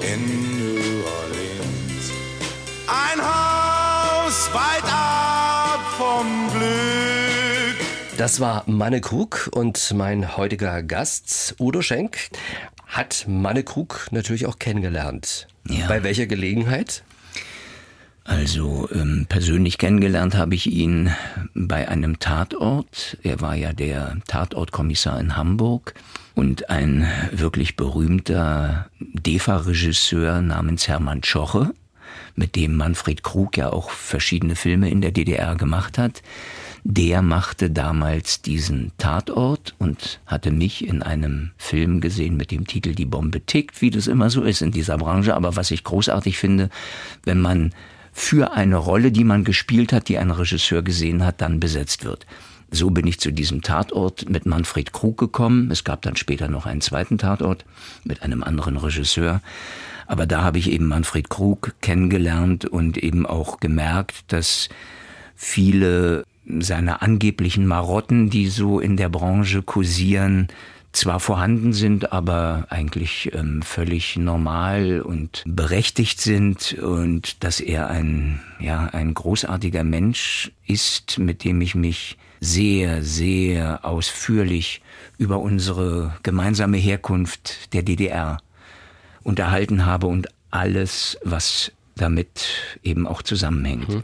in 0.00 0.75
weit 4.56 4.84
ab 4.84 5.80
vom 5.98 6.50
Glück. 6.50 8.16
Das 8.16 8.40
war 8.40 8.64
Manne 8.66 9.02
Krug 9.02 9.50
und 9.52 9.92
mein 9.94 10.38
heutiger 10.38 10.82
Gast, 10.82 11.54
Udo 11.60 11.82
Schenk, 11.82 12.30
hat 12.86 13.26
Manne 13.28 13.64
Krug 13.64 14.08
natürlich 14.12 14.46
auch 14.46 14.58
kennengelernt. 14.58 15.46
Ja. 15.68 15.88
Bei 15.88 16.02
welcher 16.02 16.26
Gelegenheit? 16.26 17.02
Also 18.24 18.88
ähm, 18.92 19.26
persönlich 19.28 19.76
kennengelernt 19.76 20.34
habe 20.34 20.54
ich 20.54 20.66
ihn 20.66 21.14
bei 21.54 21.88
einem 21.88 22.18
Tatort. 22.18 23.18
Er 23.22 23.42
war 23.42 23.54
ja 23.54 23.74
der 23.74 24.16
Tatortkommissar 24.26 25.20
in 25.20 25.36
Hamburg 25.36 25.92
und 26.34 26.70
ein 26.70 27.06
wirklich 27.30 27.76
berühmter 27.76 28.88
DEFA-Regisseur 29.00 30.40
namens 30.40 30.88
Hermann 30.88 31.22
Schoche 31.22 31.74
mit 32.36 32.54
dem 32.54 32.76
Manfred 32.76 33.22
Krug 33.22 33.56
ja 33.56 33.72
auch 33.72 33.90
verschiedene 33.90 34.56
Filme 34.56 34.90
in 34.90 35.00
der 35.00 35.10
DDR 35.10 35.56
gemacht 35.56 35.98
hat. 35.98 36.22
Der 36.84 37.20
machte 37.20 37.70
damals 37.70 38.42
diesen 38.42 38.92
Tatort 38.98 39.74
und 39.78 40.20
hatte 40.26 40.52
mich 40.52 40.86
in 40.86 41.02
einem 41.02 41.50
Film 41.56 42.00
gesehen 42.00 42.36
mit 42.36 42.52
dem 42.52 42.66
Titel 42.66 42.94
Die 42.94 43.06
Bombe 43.06 43.40
tickt, 43.40 43.82
wie 43.82 43.90
das 43.90 44.06
immer 44.06 44.30
so 44.30 44.42
ist 44.42 44.62
in 44.62 44.70
dieser 44.70 44.98
Branche. 44.98 45.34
Aber 45.34 45.56
was 45.56 45.72
ich 45.72 45.82
großartig 45.82 46.38
finde, 46.38 46.70
wenn 47.24 47.40
man 47.40 47.72
für 48.12 48.52
eine 48.52 48.76
Rolle, 48.76 49.10
die 49.10 49.24
man 49.24 49.44
gespielt 49.44 49.92
hat, 49.92 50.08
die 50.08 50.18
ein 50.18 50.30
Regisseur 50.30 50.82
gesehen 50.82 51.24
hat, 51.24 51.40
dann 51.40 51.58
besetzt 51.58 52.04
wird. 52.04 52.24
So 52.70 52.90
bin 52.90 53.06
ich 53.06 53.20
zu 53.20 53.32
diesem 53.32 53.62
Tatort 53.62 54.28
mit 54.28 54.46
Manfred 54.46 54.92
Krug 54.92 55.18
gekommen. 55.18 55.70
Es 55.70 55.84
gab 55.84 56.02
dann 56.02 56.16
später 56.16 56.48
noch 56.48 56.66
einen 56.66 56.80
zweiten 56.80 57.18
Tatort 57.18 57.64
mit 58.04 58.22
einem 58.22 58.42
anderen 58.42 58.76
Regisseur. 58.76 59.40
Aber 60.06 60.26
da 60.26 60.42
habe 60.42 60.58
ich 60.58 60.70
eben 60.70 60.86
Manfred 60.86 61.28
Krug 61.28 61.74
kennengelernt 61.80 62.64
und 62.64 62.98
eben 62.98 63.26
auch 63.26 63.60
gemerkt, 63.60 64.32
dass 64.32 64.68
viele 65.34 66.24
seiner 66.46 67.02
angeblichen 67.02 67.66
Marotten, 67.66 68.30
die 68.30 68.48
so 68.48 68.78
in 68.80 68.96
der 68.96 69.08
Branche 69.08 69.62
kursieren, 69.62 70.48
zwar 70.92 71.20
vorhanden 71.20 71.72
sind, 71.72 72.12
aber 72.12 72.66
eigentlich 72.70 73.30
ähm, 73.34 73.60
völlig 73.62 74.16
normal 74.16 75.02
und 75.02 75.42
berechtigt 75.46 76.20
sind 76.20 76.72
und 76.74 77.44
dass 77.44 77.60
er 77.60 77.88
ein, 77.88 78.40
ja, 78.60 78.86
ein 78.86 79.12
großartiger 79.12 79.84
Mensch 79.84 80.52
ist, 80.66 81.18
mit 81.18 81.44
dem 81.44 81.60
ich 81.60 81.74
mich 81.74 82.16
sehr, 82.40 83.02
sehr 83.02 83.84
ausführlich 83.84 84.80
über 85.18 85.40
unsere 85.40 86.14
gemeinsame 86.22 86.78
Herkunft 86.78 87.74
der 87.74 87.82
DDR 87.82 88.38
unterhalten 89.26 89.84
habe 89.84 90.06
und 90.06 90.28
alles, 90.50 91.18
was 91.24 91.72
damit 91.96 92.44
eben 92.82 93.06
auch 93.06 93.22
zusammenhängt. 93.22 93.88
Mhm. 93.88 94.02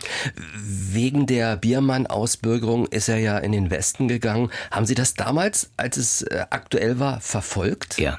Wegen 0.56 1.26
der 1.26 1.56
Biermann-Ausbürgerung 1.56 2.86
ist 2.86 3.08
er 3.08 3.18
ja 3.18 3.38
in 3.38 3.52
den 3.52 3.70
Westen 3.70 4.08
gegangen. 4.08 4.50
Haben 4.70 4.86
Sie 4.86 4.94
das 4.94 5.14
damals, 5.14 5.70
als 5.76 5.96
es 5.96 6.22
äh, 6.22 6.46
aktuell 6.50 6.98
war, 6.98 7.20
verfolgt? 7.20 7.98
Ja. 7.98 8.18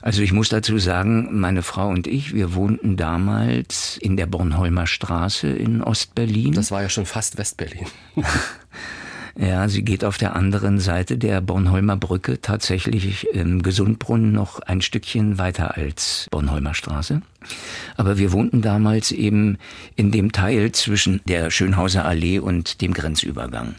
Also 0.00 0.22
ich 0.22 0.32
muss 0.32 0.48
dazu 0.48 0.78
sagen, 0.78 1.38
meine 1.38 1.62
Frau 1.62 1.88
und 1.88 2.06
ich, 2.06 2.32
wir 2.34 2.54
wohnten 2.54 2.96
damals 2.96 3.98
in 4.00 4.16
der 4.16 4.26
Bornholmer 4.26 4.86
Straße 4.86 5.48
in 5.48 5.82
Ostberlin. 5.82 6.52
Das 6.52 6.70
war 6.70 6.82
ja 6.82 6.88
schon 6.88 7.06
fast 7.06 7.38
Westberlin. 7.38 7.86
Ja, 9.38 9.68
sie 9.68 9.82
geht 9.82 10.02
auf 10.02 10.16
der 10.16 10.34
anderen 10.34 10.80
Seite 10.80 11.18
der 11.18 11.42
Bornholmer 11.42 11.96
Brücke 11.96 12.40
tatsächlich 12.40 13.26
im 13.34 13.62
Gesundbrunnen 13.62 14.32
noch 14.32 14.60
ein 14.60 14.80
Stückchen 14.80 15.36
weiter 15.36 15.76
als 15.76 16.26
Bornholmer 16.30 16.72
Straße. 16.72 17.20
Aber 17.96 18.16
wir 18.16 18.32
wohnten 18.32 18.62
damals 18.62 19.12
eben 19.12 19.58
in 19.94 20.10
dem 20.10 20.32
Teil 20.32 20.72
zwischen 20.72 21.20
der 21.28 21.50
Schönhauser 21.50 22.06
Allee 22.06 22.38
und 22.38 22.80
dem 22.80 22.94
Grenzübergang. 22.94 23.74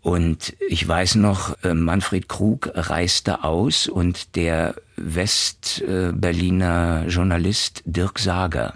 Und 0.00 0.56
ich 0.68 0.88
weiß 0.88 1.14
noch, 1.16 1.56
äh, 1.62 1.74
Manfred 1.74 2.28
Krug 2.28 2.70
reiste 2.74 3.44
aus 3.44 3.86
und 3.86 4.34
der 4.34 4.74
Westberliner 4.96 7.04
Journalist 7.08 7.82
Dirk 7.84 8.18
Sager, 8.18 8.74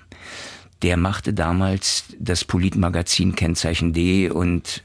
der 0.83 0.97
machte 0.97 1.35
damals 1.35 2.05
das 2.19 2.45
Politmagazin 2.45 3.35
Kennzeichen 3.35 3.93
D 3.93 4.31
und 4.31 4.85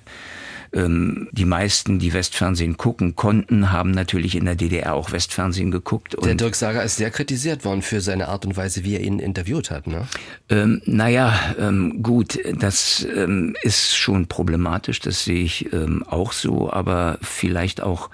die 0.74 1.46
meisten, 1.46 2.00
die 2.00 2.14
Westfernsehen 2.14 2.78
gucken 2.78 3.16
konnten, 3.16 3.72
haben 3.72 3.92
natürlich 3.92 4.36
in 4.36 4.46
der 4.46 4.56
DDR 4.56 4.94
auch 4.94 5.12
Westfernsehen 5.12 5.72
geguckt. 5.72 6.16
der 6.24 6.36
Dirk 6.36 6.56
Sager 6.56 6.84
ist 6.84 6.98
sehr 6.98 7.10
kritisiert 7.10 7.64
worden 7.64 7.82
für 7.82 8.02
seine 8.02 8.28
Art 8.28 8.46
und 8.46 8.58
Weise, 8.58 8.84
wie 8.84 8.96
er 8.96 9.02
ihn 9.02 9.20
interviewt 9.20 9.72
hat. 9.72 9.88
Ne? 9.88 10.08
Ähm, 10.50 10.82
naja, 10.86 11.34
ähm, 11.58 12.04
gut, 12.04 12.40
das 12.60 13.08
ähm, 13.16 13.56
ist 13.62 13.96
schon 13.96 14.28
problematisch, 14.28 15.00
das 15.00 15.24
sehe 15.24 15.44
ich 15.44 15.72
ähm, 15.74 16.04
auch 16.04 16.34
so, 16.34 16.72
aber 16.72 17.18
vielleicht 17.22 17.82
auch 17.82 18.10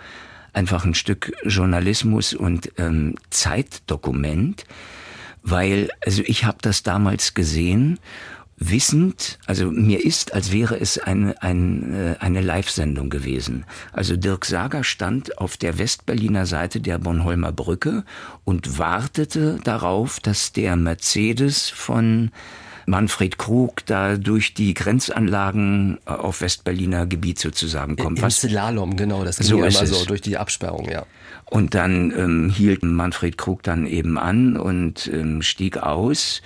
einfach 0.53 0.85
ein 0.85 0.93
Stück 0.93 1.33
Journalismus 1.43 2.33
und 2.33 2.71
ähm, 2.77 3.15
Zeitdokument, 3.31 4.65
weil 5.41 5.89
also 6.05 6.21
ich 6.25 6.45
habe 6.45 6.59
das 6.61 6.83
damals 6.83 7.33
gesehen 7.33 7.99
wissend, 8.69 9.39
also 9.45 9.71
mir 9.71 10.03
ist, 10.03 10.33
als 10.33 10.51
wäre 10.51 10.79
es 10.79 10.97
eine, 10.97 11.41
eine, 11.41 12.15
äh, 12.19 12.23
eine 12.23 12.41
Live-Sendung 12.41 13.09
gewesen. 13.09 13.65
Also 13.91 14.15
Dirk 14.15 14.45
Sager 14.45 14.83
stand 14.83 15.37
auf 15.37 15.57
der 15.57 15.77
Westberliner 15.77 16.45
Seite 16.45 16.79
der 16.79 16.99
Bornholmer 16.99 17.51
Brücke 17.51 18.03
und 18.43 18.77
wartete 18.77 19.59
darauf, 19.63 20.19
dass 20.19 20.53
der 20.53 20.75
Mercedes 20.75 21.69
von 21.69 22.31
Manfred 22.85 23.37
Krug 23.37 23.85
da 23.85 24.17
durch 24.17 24.53
die 24.53 24.73
Grenzanlagen 24.73 25.99
äh, 26.05 26.11
auf 26.11 26.41
Westberliner 26.41 27.05
Gebiet 27.05 27.39
sozusagen 27.39 27.95
kommt. 27.95 28.19
Im 28.19 28.29
Slalom, 28.29 28.95
genau, 28.95 29.23
das 29.23 29.37
ging 29.37 29.47
so 29.47 29.63
immer 29.63 29.85
so 29.85 30.05
durch 30.05 30.21
die 30.21 30.37
Absperrung, 30.37 30.89
ja. 30.89 31.05
Und 31.45 31.75
dann 31.75 32.11
ähm, 32.17 32.49
hielt 32.49 32.83
Manfred 32.83 33.37
Krug 33.37 33.63
dann 33.63 33.85
eben 33.85 34.17
an 34.17 34.57
und 34.57 35.09
ähm, 35.13 35.41
stieg 35.41 35.77
aus 35.77 36.41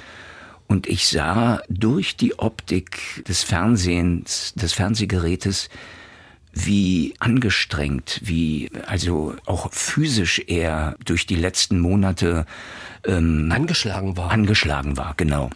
und 0.67 0.87
ich 0.87 1.07
sah 1.07 1.61
durch 1.69 2.17
die 2.17 2.37
Optik 2.39 3.23
des 3.27 3.43
Fernsehens, 3.43 4.53
des 4.55 4.73
Fernsehgerätes, 4.73 5.69
wie 6.53 7.13
angestrengt, 7.19 8.21
wie 8.23 8.69
also 8.85 9.35
auch 9.45 9.71
physisch 9.71 10.41
er 10.47 10.95
durch 11.05 11.25
die 11.25 11.35
letzten 11.35 11.79
Monate 11.79 12.45
ähm, 13.05 13.51
angeschlagen 13.53 14.17
war. 14.17 14.31
Angeschlagen 14.31 14.97
war, 14.97 15.13
genau. 15.15 15.49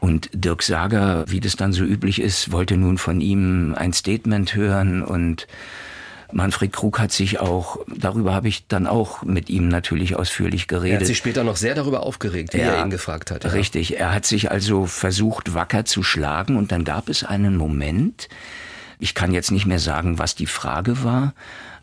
Und 0.00 0.30
Dirk 0.32 0.62
Sager, 0.62 1.24
wie 1.28 1.40
das 1.40 1.56
dann 1.56 1.72
so 1.72 1.82
üblich 1.82 2.20
ist, 2.20 2.52
wollte 2.52 2.76
nun 2.76 2.98
von 2.98 3.20
ihm 3.20 3.74
ein 3.74 3.92
Statement 3.92 4.54
hören 4.54 5.02
und 5.02 5.48
Manfred 6.30 6.72
Krug 6.72 6.98
hat 6.98 7.10
sich 7.10 7.40
auch, 7.40 7.78
darüber 7.86 8.34
habe 8.34 8.48
ich 8.48 8.66
dann 8.66 8.86
auch 8.86 9.22
mit 9.22 9.48
ihm 9.48 9.68
natürlich 9.68 10.16
ausführlich 10.16 10.68
geredet. 10.68 10.96
Er 10.96 11.00
hat 11.00 11.06
sich 11.06 11.16
später 11.16 11.42
noch 11.42 11.56
sehr 11.56 11.74
darüber 11.74 12.02
aufgeregt, 12.02 12.52
wie 12.52 12.58
ja, 12.58 12.74
er 12.74 12.84
ihn 12.84 12.90
gefragt 12.90 13.30
hat. 13.30 13.44
Ja. 13.44 13.50
Richtig, 13.50 13.98
er 13.98 14.12
hat 14.12 14.26
sich 14.26 14.50
also 14.50 14.86
versucht, 14.86 15.54
wacker 15.54 15.84
zu 15.84 16.02
schlagen 16.02 16.56
und 16.56 16.70
dann 16.70 16.84
gab 16.84 17.08
es 17.08 17.24
einen 17.24 17.56
Moment, 17.56 18.28
ich 18.98 19.14
kann 19.14 19.32
jetzt 19.32 19.50
nicht 19.50 19.66
mehr 19.66 19.78
sagen, 19.78 20.18
was 20.18 20.34
die 20.34 20.46
Frage 20.46 21.02
war, 21.02 21.32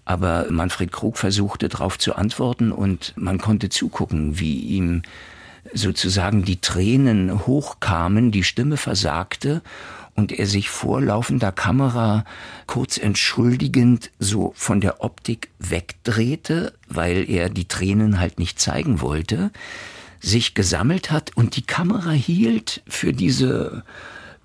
aber 0.06 0.46
Manfred 0.50 0.92
Krug 0.92 1.18
versuchte 1.18 1.68
darauf 1.68 1.98
zu 1.98 2.16
antworten 2.16 2.72
und 2.72 3.14
man 3.16 3.40
konnte 3.40 3.70
zugucken, 3.70 4.40
wie 4.40 4.60
ihm 4.60 5.02
sozusagen 5.74 6.46
die 6.46 6.62
Tränen 6.62 7.48
hochkamen, 7.48 8.32
die 8.32 8.44
Stimme 8.44 8.78
versagte 8.78 9.64
und 10.16 10.32
er 10.32 10.48
sich 10.48 10.70
vor 10.70 11.02
laufender 11.02 11.52
Kamera 11.52 12.24
kurz 12.68 12.98
entschuldigend 12.98 14.12
so 14.18 14.54
von 14.56 14.82
der 14.82 15.04
Optik 15.04 15.50
wegdrehte, 15.60 16.74
weil 16.88 17.30
er 17.30 17.50
die 17.50 17.68
Tränen 17.68 18.20
halt 18.20 18.40
nicht 18.40 18.60
zeigen 18.60 19.02
wollte, 19.02 19.52
sich 20.22 20.56
gesammelt 20.56 21.12
hat 21.12 21.36
und 21.36 21.58
die 21.58 21.66
Kamera 21.66 22.12
hielt 22.12 22.82
für 22.88 23.14
diese 23.14 23.84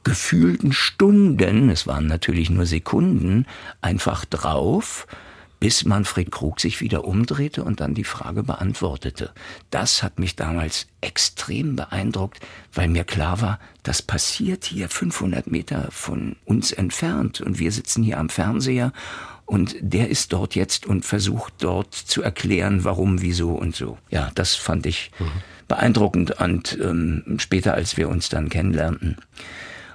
gefühlten 0.03 0.73
Stunden, 0.73 1.71
es 1.71 1.87
waren 1.87 2.07
natürlich 2.07 2.51
nur 2.51 2.67
Sekunden, 2.67 3.47
einfach 3.81 4.25
drauf 4.25 5.07
bis 5.61 5.85
Manfred 5.85 6.33
Krug 6.33 6.59
sich 6.59 6.81
wieder 6.81 7.05
umdrehte 7.05 7.63
und 7.63 7.81
dann 7.81 7.95
die 7.95 8.05
Frage 8.05 8.43
beantwortete. 8.43 9.31
Das 9.71 10.03
hat 10.03 10.19
mich 10.19 10.35
damals 10.35 10.87
extrem 11.03 11.77
beeindruckt, 11.77 12.41
weil 12.73 12.89
mir 12.89 13.05
klar 13.05 13.43
war, 13.43 13.61
das 13.83 14.01
passiert 14.01 14.65
hier 14.65 14.89
500 14.89 15.51
Meter 15.51 15.89
von 15.91 16.37
uns 16.47 16.73
entfernt 16.73 17.43
und 17.43 17.59
wir 17.59 17.73
sitzen 17.73 18.03
hier 18.03 18.19
am 18.19 18.31
Fernseher 18.31 18.93
und 19.45 19.75
der 19.81 20.09
ist 20.09 20.33
dort 20.33 20.55
jetzt 20.55 20.87
und 20.87 21.05
versucht 21.05 21.55
dort 21.59 21.93
zu 21.93 22.23
erklären, 22.23 22.85
warum, 22.85 23.21
wieso 23.21 23.51
und 23.51 23.77
so. 23.77 23.99
Ja, 24.09 24.31
das 24.35 24.55
fand 24.55 24.87
ich 24.87 25.11
mhm. 25.19 25.27
beeindruckend 25.69 26.41
und 26.41 26.79
ähm, 26.81 27.37
später, 27.39 27.75
als 27.75 27.97
wir 27.97 28.09
uns 28.09 28.29
dann 28.29 28.49
kennenlernten 28.49 29.17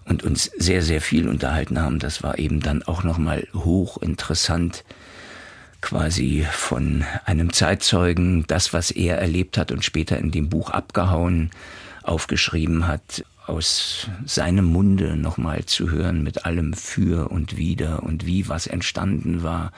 und 0.04 0.24
uns 0.24 0.52
sehr, 0.58 0.84
sehr 0.84 1.02
viel 1.02 1.28
unterhalten 1.28 1.82
haben, 1.82 2.00
das 2.00 2.22
war 2.22 2.38
eben 2.38 2.60
dann 2.60 2.84
auch 2.84 3.04
nochmal 3.04 3.48
hochinteressant, 3.54 4.84
quasi 5.86 6.48
von 6.52 7.06
einem 7.26 7.54
Zeitzeugen 7.54 8.44
das, 8.48 8.74
was 8.74 8.90
er 8.90 9.20
erlebt 9.20 9.56
hat 9.56 9.72
und 9.72 9.86
später 9.86 10.18
in 10.18 10.32
dem 10.32 10.50
Buch 10.50 10.72
abgehauen, 10.72 11.52
aufgeschrieben 12.02 12.88
hat, 12.88 13.24
aus 13.46 14.10
seinem 14.26 14.66
Munde 14.66 15.16
nochmal 15.16 15.66
zu 15.66 15.92
hören 15.92 16.24
mit 16.24 16.44
allem 16.44 16.74
für 16.74 17.30
und 17.30 17.58
wider 17.58 18.02
und 18.02 18.26
wie 18.26 18.50
was 18.50 18.66
entstanden 18.66 19.44
war 19.44 19.72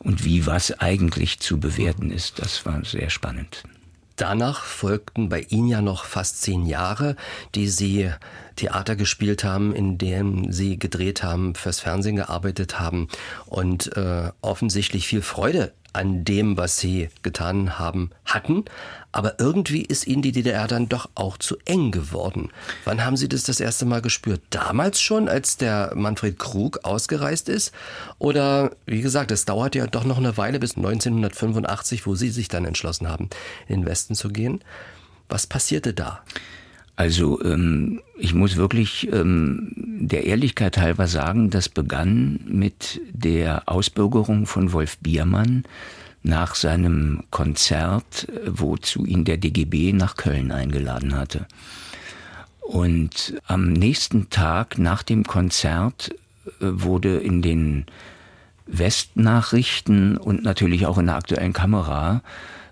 und 0.00 0.24
wie 0.24 0.44
was 0.44 0.72
eigentlich 0.80 1.38
zu 1.38 1.60
bewerten 1.60 2.10
ist. 2.10 2.40
Das 2.40 2.66
war 2.66 2.84
sehr 2.84 3.08
spannend. 3.08 3.62
Danach 4.16 4.64
folgten 4.64 5.28
bei 5.28 5.42
Ihnen 5.42 5.68
ja 5.68 5.82
noch 5.82 6.04
fast 6.04 6.40
zehn 6.40 6.64
Jahre, 6.64 7.16
die 7.54 7.68
Sie 7.68 8.10
Theater 8.56 8.96
gespielt 8.96 9.44
haben, 9.44 9.74
in 9.74 9.98
dem 9.98 10.52
Sie 10.52 10.78
gedreht 10.78 11.22
haben, 11.22 11.54
fürs 11.54 11.80
Fernsehen 11.80 12.16
gearbeitet 12.16 12.80
haben 12.80 13.08
und 13.44 13.94
äh, 13.96 14.30
offensichtlich 14.40 15.06
viel 15.06 15.20
Freude 15.20 15.72
an 15.96 16.24
dem, 16.24 16.56
was 16.56 16.78
Sie 16.78 17.08
getan 17.22 17.78
haben, 17.78 18.10
hatten. 18.24 18.64
Aber 19.12 19.40
irgendwie 19.40 19.82
ist 19.82 20.06
Ihnen 20.06 20.22
die 20.22 20.32
DDR 20.32 20.66
dann 20.66 20.88
doch 20.88 21.08
auch 21.14 21.38
zu 21.38 21.56
eng 21.64 21.90
geworden. 21.90 22.50
Wann 22.84 23.04
haben 23.04 23.16
Sie 23.16 23.28
das 23.28 23.44
das 23.44 23.60
erste 23.60 23.86
Mal 23.86 24.02
gespürt? 24.02 24.42
Damals 24.50 25.00
schon, 25.00 25.28
als 25.28 25.56
der 25.56 25.92
Manfred 25.94 26.38
Krug 26.38 26.80
ausgereist 26.84 27.48
ist? 27.48 27.72
Oder, 28.18 28.72
wie 28.84 29.00
gesagt, 29.00 29.30
es 29.30 29.46
dauert 29.46 29.74
ja 29.74 29.86
doch 29.86 30.04
noch 30.04 30.18
eine 30.18 30.36
Weile 30.36 30.58
bis 30.58 30.76
1985, 30.76 32.06
wo 32.06 32.14
Sie 32.14 32.28
sich 32.28 32.48
dann 32.48 32.66
entschlossen 32.66 33.08
haben, 33.08 33.30
in 33.66 33.80
den 33.80 33.86
Westen 33.86 34.14
zu 34.14 34.28
gehen. 34.28 34.62
Was 35.28 35.46
passierte 35.46 35.94
da? 35.94 36.22
Also 36.94 37.42
ähm, 37.42 38.00
ich 38.18 38.34
muss 38.34 38.56
wirklich 38.56 39.10
ähm, 39.12 39.72
der 39.76 40.24
Ehrlichkeit 40.24 40.78
halber 40.78 41.06
sagen, 41.06 41.50
das 41.50 41.68
begann 41.68 42.40
mit 42.46 43.00
der 43.10 43.62
Ausbürgerung 43.66 44.46
von 44.46 44.72
Wolf 44.72 44.98
Biermann 44.98 45.64
nach 46.22 46.54
seinem 46.54 47.22
Konzert, 47.30 48.26
wozu 48.46 49.04
ihn 49.04 49.24
der 49.24 49.36
DGB 49.36 49.92
nach 49.92 50.16
Köln 50.16 50.50
eingeladen 50.50 51.14
hatte. 51.14 51.46
Und 52.60 53.34
am 53.46 53.72
nächsten 53.72 54.28
Tag 54.28 54.76
nach 54.78 55.02
dem 55.04 55.24
Konzert 55.24 56.10
äh, 56.10 56.50
wurde 56.60 57.18
in 57.18 57.42
den 57.42 57.86
Westnachrichten 58.66 60.16
und 60.16 60.42
natürlich 60.42 60.86
auch 60.86 60.98
in 60.98 61.06
der 61.06 61.16
aktuellen 61.16 61.52
Kamera 61.52 62.22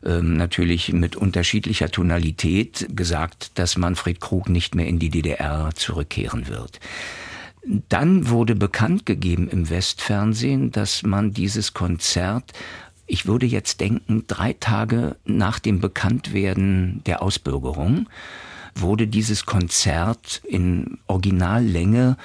ähm, 0.04 0.36
natürlich 0.36 0.92
mit 0.92 1.16
unterschiedlicher 1.16 1.90
Tonalität 1.90 2.88
gesagt, 2.94 3.58
dass 3.58 3.76
Manfred 3.76 4.20
Krug 4.20 4.48
nicht 4.48 4.74
mehr 4.74 4.86
in 4.86 4.98
die 4.98 5.10
DDR 5.10 5.70
zurückkehren 5.74 6.48
wird. 6.48 6.80
Dann 7.88 8.28
wurde 8.28 8.54
bekannt 8.54 9.06
gegeben 9.06 9.48
im 9.48 9.70
Westfernsehen, 9.70 10.70
dass 10.70 11.02
man 11.02 11.32
dieses 11.32 11.72
Konzert 11.72 12.52
ich 13.06 13.26
würde 13.26 13.46
jetzt 13.46 13.80
denken, 13.80 14.24
drei 14.26 14.54
Tage 14.54 15.16
nach 15.24 15.58
dem 15.58 15.80
Bekanntwerden 15.80 17.02
der 17.04 17.22
Ausbürgerung 17.22 18.08
wurde 18.74 19.06
dieses 19.06 19.46
Konzert 19.46 20.42
in 20.44 20.98
Originallänge 21.06 22.16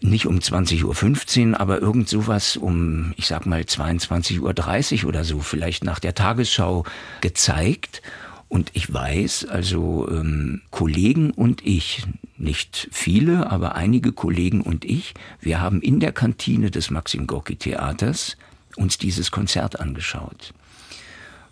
nicht 0.00 0.26
um 0.26 0.38
20.15 0.38 1.50
Uhr, 1.50 1.60
aber 1.60 1.80
irgend 1.80 2.08
sowas 2.08 2.56
um, 2.56 3.12
ich 3.16 3.26
sag 3.26 3.46
mal, 3.46 3.60
22.30 3.60 5.02
Uhr 5.02 5.08
oder 5.08 5.24
so, 5.24 5.40
vielleicht 5.40 5.84
nach 5.84 5.98
der 5.98 6.14
Tagesschau 6.14 6.84
gezeigt. 7.20 8.02
Und 8.48 8.70
ich 8.72 8.92
weiß, 8.92 9.46
also 9.46 10.08
ähm, 10.10 10.62
Kollegen 10.70 11.30
und 11.30 11.64
ich, 11.64 12.04
nicht 12.36 12.88
viele, 12.90 13.50
aber 13.50 13.76
einige 13.76 14.12
Kollegen 14.12 14.62
und 14.62 14.84
ich, 14.84 15.14
wir 15.40 15.60
haben 15.60 15.80
in 15.80 16.00
der 16.00 16.12
Kantine 16.12 16.70
des 16.70 16.90
Maxim 16.90 17.26
Gorki 17.26 17.56
Theaters 17.56 18.36
uns 18.76 18.98
dieses 18.98 19.30
Konzert 19.30 19.78
angeschaut. 19.78 20.52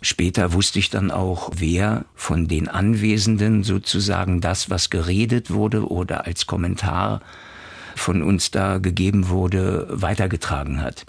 Später 0.01 0.53
wusste 0.53 0.79
ich 0.79 0.89
dann 0.89 1.11
auch, 1.11 1.51
wer 1.55 2.05
von 2.15 2.47
den 2.47 2.67
Anwesenden 2.67 3.63
sozusagen 3.63 4.41
das, 4.41 4.69
was 4.69 4.89
geredet 4.89 5.51
wurde 5.51 5.89
oder 5.89 6.25
als 6.25 6.47
Kommentar 6.47 7.21
von 7.99 8.21
uns 8.21 8.51
da 8.51 8.77
gegeben 8.77 9.29
wurde, 9.29 9.87
weitergetragen 9.89 10.81
hat. 10.81 11.05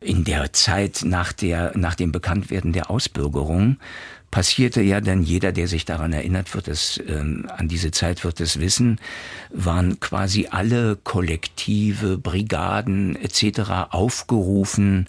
In 0.00 0.24
der 0.24 0.52
Zeit 0.52 1.00
nach, 1.04 1.32
der, 1.32 1.76
nach 1.76 1.94
dem 1.94 2.12
Bekanntwerden 2.12 2.72
der 2.72 2.90
Ausbürgerung 2.90 3.78
passierte 4.30 4.82
ja 4.82 5.00
dann 5.00 5.22
jeder, 5.22 5.52
der 5.52 5.68
sich 5.68 5.84
daran 5.84 6.12
erinnert, 6.12 6.54
wird 6.54 6.68
es 6.68 7.00
ähm, 7.08 7.48
an 7.56 7.68
diese 7.68 7.90
Zeit 7.90 8.22
wird 8.24 8.40
es 8.40 8.60
wissen, 8.60 9.00
waren 9.50 9.98
quasi 10.00 10.48
alle 10.50 10.96
Kollektive, 10.96 12.18
Brigaden 12.18 13.16
etc. 13.16 13.88
aufgerufen, 13.90 15.06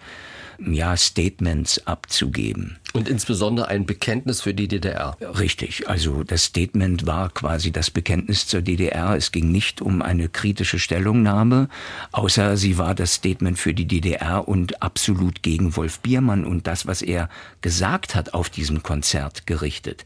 ja, 0.60 0.96
Statements 0.96 1.86
abzugeben. 1.86 2.78
Und 2.94 3.10
insbesondere 3.10 3.68
ein 3.68 3.86
Bekenntnis 3.86 4.42
für 4.42 4.54
die 4.54 4.68
DDR. 4.68 5.18
Richtig. 5.22 5.90
Also 5.90 6.24
das 6.24 6.46
Statement 6.46 7.06
war 7.06 7.30
quasi 7.30 7.72
das 7.72 7.92
Bekenntnis 7.92 8.48
zur 8.48 8.62
DDR. 8.62 9.16
Es 9.16 9.32
ging 9.32 9.52
nicht 9.52 9.82
um 9.82 10.02
eine 10.02 10.30
kritische 10.30 10.80
Stellungnahme, 10.80 11.68
außer 12.12 12.56
sie 12.56 12.78
war 12.78 12.96
das 12.96 13.14
Statement 13.14 13.60
für 13.60 13.74
die 13.74 13.86
DDR 13.86 14.48
und 14.48 14.82
absolut 14.82 15.44
gegen 15.44 15.76
Wolf 15.76 16.00
Biermann 16.00 16.46
und 16.46 16.66
das, 16.66 16.88
was 16.88 17.02
er 17.02 17.30
gesagt 17.62 18.16
hat 18.16 18.34
auf 18.34 18.50
diesem 18.50 18.84
Konzert 18.84 19.46
gerichtet. 19.46 20.06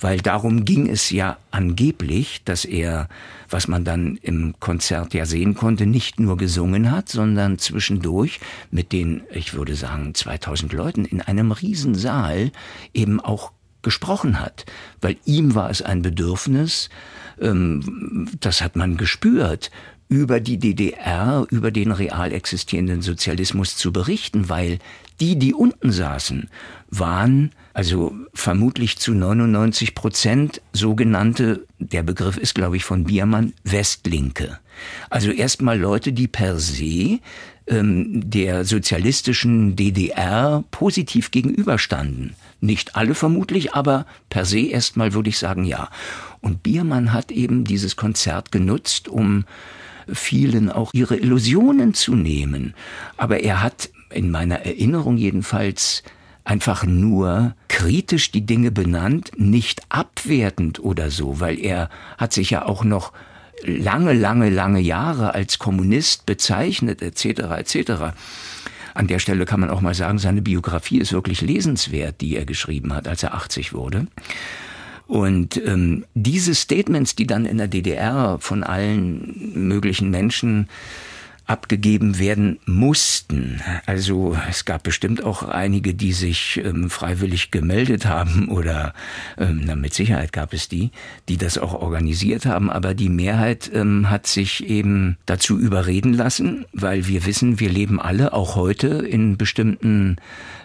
Weil 0.00 0.18
darum 0.18 0.64
ging 0.64 0.88
es 0.88 1.10
ja 1.10 1.38
angeblich, 1.50 2.42
dass 2.44 2.64
er 2.64 3.08
was 3.50 3.68
man 3.68 3.84
dann 3.84 4.18
im 4.20 4.54
Konzert 4.60 5.14
ja 5.14 5.24
sehen 5.24 5.54
konnte, 5.54 5.86
nicht 5.86 6.20
nur 6.20 6.36
gesungen 6.36 6.90
hat, 6.90 7.08
sondern 7.08 7.58
zwischendurch 7.58 8.40
mit 8.70 8.92
den, 8.92 9.22
ich 9.32 9.54
würde 9.54 9.74
sagen, 9.74 10.14
2000 10.14 10.72
Leuten 10.72 11.04
in 11.04 11.22
einem 11.22 11.52
Riesensaal 11.52 12.07
eben 12.94 13.20
auch 13.20 13.52
gesprochen 13.82 14.40
hat, 14.40 14.66
weil 15.00 15.16
ihm 15.24 15.54
war 15.54 15.70
es 15.70 15.82
ein 15.82 16.02
Bedürfnis, 16.02 16.88
ähm, 17.40 18.28
das 18.40 18.60
hat 18.60 18.76
man 18.76 18.96
gespürt, 18.96 19.70
über 20.08 20.40
die 20.40 20.58
DDR, 20.58 21.46
über 21.50 21.70
den 21.70 21.92
real 21.92 22.32
existierenden 22.32 23.02
Sozialismus 23.02 23.76
zu 23.76 23.92
berichten, 23.92 24.48
weil 24.48 24.78
die, 25.20 25.38
die 25.38 25.52
unten 25.52 25.92
saßen, 25.92 26.48
waren 26.90 27.50
also 27.74 28.14
vermutlich 28.32 28.98
zu 28.98 29.12
99 29.12 29.94
Prozent 29.94 30.62
sogenannte, 30.72 31.66
der 31.78 32.02
Begriff 32.02 32.36
ist, 32.36 32.54
glaube 32.54 32.76
ich, 32.76 32.84
von 32.84 33.04
Biermann, 33.04 33.52
Westlinke. 33.64 34.58
Also 35.10 35.30
erstmal 35.30 35.78
Leute, 35.78 36.12
die 36.12 36.26
per 36.26 36.58
se 36.58 37.20
ähm, 37.68 38.28
der 38.30 38.64
sozialistischen 38.64 39.76
DDR 39.76 40.64
positiv 40.70 41.30
gegenüberstanden. 41.30 42.34
Nicht 42.60 42.96
alle 42.96 43.14
vermutlich, 43.14 43.74
aber 43.74 44.06
per 44.30 44.44
se 44.44 44.60
erstmal 44.60 45.12
würde 45.12 45.28
ich 45.28 45.38
sagen 45.38 45.64
ja. 45.64 45.90
Und 46.40 46.62
Biermann 46.62 47.12
hat 47.12 47.30
eben 47.30 47.64
dieses 47.64 47.96
Konzert 47.96 48.52
genutzt, 48.52 49.08
um 49.08 49.44
vielen 50.12 50.70
auch 50.70 50.90
ihre 50.94 51.16
Illusionen 51.16 51.94
zu 51.94 52.14
nehmen. 52.14 52.74
Aber 53.16 53.40
er 53.40 53.62
hat 53.62 53.90
in 54.10 54.30
meiner 54.30 54.60
Erinnerung 54.60 55.16
jedenfalls 55.16 56.02
einfach 56.44 56.84
nur 56.84 57.54
kritisch 57.68 58.30
die 58.30 58.46
Dinge 58.46 58.70
benannt, 58.70 59.32
nicht 59.36 59.82
abwertend 59.90 60.80
oder 60.80 61.10
so, 61.10 61.40
weil 61.40 61.60
er 61.60 61.90
hat 62.16 62.32
sich 62.32 62.50
ja 62.50 62.64
auch 62.64 62.84
noch 62.84 63.12
lange, 63.64 64.12
lange, 64.12 64.50
lange 64.50 64.80
Jahre 64.80 65.34
als 65.34 65.58
Kommunist 65.58 66.26
bezeichnet, 66.26 67.02
etc., 67.02 67.24
etc. 67.58 67.92
An 68.94 69.06
der 69.06 69.18
Stelle 69.18 69.44
kann 69.44 69.60
man 69.60 69.70
auch 69.70 69.80
mal 69.80 69.94
sagen, 69.94 70.18
seine 70.18 70.42
Biografie 70.42 70.98
ist 70.98 71.12
wirklich 71.12 71.40
lesenswert, 71.40 72.20
die 72.20 72.36
er 72.36 72.44
geschrieben 72.44 72.92
hat, 72.94 73.06
als 73.06 73.22
er 73.22 73.34
80 73.34 73.72
wurde. 73.72 74.06
Und 75.06 75.60
ähm, 75.64 76.04
diese 76.14 76.54
Statements, 76.54 77.16
die 77.16 77.26
dann 77.26 77.46
in 77.46 77.58
der 77.58 77.68
DDR 77.68 78.38
von 78.40 78.62
allen 78.62 79.52
möglichen 79.54 80.10
Menschen 80.10 80.68
abgegeben 81.48 82.18
werden 82.18 82.60
mussten. 82.66 83.60
Also 83.86 84.36
es 84.48 84.66
gab 84.66 84.82
bestimmt 84.82 85.24
auch 85.24 85.42
einige, 85.42 85.94
die 85.94 86.12
sich 86.12 86.60
ähm, 86.62 86.90
freiwillig 86.90 87.50
gemeldet 87.50 88.04
haben 88.04 88.48
oder 88.48 88.92
ähm, 89.38 89.62
na, 89.64 89.74
mit 89.74 89.94
Sicherheit 89.94 90.32
gab 90.32 90.52
es 90.52 90.68
die, 90.68 90.90
die 91.28 91.38
das 91.38 91.56
auch 91.56 91.72
organisiert 91.72 92.44
haben, 92.44 92.70
aber 92.70 92.92
die 92.92 93.08
Mehrheit 93.08 93.70
ähm, 93.72 94.10
hat 94.10 94.26
sich 94.26 94.68
eben 94.68 95.16
dazu 95.24 95.58
überreden 95.58 96.12
lassen, 96.12 96.66
weil 96.74 97.06
wir 97.06 97.24
wissen, 97.24 97.58
wir 97.58 97.70
leben 97.70 97.98
alle 97.98 98.34
auch 98.34 98.54
heute 98.54 98.88
in 98.88 99.38
bestimmten 99.38 100.16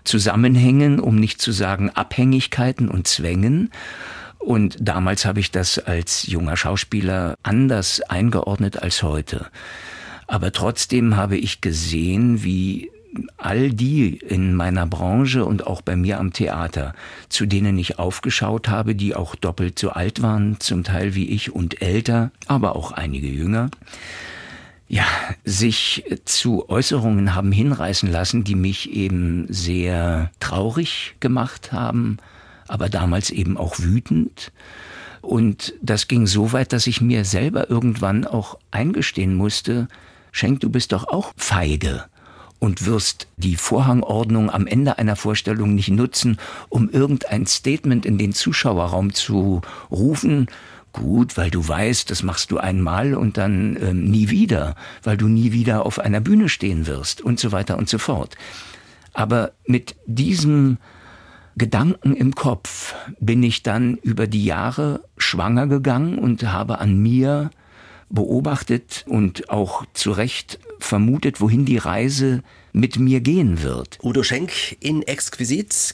Zusammenhängen, 0.03 0.99
um 0.99 1.15
nicht 1.15 1.41
zu 1.41 1.53
sagen 1.53 1.91
Abhängigkeiten 1.91 2.89
und 2.89 3.07
Zwängen. 3.07 3.71
Und 4.37 4.75
damals 4.81 5.25
habe 5.25 5.39
ich 5.39 5.51
das 5.51 5.79
als 5.79 6.27
junger 6.27 6.57
Schauspieler 6.57 7.37
anders 7.43 8.01
eingeordnet 8.01 8.83
als 8.83 9.01
heute. 9.01 9.45
Aber 10.27 10.51
trotzdem 10.51 11.15
habe 11.15 11.37
ich 11.37 11.61
gesehen, 11.61 12.43
wie 12.43 12.91
all 13.37 13.71
die 13.71 14.17
in 14.17 14.55
meiner 14.55 14.85
Branche 14.85 15.45
und 15.45 15.67
auch 15.67 15.81
bei 15.81 15.95
mir 15.95 16.19
am 16.19 16.33
Theater, 16.33 16.93
zu 17.29 17.45
denen 17.45 17.77
ich 17.77 17.99
aufgeschaut 17.99 18.69
habe, 18.69 18.95
die 18.95 19.15
auch 19.15 19.35
doppelt 19.35 19.77
so 19.77 19.91
alt 19.91 20.21
waren, 20.21 20.59
zum 20.59 20.83
Teil 20.83 21.15
wie 21.15 21.29
ich 21.29 21.53
und 21.53 21.81
älter, 21.81 22.31
aber 22.47 22.75
auch 22.75 22.91
einige 22.91 23.27
jünger, 23.27 23.69
ja, 24.87 25.05
sich 25.43 26.03
zu 26.25 26.69
Äußerungen 26.69 27.35
haben 27.35 27.51
hinreißen 27.51 28.11
lassen, 28.11 28.43
die 28.43 28.55
mich 28.55 28.91
eben 28.91 29.47
sehr 29.49 30.31
traurig 30.39 31.15
gemacht 31.19 31.71
haben, 31.71 32.17
aber 32.67 32.89
damals 32.89 33.29
eben 33.29 33.57
auch 33.57 33.79
wütend. 33.79 34.51
Und 35.21 35.73
das 35.81 36.07
ging 36.07 36.27
so 36.27 36.51
weit, 36.51 36.73
dass 36.73 36.85
ich 36.85 36.99
mir 36.99 37.23
selber 37.23 37.69
irgendwann 37.69 38.25
auch 38.25 38.59
eingestehen 38.71 39.35
musste, 39.35 39.87
Schenk, 40.33 40.59
du 40.59 40.69
bist 40.69 40.91
doch 40.91 41.07
auch 41.07 41.31
feige 41.37 42.03
und 42.59 42.85
wirst 42.85 43.27
die 43.37 43.55
Vorhangordnung 43.55 44.49
am 44.49 44.67
Ende 44.67 44.97
einer 44.97 45.15
Vorstellung 45.15 45.75
nicht 45.75 45.89
nutzen, 45.89 46.37
um 46.69 46.89
irgendein 46.89 47.45
Statement 47.45 48.05
in 48.05 48.17
den 48.17 48.33
Zuschauerraum 48.33 49.13
zu 49.13 49.61
rufen. 49.91 50.47
Gut, 50.91 51.37
weil 51.37 51.51
du 51.51 51.65
weißt, 51.65 52.09
das 52.09 52.23
machst 52.23 52.51
du 52.51 52.57
einmal 52.57 53.13
und 53.13 53.37
dann 53.37 53.77
ähm, 53.81 54.09
nie 54.09 54.29
wieder, 54.29 54.75
weil 55.03 55.17
du 55.17 55.27
nie 55.27 55.51
wieder 55.51 55.85
auf 55.85 55.99
einer 55.99 56.19
Bühne 56.19 56.49
stehen 56.49 56.87
wirst 56.87 57.21
und 57.21 57.39
so 57.39 57.51
weiter 57.51 57.77
und 57.77 57.87
so 57.87 57.97
fort. 57.97 58.35
Aber 59.13 59.51
mit 59.65 59.95
diesem 60.05 60.77
Gedanken 61.55 62.15
im 62.15 62.33
Kopf 62.33 62.95
bin 63.19 63.43
ich 63.43 63.61
dann 63.61 63.97
über 63.97 64.25
die 64.25 64.45
Jahre 64.45 65.03
schwanger 65.17 65.67
gegangen 65.67 66.17
und 66.17 66.43
habe 66.43 66.79
an 66.79 66.97
mir 66.97 67.51
beobachtet 68.13 69.03
und 69.07 69.49
auch 69.49 69.85
zu 69.93 70.11
Recht 70.11 70.59
vermutet, 70.79 71.41
wohin 71.41 71.65
die 71.65 71.77
Reise 71.77 72.43
mit 72.71 72.97
mir 72.97 73.19
gehen 73.19 73.61
wird. 73.63 73.99
Udo 74.01 74.23
Schenk 74.23 74.77
in 74.79 75.01
Exquisit. 75.03 75.93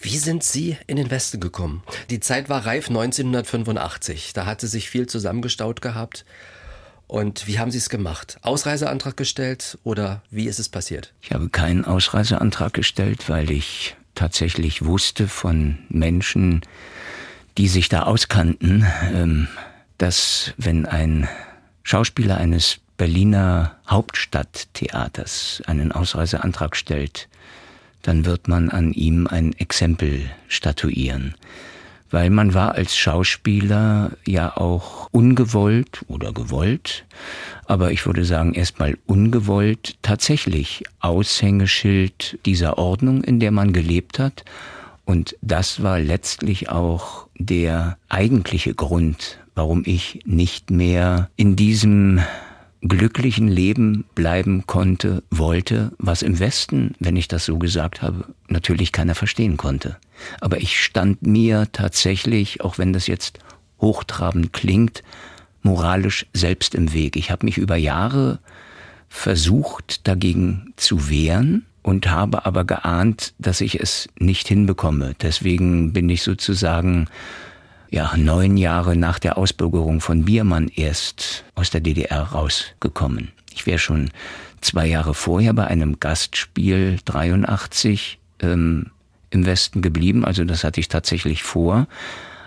Wie 0.00 0.16
sind 0.18 0.44
Sie 0.44 0.76
in 0.86 0.96
den 0.96 1.10
Westen 1.10 1.40
gekommen? 1.40 1.82
Die 2.10 2.20
Zeit 2.20 2.48
war 2.48 2.66
reif 2.66 2.88
1985. 2.88 4.32
Da 4.32 4.46
hatte 4.46 4.68
sich 4.68 4.88
viel 4.88 5.06
zusammengestaut 5.06 5.80
gehabt. 5.82 6.24
Und 7.08 7.46
wie 7.46 7.58
haben 7.58 7.70
Sie 7.70 7.78
es 7.78 7.88
gemacht? 7.88 8.38
Ausreiseantrag 8.42 9.16
gestellt 9.16 9.78
oder 9.82 10.22
wie 10.30 10.46
ist 10.46 10.58
es 10.58 10.68
passiert? 10.68 11.14
Ich 11.22 11.32
habe 11.32 11.48
keinen 11.48 11.84
Ausreiseantrag 11.84 12.74
gestellt, 12.74 13.28
weil 13.28 13.50
ich 13.50 13.96
tatsächlich 14.14 14.84
wusste 14.84 15.26
von 15.26 15.78
Menschen, 15.88 16.60
die 17.56 17.68
sich 17.68 17.88
da 17.88 18.02
auskannten, 18.02 18.86
ähm, 19.14 19.48
dass 19.98 20.54
wenn 20.56 20.86
ein 20.86 21.28
Schauspieler 21.82 22.38
eines 22.38 22.78
Berliner 22.96 23.76
Hauptstadttheaters 23.88 25.62
einen 25.66 25.92
Ausreiseantrag 25.92 26.76
stellt, 26.76 27.28
dann 28.02 28.24
wird 28.24 28.48
man 28.48 28.70
an 28.70 28.92
ihm 28.92 29.26
ein 29.26 29.52
Exempel 29.54 30.30
statuieren. 30.48 31.34
Weil 32.10 32.30
man 32.30 32.54
war 32.54 32.74
als 32.74 32.96
Schauspieler 32.96 34.12
ja 34.24 34.56
auch 34.56 35.08
ungewollt 35.12 36.04
oder 36.08 36.32
gewollt, 36.32 37.04
aber 37.66 37.92
ich 37.92 38.06
würde 38.06 38.24
sagen 38.24 38.54
erstmal 38.54 38.96
ungewollt 39.06 39.96
tatsächlich 40.00 40.84
Aushängeschild 41.00 42.38
dieser 42.46 42.78
Ordnung, 42.78 43.22
in 43.22 43.40
der 43.40 43.50
man 43.50 43.74
gelebt 43.74 44.18
hat. 44.18 44.44
Und 45.04 45.36
das 45.42 45.82
war 45.82 46.00
letztlich 46.00 46.70
auch 46.70 47.26
der 47.38 47.98
eigentliche 48.08 48.74
Grund, 48.74 49.38
warum 49.58 49.82
ich 49.84 50.20
nicht 50.24 50.70
mehr 50.70 51.30
in 51.34 51.56
diesem 51.56 52.20
glücklichen 52.80 53.48
Leben 53.48 54.04
bleiben 54.14 54.68
konnte, 54.68 55.24
wollte, 55.30 55.90
was 55.98 56.22
im 56.22 56.38
Westen, 56.38 56.94
wenn 57.00 57.16
ich 57.16 57.26
das 57.26 57.44
so 57.44 57.58
gesagt 57.58 58.00
habe, 58.00 58.26
natürlich 58.46 58.92
keiner 58.92 59.16
verstehen 59.16 59.56
konnte. 59.56 59.96
Aber 60.40 60.58
ich 60.58 60.80
stand 60.80 61.22
mir 61.22 61.66
tatsächlich, 61.72 62.60
auch 62.60 62.78
wenn 62.78 62.92
das 62.92 63.08
jetzt 63.08 63.40
hochtrabend 63.80 64.52
klingt, 64.52 65.02
moralisch 65.62 66.26
selbst 66.32 66.76
im 66.76 66.92
Weg. 66.92 67.16
Ich 67.16 67.32
habe 67.32 67.44
mich 67.44 67.58
über 67.58 67.76
Jahre 67.76 68.38
versucht, 69.08 70.06
dagegen 70.06 70.72
zu 70.76 71.10
wehren 71.10 71.66
und 71.82 72.08
habe 72.08 72.46
aber 72.46 72.64
geahnt, 72.64 73.34
dass 73.40 73.60
ich 73.60 73.80
es 73.80 74.08
nicht 74.20 74.46
hinbekomme. 74.46 75.16
Deswegen 75.20 75.92
bin 75.92 76.08
ich 76.08 76.22
sozusagen 76.22 77.08
ja, 77.90 78.14
neun 78.16 78.56
Jahre 78.56 78.96
nach 78.96 79.18
der 79.18 79.38
Ausbürgerung 79.38 80.00
von 80.00 80.24
Biermann 80.24 80.68
erst 80.68 81.44
aus 81.54 81.70
der 81.70 81.80
DDR 81.80 82.22
rausgekommen. 82.22 83.32
Ich 83.54 83.66
wäre 83.66 83.78
schon 83.78 84.10
zwei 84.60 84.86
Jahre 84.86 85.14
vorher 85.14 85.52
bei 85.52 85.66
einem 85.66 86.00
Gastspiel 86.00 86.98
83 87.04 88.18
ähm, 88.40 88.90
im 89.30 89.46
Westen 89.46 89.82
geblieben, 89.82 90.24
also 90.24 90.44
das 90.44 90.64
hatte 90.64 90.80
ich 90.80 90.88
tatsächlich 90.88 91.42
vor. 91.42 91.86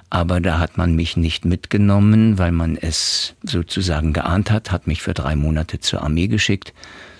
Aber 0.09 0.41
da 0.41 0.59
hat 0.59 0.77
man 0.77 0.93
mich 0.95 1.15
nicht 1.15 1.45
mitgenommen, 1.45 2.37
weil 2.37 2.51
man 2.51 2.75
es 2.75 3.33
sozusagen 3.43 4.11
geahnt 4.11 4.51
hat, 4.51 4.69
hat 4.69 4.85
mich 4.85 5.01
für 5.01 5.13
drei 5.13 5.37
Monate 5.37 5.79
zur 5.79 6.03
Armee 6.03 6.27
geschickt. 6.27 6.73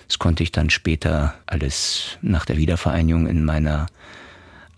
Das 0.08 0.18
konnte 0.18 0.42
ich 0.42 0.52
dann 0.52 0.68
später 0.68 1.34
alles 1.46 2.18
nach 2.20 2.44
der 2.44 2.58
Wiedervereinigung 2.58 3.26
in 3.26 3.46
meiner 3.46 3.86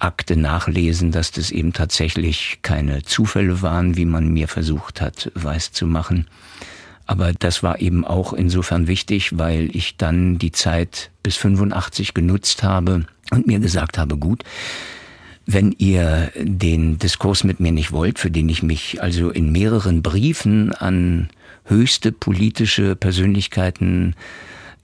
Akte 0.04 0.36
nachlesen, 0.36 1.10
dass 1.12 1.30
das 1.30 1.50
eben 1.50 1.72
tatsächlich 1.72 2.58
keine 2.62 3.02
Zufälle 3.02 3.62
waren, 3.62 3.96
wie 3.96 4.04
man 4.04 4.28
mir 4.28 4.48
versucht 4.48 5.00
hat, 5.00 5.32
weiß 5.34 5.72
zu 5.72 5.86
machen. 5.86 6.26
Aber 7.06 7.32
das 7.32 7.62
war 7.62 7.80
eben 7.80 8.04
auch 8.04 8.32
insofern 8.32 8.86
wichtig, 8.86 9.36
weil 9.38 9.74
ich 9.74 9.96
dann 9.96 10.38
die 10.38 10.52
Zeit 10.52 11.10
bis 11.22 11.36
85 11.36 12.14
genutzt 12.14 12.62
habe 12.62 13.06
und 13.30 13.46
mir 13.46 13.58
gesagt 13.58 13.98
habe, 13.98 14.16
gut, 14.16 14.42
wenn 15.46 15.72
ihr 15.72 16.32
den 16.36 16.98
Diskurs 16.98 17.44
mit 17.44 17.60
mir 17.60 17.72
nicht 17.72 17.92
wollt, 17.92 18.18
für 18.18 18.30
den 18.30 18.48
ich 18.48 18.62
mich 18.62 19.02
also 19.02 19.30
in 19.30 19.52
mehreren 19.52 20.02
Briefen 20.02 20.72
an 20.72 21.28
höchste 21.64 22.12
politische 22.12 22.96
Persönlichkeiten 22.96 24.14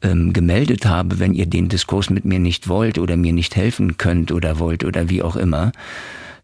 ähm, 0.02 0.32
gemeldet 0.32 0.86
habe, 0.86 1.18
wenn 1.18 1.34
ihr 1.34 1.46
den 1.46 1.68
Diskurs 1.68 2.10
mit 2.10 2.24
mir 2.24 2.38
nicht 2.38 2.68
wollt 2.68 2.98
oder 2.98 3.16
mir 3.16 3.32
nicht 3.32 3.56
helfen 3.56 3.96
könnt 3.96 4.32
oder 4.32 4.58
wollt 4.58 4.84
oder 4.84 5.08
wie 5.08 5.22
auch 5.22 5.36
immer, 5.36 5.72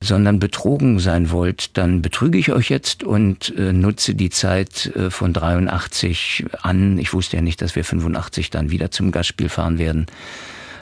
sondern 0.00 0.38
betrogen 0.38 0.98
sein 0.98 1.30
wollt, 1.30 1.76
dann 1.76 2.02
betrüge 2.02 2.38
ich 2.38 2.52
euch 2.52 2.68
jetzt 2.68 3.02
und 3.02 3.54
äh, 3.56 3.72
nutze 3.72 4.14
die 4.14 4.30
Zeit 4.30 4.86
äh, 4.94 5.10
von 5.10 5.32
83 5.32 6.44
an. 6.62 6.98
Ich 6.98 7.12
wusste 7.12 7.36
ja 7.36 7.42
nicht, 7.42 7.62
dass 7.62 7.76
wir 7.76 7.84
85 7.84 8.50
dann 8.50 8.70
wieder 8.70 8.90
zum 8.90 9.10
Gastspiel 9.10 9.48
fahren 9.48 9.78
werden, 9.78 10.06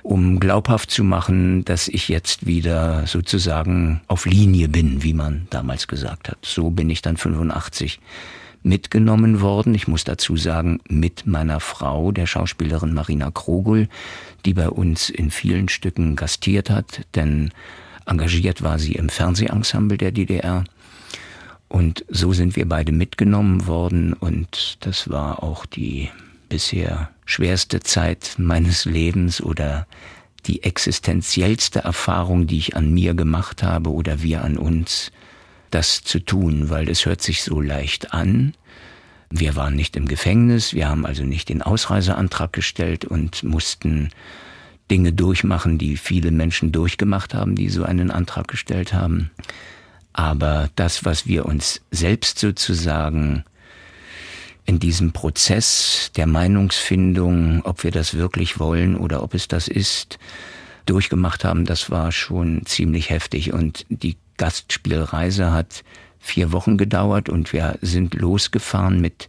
um 0.03 0.41
glaubhaft 0.41 0.91
zu 0.91 1.05
machen, 1.05 1.65
dass 1.65 1.89
ich 1.89 2.09
jetzt 2.09 2.47
wieder 2.47 3.07
sozusagen 3.07 4.01
auf 4.09 4.27
Linie 4.27 4.69
bin, 4.69 5.03
wie 5.03 5.15
man 5.15 5.47
damals 5.51 5.87
gesagt 5.87 6.29
hat. 6.29 6.39
So 6.43 6.71
bin 6.71 6.91
ich 6.91 7.01
dann 7.01 7.17
85 7.17 8.01
mitgenommen 8.65 9.41
worden. 9.41 9.75
Ich 9.75 9.87
muss 9.87 10.05
dazu 10.05 10.37
sagen, 10.37 10.81
mit 10.89 11.27
meiner 11.27 11.61
Frau, 11.61 12.11
der 12.11 12.27
Schauspielerin 12.27 12.95
Marina 12.95 13.31
Krogul, 13.31 13.89
die 14.45 14.55
bei 14.55 14.69
uns 14.69 15.11
in 15.11 15.31
vielen 15.31 15.69
Stücken 15.69 16.17
gastiert 16.17 16.71
hat, 16.71 17.03
denn 17.15 17.53
engagiert 18.07 18.63
war 18.63 18.79
sie 18.79 18.95
im 18.95 19.09
Fernsehensemble 19.09 19.99
der 19.99 20.13
DDR. 20.13 20.65
Und 21.69 22.05
so 22.09 22.33
sind 22.33 22.57
wir 22.57 22.69
beide 22.69 22.93
mitgenommen 22.93 23.67
worden 23.67 24.13
und 24.13 24.79
das 24.81 25.11
war 25.11 25.43
auch 25.43 25.67
die 25.67 26.11
bisher 26.49 27.11
schwerste 27.25 27.81
Zeit 27.81 28.35
meines 28.39 28.85
Lebens 28.85 29.43
oder 29.43 29.87
die 30.47 30.63
existenziellste 30.63 31.81
Erfahrung, 31.81 32.47
die 32.47 32.59
ich 32.59 32.77
an 32.77 32.93
mir 32.93 33.15
gemacht 33.15 33.63
habe 33.63 33.91
oder 33.91 34.23
wir 34.23 34.45
an 34.45 34.59
uns 34.59 35.11
das 35.75 36.03
zu 36.03 36.21
tun, 36.21 36.71
weil 36.71 36.89
es 36.89 37.05
hört 37.05 37.21
sich 37.21 37.43
so 37.43 37.61
leicht 37.61 38.15
an. 38.15 38.55
Wir 39.31 39.57
waren 39.57 39.75
nicht 39.75 39.97
im 39.97 40.07
Gefängnis, 40.07 40.75
wir 40.75 40.89
haben 40.89 41.05
also 41.05 41.25
nicht 41.25 41.49
den 41.49 41.63
Ausreiseantrag 41.63 42.53
gestellt 42.53 43.05
und 43.05 43.43
mussten 43.43 44.11
Dinge 44.91 45.13
durchmachen, 45.13 45.79
die 45.79 45.97
viele 45.97 46.31
Menschen 46.31 46.71
durchgemacht 46.71 47.35
haben, 47.35 47.57
die 47.57 47.69
so 47.69 47.85
einen 47.85 48.11
Antrag 48.11 48.49
gestellt 48.49 48.93
haben. 48.93 49.31
Aber 50.13 50.71
das, 50.77 51.05
was 51.05 51.27
wir 51.27 51.47
uns 51.47 51.81
selbst 51.91 52.39
sozusagen 52.39 53.45
in 54.67 54.79
diesem 54.79 55.13
Prozess 55.13 56.13
der 56.17 56.27
Meinungsfindung, 56.27 57.63
ob 57.65 57.83
wir 57.83 57.91
das 57.91 58.15
wirklich 58.15 58.61
wollen 58.61 58.97
oder 58.97 59.23
ob 59.23 59.35
es 59.35 59.49
das 59.49 59.67
ist, 59.67 60.19
durchgemacht 60.87 61.45
haben, 61.45 61.65
das 61.65 61.91
war 61.91 62.13
schon 62.13 62.65
ziemlich 62.67 63.11
heftig. 63.11 63.53
Und 63.53 63.87
die 63.89 64.17
Gastspielreise 64.37 65.53
hat 65.53 65.85
vier 66.19 66.53
Wochen 66.53 66.77
gedauert 66.77 67.29
und 67.29 67.53
wir 67.53 67.79
sind 67.83 68.15
losgefahren 68.15 69.01
mit 69.01 69.29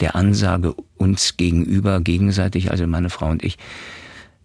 der 0.00 0.14
Ansage 0.14 0.74
uns 0.96 1.36
gegenüber, 1.36 2.00
gegenseitig, 2.00 2.70
also 2.70 2.86
meine 2.86 3.10
Frau 3.10 3.28
und 3.28 3.44
ich, 3.44 3.58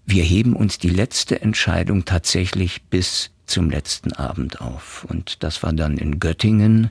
wir 0.05 0.23
heben 0.23 0.55
uns 0.55 0.77
die 0.77 0.89
letzte 0.89 1.41
Entscheidung 1.41 2.05
tatsächlich 2.05 2.81
bis 2.83 3.31
zum 3.45 3.69
letzten 3.69 4.13
Abend 4.13 4.61
auf. 4.61 5.05
Und 5.09 5.43
das 5.43 5.63
war 5.63 5.73
dann 5.73 5.97
in 5.97 6.19
Göttingen. 6.19 6.89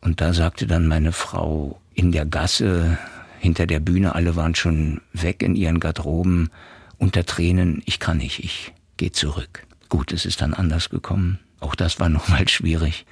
Und 0.00 0.20
da 0.20 0.32
sagte 0.32 0.66
dann 0.66 0.86
meine 0.86 1.12
Frau 1.12 1.80
in 1.94 2.12
der 2.12 2.26
Gasse 2.26 2.98
hinter 3.38 3.66
der 3.66 3.80
Bühne, 3.80 4.14
alle 4.14 4.36
waren 4.36 4.54
schon 4.54 5.00
weg 5.12 5.42
in 5.42 5.54
ihren 5.54 5.80
Garderoben, 5.80 6.50
unter 6.98 7.26
Tränen, 7.26 7.82
ich 7.84 8.00
kann 8.00 8.18
nicht, 8.18 8.42
ich 8.42 8.72
gehe 8.96 9.12
zurück. 9.12 9.66
Gut, 9.88 10.12
es 10.12 10.24
ist 10.24 10.40
dann 10.40 10.54
anders 10.54 10.88
gekommen. 10.88 11.38
Auch 11.64 11.74
das 11.74 11.98
war 11.98 12.08
nochmal 12.18 12.46
schwierig. 12.48 13.06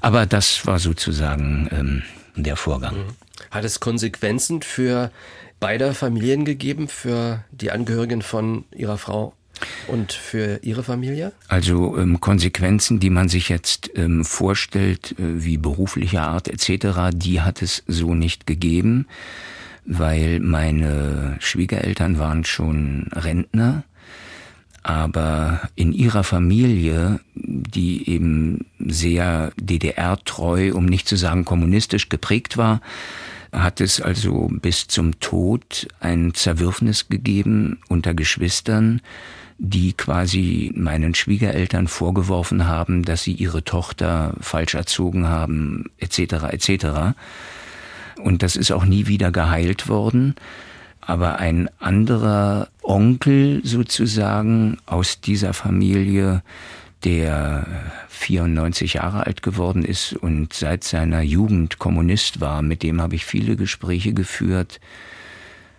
Aber 0.00 0.26
das 0.26 0.66
war 0.66 0.78
sozusagen 0.78 1.68
ähm, 1.72 2.02
der 2.36 2.56
Vorgang. 2.56 2.96
Mhm. 2.96 3.16
Hat 3.50 3.64
es 3.64 3.80
Konsequenzen 3.80 4.62
für 4.62 5.10
beide 5.60 5.94
Familien 5.94 6.44
gegeben, 6.44 6.88
für 6.88 7.44
die 7.52 7.70
Angehörigen 7.70 8.22
von 8.22 8.64
Ihrer 8.74 8.98
Frau 8.98 9.34
und 9.88 10.12
für 10.12 10.60
Ihre 10.62 10.82
Familie? 10.82 11.32
Also 11.48 11.96
ähm, 11.98 12.20
Konsequenzen, 12.20 12.98
die 13.00 13.10
man 13.10 13.28
sich 13.28 13.48
jetzt 13.48 13.90
ähm, 13.94 14.24
vorstellt, 14.24 15.12
äh, 15.12 15.44
wie 15.44 15.58
beruflicher 15.58 16.22
Art 16.22 16.48
etc., 16.48 17.10
die 17.12 17.40
hat 17.40 17.62
es 17.62 17.82
so 17.86 18.14
nicht 18.14 18.46
gegeben, 18.46 19.06
weil 19.84 20.40
meine 20.40 21.36
Schwiegereltern 21.40 22.18
waren 22.18 22.44
schon 22.44 23.08
Rentner 23.12 23.84
aber 24.82 25.68
in 25.74 25.92
ihrer 25.92 26.24
Familie, 26.24 27.20
die 27.34 28.08
eben 28.08 28.66
sehr 28.78 29.52
DDR-treu, 29.60 30.72
um 30.74 30.86
nicht 30.86 31.08
zu 31.08 31.16
sagen 31.16 31.44
kommunistisch 31.44 32.08
geprägt 32.08 32.56
war, 32.56 32.80
hat 33.52 33.80
es 33.80 34.00
also 34.00 34.48
bis 34.50 34.86
zum 34.86 35.18
Tod 35.20 35.88
ein 35.98 36.34
Zerwürfnis 36.34 37.08
gegeben 37.08 37.78
unter 37.88 38.14
Geschwistern, 38.14 39.00
die 39.58 39.92
quasi 39.92 40.72
meinen 40.74 41.14
Schwiegereltern 41.14 41.86
vorgeworfen 41.86 42.66
haben, 42.66 43.04
dass 43.04 43.22
sie 43.24 43.32
ihre 43.32 43.62
Tochter 43.62 44.34
falsch 44.40 44.74
erzogen 44.74 45.28
haben, 45.28 45.90
etc. 45.98 46.44
etc. 46.50 46.86
Und 48.22 48.42
das 48.42 48.56
ist 48.56 48.70
auch 48.70 48.84
nie 48.84 49.06
wieder 49.06 49.30
geheilt 49.32 49.88
worden. 49.88 50.34
Aber 51.00 51.38
ein 51.38 51.68
anderer 51.78 52.68
Onkel 52.82 53.60
sozusagen 53.64 54.78
aus 54.86 55.20
dieser 55.20 55.54
Familie, 55.54 56.42
der 57.04 57.66
94 58.08 58.94
Jahre 58.94 59.26
alt 59.26 59.42
geworden 59.42 59.84
ist 59.84 60.12
und 60.12 60.52
seit 60.52 60.84
seiner 60.84 61.22
Jugend 61.22 61.78
Kommunist 61.78 62.40
war. 62.40 62.62
Mit 62.62 62.82
dem 62.82 63.00
habe 63.00 63.14
ich 63.14 63.24
viele 63.24 63.56
Gespräche 63.56 64.12
geführt. 64.12 64.80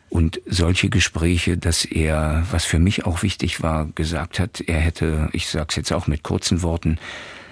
Und 0.09 0.41
solche 0.45 0.89
Gespräche, 0.89 1.57
dass 1.57 1.85
er, 1.85 2.43
was 2.51 2.65
für 2.65 2.79
mich 2.79 3.05
auch 3.05 3.23
wichtig 3.23 3.63
war, 3.63 3.85
gesagt 3.95 4.39
hat, 4.39 4.59
er 4.59 4.79
hätte, 4.79 5.29
ich 5.31 5.47
sage 5.47 5.67
es 5.69 5.75
jetzt 5.77 5.93
auch 5.93 6.07
mit 6.07 6.23
kurzen 6.23 6.63
Worten, 6.63 6.97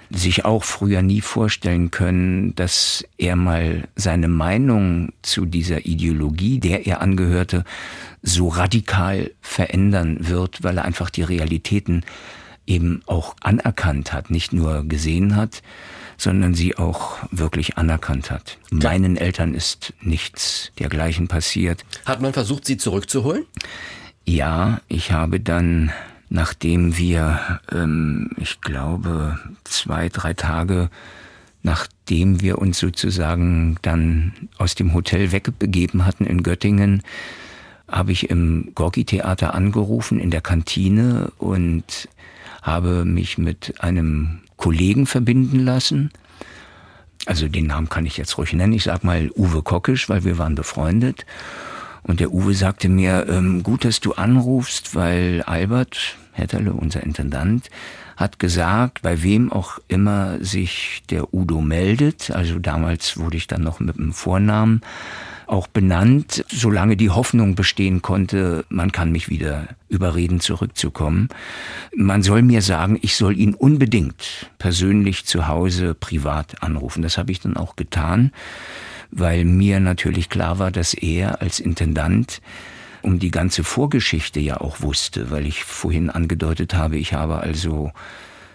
sich 0.09 0.45
auch 0.45 0.63
früher 0.63 1.01
nie 1.01 1.21
vorstellen 1.21 1.91
können, 1.91 2.55
dass 2.55 3.03
er 3.17 3.35
mal 3.35 3.87
seine 3.95 4.27
Meinung 4.27 5.13
zu 5.21 5.45
dieser 5.45 5.85
Ideologie, 5.85 6.59
der 6.59 6.87
er 6.87 7.01
angehörte, 7.01 7.63
so 8.21 8.47
radikal 8.47 9.31
verändern 9.41 10.27
wird, 10.27 10.63
weil 10.63 10.77
er 10.77 10.85
einfach 10.85 11.09
die 11.09 11.23
Realitäten 11.23 12.03
eben 12.65 13.01
auch 13.05 13.35
anerkannt 13.41 14.13
hat, 14.13 14.29
nicht 14.29 14.53
nur 14.53 14.83
gesehen 14.87 15.35
hat, 15.35 15.61
sondern 16.17 16.53
sie 16.53 16.77
auch 16.77 17.17
wirklich 17.31 17.77
anerkannt 17.77 18.29
hat. 18.29 18.57
Meinen 18.69 19.15
Eltern 19.15 19.53
ist 19.53 19.93
nichts 20.01 20.71
dergleichen 20.77 21.27
passiert. 21.27 21.85
Hat 22.05 22.21
man 22.21 22.33
versucht, 22.33 22.65
sie 22.65 22.77
zurückzuholen? 22.77 23.45
Ja, 24.25 24.81
ich 24.87 25.11
habe 25.11 25.39
dann 25.39 25.91
nachdem 26.29 26.97
wir, 26.97 27.59
ähm, 27.71 28.31
ich 28.37 28.61
glaube, 28.61 29.39
zwei, 29.63 30.09
drei 30.09 30.33
Tage 30.33 30.89
nachdem 31.63 32.41
wir 32.41 32.59
uns 32.59 32.79
sozusagen 32.79 33.77
dann 33.81 34.33
aus 34.57 34.75
dem 34.75 34.93
Hotel 34.93 35.31
wegbegeben 35.31 36.05
hatten 36.05 36.25
in 36.25 36.43
Göttingen, 36.43 37.03
habe 37.87 38.11
ich 38.11 38.29
im 38.29 38.71
Gorki-Theater 38.75 39.53
angerufen 39.53 40.19
in 40.19 40.31
der 40.31 40.41
Kantine 40.41 41.31
und 41.37 42.07
habe 42.61 43.03
mich 43.05 43.37
mit 43.37 43.75
einem 43.79 44.41
Kollegen 44.57 45.05
verbinden 45.05 45.59
lassen. 45.59 46.11
Also 47.25 47.47
den 47.47 47.67
Namen 47.67 47.89
kann 47.89 48.05
ich 48.05 48.17
jetzt 48.17 48.37
ruhig 48.37 48.53
nennen. 48.53 48.73
Ich 48.73 48.83
sag 48.83 49.03
mal 49.03 49.29
Uwe 49.35 49.61
Kockisch, 49.61 50.07
weil 50.07 50.23
wir 50.23 50.37
waren 50.37 50.55
befreundet. 50.55 51.25
Und 52.03 52.19
der 52.19 52.31
Uwe 52.31 52.53
sagte 52.53 52.89
mir, 52.89 53.27
ähm, 53.27 53.63
gut, 53.63 53.83
dass 53.83 53.99
du 53.99 54.13
anrufst, 54.13 54.95
weil 54.95 55.43
Albert 55.45 56.17
Hetterle, 56.39 56.73
unser 56.73 57.03
Intendant, 57.03 57.69
hat 58.17 58.39
gesagt, 58.39 59.01
bei 59.01 59.23
wem 59.23 59.51
auch 59.51 59.79
immer 59.87 60.43
sich 60.43 61.03
der 61.09 61.33
Udo 61.33 61.61
meldet, 61.61 62.31
also 62.31 62.59
damals 62.59 63.17
wurde 63.17 63.37
ich 63.37 63.47
dann 63.47 63.61
noch 63.61 63.79
mit 63.79 63.97
dem 63.97 64.13
Vornamen 64.13 64.81
auch 65.47 65.67
benannt, 65.67 66.45
solange 66.47 66.95
die 66.95 67.09
Hoffnung 67.09 67.55
bestehen 67.55 68.01
konnte, 68.03 68.65
man 68.69 68.91
kann 68.91 69.11
mich 69.11 69.29
wieder 69.29 69.67
überreden, 69.87 70.39
zurückzukommen. 70.41 71.29
Man 71.95 72.21
soll 72.21 72.43
mir 72.43 72.61
sagen, 72.61 72.99
ich 73.01 73.15
soll 73.15 73.35
ihn 73.35 73.55
unbedingt 73.55 74.51
persönlich 74.59 75.25
zu 75.25 75.47
Hause 75.47 75.95
privat 75.95 76.61
anrufen. 76.61 77.01
Das 77.01 77.17
habe 77.17 77.31
ich 77.31 77.39
dann 77.39 77.57
auch 77.57 77.75
getan 77.75 78.31
weil 79.11 79.45
mir 79.45 79.79
natürlich 79.79 80.29
klar 80.29 80.59
war, 80.59 80.71
dass 80.71 80.93
er 80.93 81.41
als 81.41 81.59
Intendant 81.59 82.41
um 83.01 83.19
die 83.19 83.31
ganze 83.31 83.63
Vorgeschichte 83.63 84.39
ja 84.39 84.61
auch 84.61 84.81
wusste, 84.81 85.31
weil 85.31 85.45
ich 85.45 85.63
vorhin 85.63 86.09
angedeutet 86.09 86.73
habe, 86.73 86.97
ich 86.97 87.13
habe 87.13 87.39
also 87.39 87.91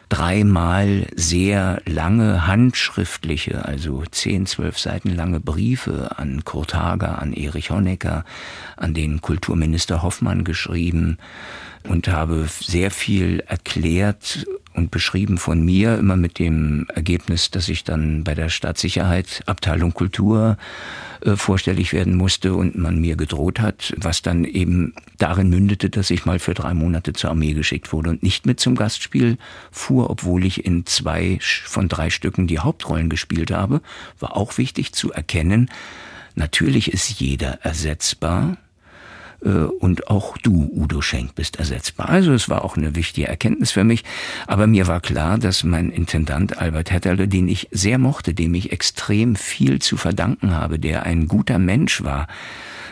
dreimal 0.09 1.07
sehr 1.17 1.81
lange 1.87 2.47
handschriftliche, 2.47 3.65
also 3.65 4.05
zehn, 4.11 4.47
zwölf 4.47 4.79
Seiten 4.79 5.11
lange 5.11 5.41
Briefe 5.41 6.19
an 6.19 6.45
Kurt 6.45 6.75
Hager, 6.75 7.21
an 7.21 7.33
Erich 7.33 7.71
Honecker, 7.71 8.25
an 8.77 8.95
den 8.95 9.21
Kulturminister 9.21 10.03
Hoffmann 10.03 10.45
geschrieben 10.45 11.19
und 11.89 12.09
habe 12.09 12.49
sehr 12.61 12.91
viel 12.91 13.41
erklärt 13.47 14.47
und 14.75 14.91
beschrieben 14.91 15.39
von 15.39 15.65
mir, 15.65 15.99
immer 15.99 16.17
mit 16.17 16.39
dem 16.39 16.87
Ergebnis, 16.93 17.51
dass 17.51 17.69
ich 17.69 17.85
dann 17.85 18.25
bei 18.25 18.35
der 18.35 18.49
Staatssicherheit 18.49 19.43
Abteilung 19.47 19.95
Kultur 19.95 20.57
äh, 21.21 21.37
vorstellig 21.37 21.93
werden 21.93 22.17
musste 22.17 22.55
und 22.55 22.77
man 22.77 23.01
mir 23.01 23.17
gedroht 23.17 23.61
hat, 23.61 23.95
was 23.97 24.23
dann 24.23 24.45
eben 24.45 24.95
darin 25.19 25.49
mündete, 25.49 25.91
dass 25.91 26.11
ich 26.11 26.27
mal 26.27 26.39
für 26.39 26.55
drei 26.55 26.75
Monate 26.75 27.13
zur 27.13 27.31
Armee 27.31 27.53
geschickt 27.53 27.93
wurde 27.93 28.11
und 28.11 28.23
nicht 28.23 28.47
mit 28.47 28.59
zum 28.59 28.75
Gastspiel 28.75 29.39
fuhr, 29.71 30.11
obwohl 30.11 30.45
ich 30.45 30.65
in 30.65 30.87
zwei 30.87 31.39
von 31.41 31.89
drei 31.89 32.11
Stücken 32.11 32.47
die 32.47 32.59
Hauptrollen 32.59 33.09
gespielt 33.09 33.53
habe, 33.53 33.81
war 34.19 34.37
auch 34.37 34.59
wichtig 34.59 34.93
zu 34.93 35.13
erkennen, 35.13 35.71
natürlich 36.35 36.93
ist 36.93 37.21
jeder 37.21 37.61
ersetzbar, 37.63 38.57
und 39.49 40.09
auch 40.09 40.39
du, 40.39 40.71
Udo 40.75 41.01
Schenk, 41.03 41.35
bist 41.35 41.59
ersetzbar. 41.59 42.09
Also 42.09 42.33
es 42.33 42.49
war 42.49 42.65
auch 42.65 42.77
eine 42.77 42.97
wichtige 42.97 43.29
Erkenntnis 43.29 43.73
für 43.73 43.85
mich. 43.85 44.05
Aber 44.47 44.67
mir 44.67 44.87
war 44.87 45.01
klar, 45.01 45.39
dass 45.39 45.65
mein 45.65 45.91
Intendant 45.91 46.59
Albert 46.59 46.91
Hetterle, 46.91 47.29
den 47.29 47.49
ich 47.49 47.69
sehr 47.71 47.99
mochte, 47.99 48.35
dem 48.35 48.55
ich 48.55 48.73
extrem 48.73 49.37
viel 49.37 49.81
zu 49.81 49.97
verdanken 49.97 50.53
habe, 50.53 50.79
der 50.79 51.05
ein 51.05 51.29
guter 51.29 51.59
Mensch 51.59 52.03
war, 52.03 52.27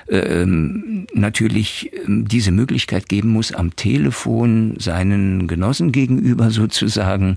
ähm, 0.09 1.07
natürlich 1.15 1.91
ähm, 2.05 2.27
diese 2.29 2.51
Möglichkeit 2.51 3.09
geben 3.09 3.31
muss, 3.31 3.53
am 3.53 3.77
Telefon 3.77 4.75
seinen 4.79 5.47
Genossen 5.49 5.93
gegenüber 5.93 6.51
sozusagen 6.51 7.37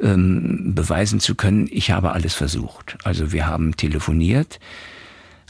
ähm, 0.00 0.72
beweisen 0.74 1.20
zu 1.20 1.34
können, 1.34 1.68
ich 1.70 1.90
habe 1.90 2.12
alles 2.12 2.34
versucht. 2.34 2.96
Also 3.04 3.32
wir 3.32 3.46
haben 3.46 3.76
telefoniert, 3.76 4.60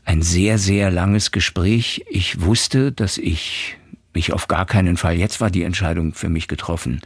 ein 0.06 0.22
sehr, 0.22 0.56
sehr 0.56 0.90
langes 0.90 1.32
Gespräch. 1.32 2.04
Ich 2.08 2.40
wusste, 2.40 2.92
dass 2.92 3.18
ich 3.18 3.76
mich 4.14 4.32
auf 4.32 4.48
gar 4.48 4.64
keinen 4.64 4.96
Fall, 4.96 5.18
jetzt 5.18 5.40
war 5.42 5.50
die 5.50 5.64
Entscheidung 5.64 6.14
für 6.14 6.30
mich 6.30 6.48
getroffen. 6.48 7.02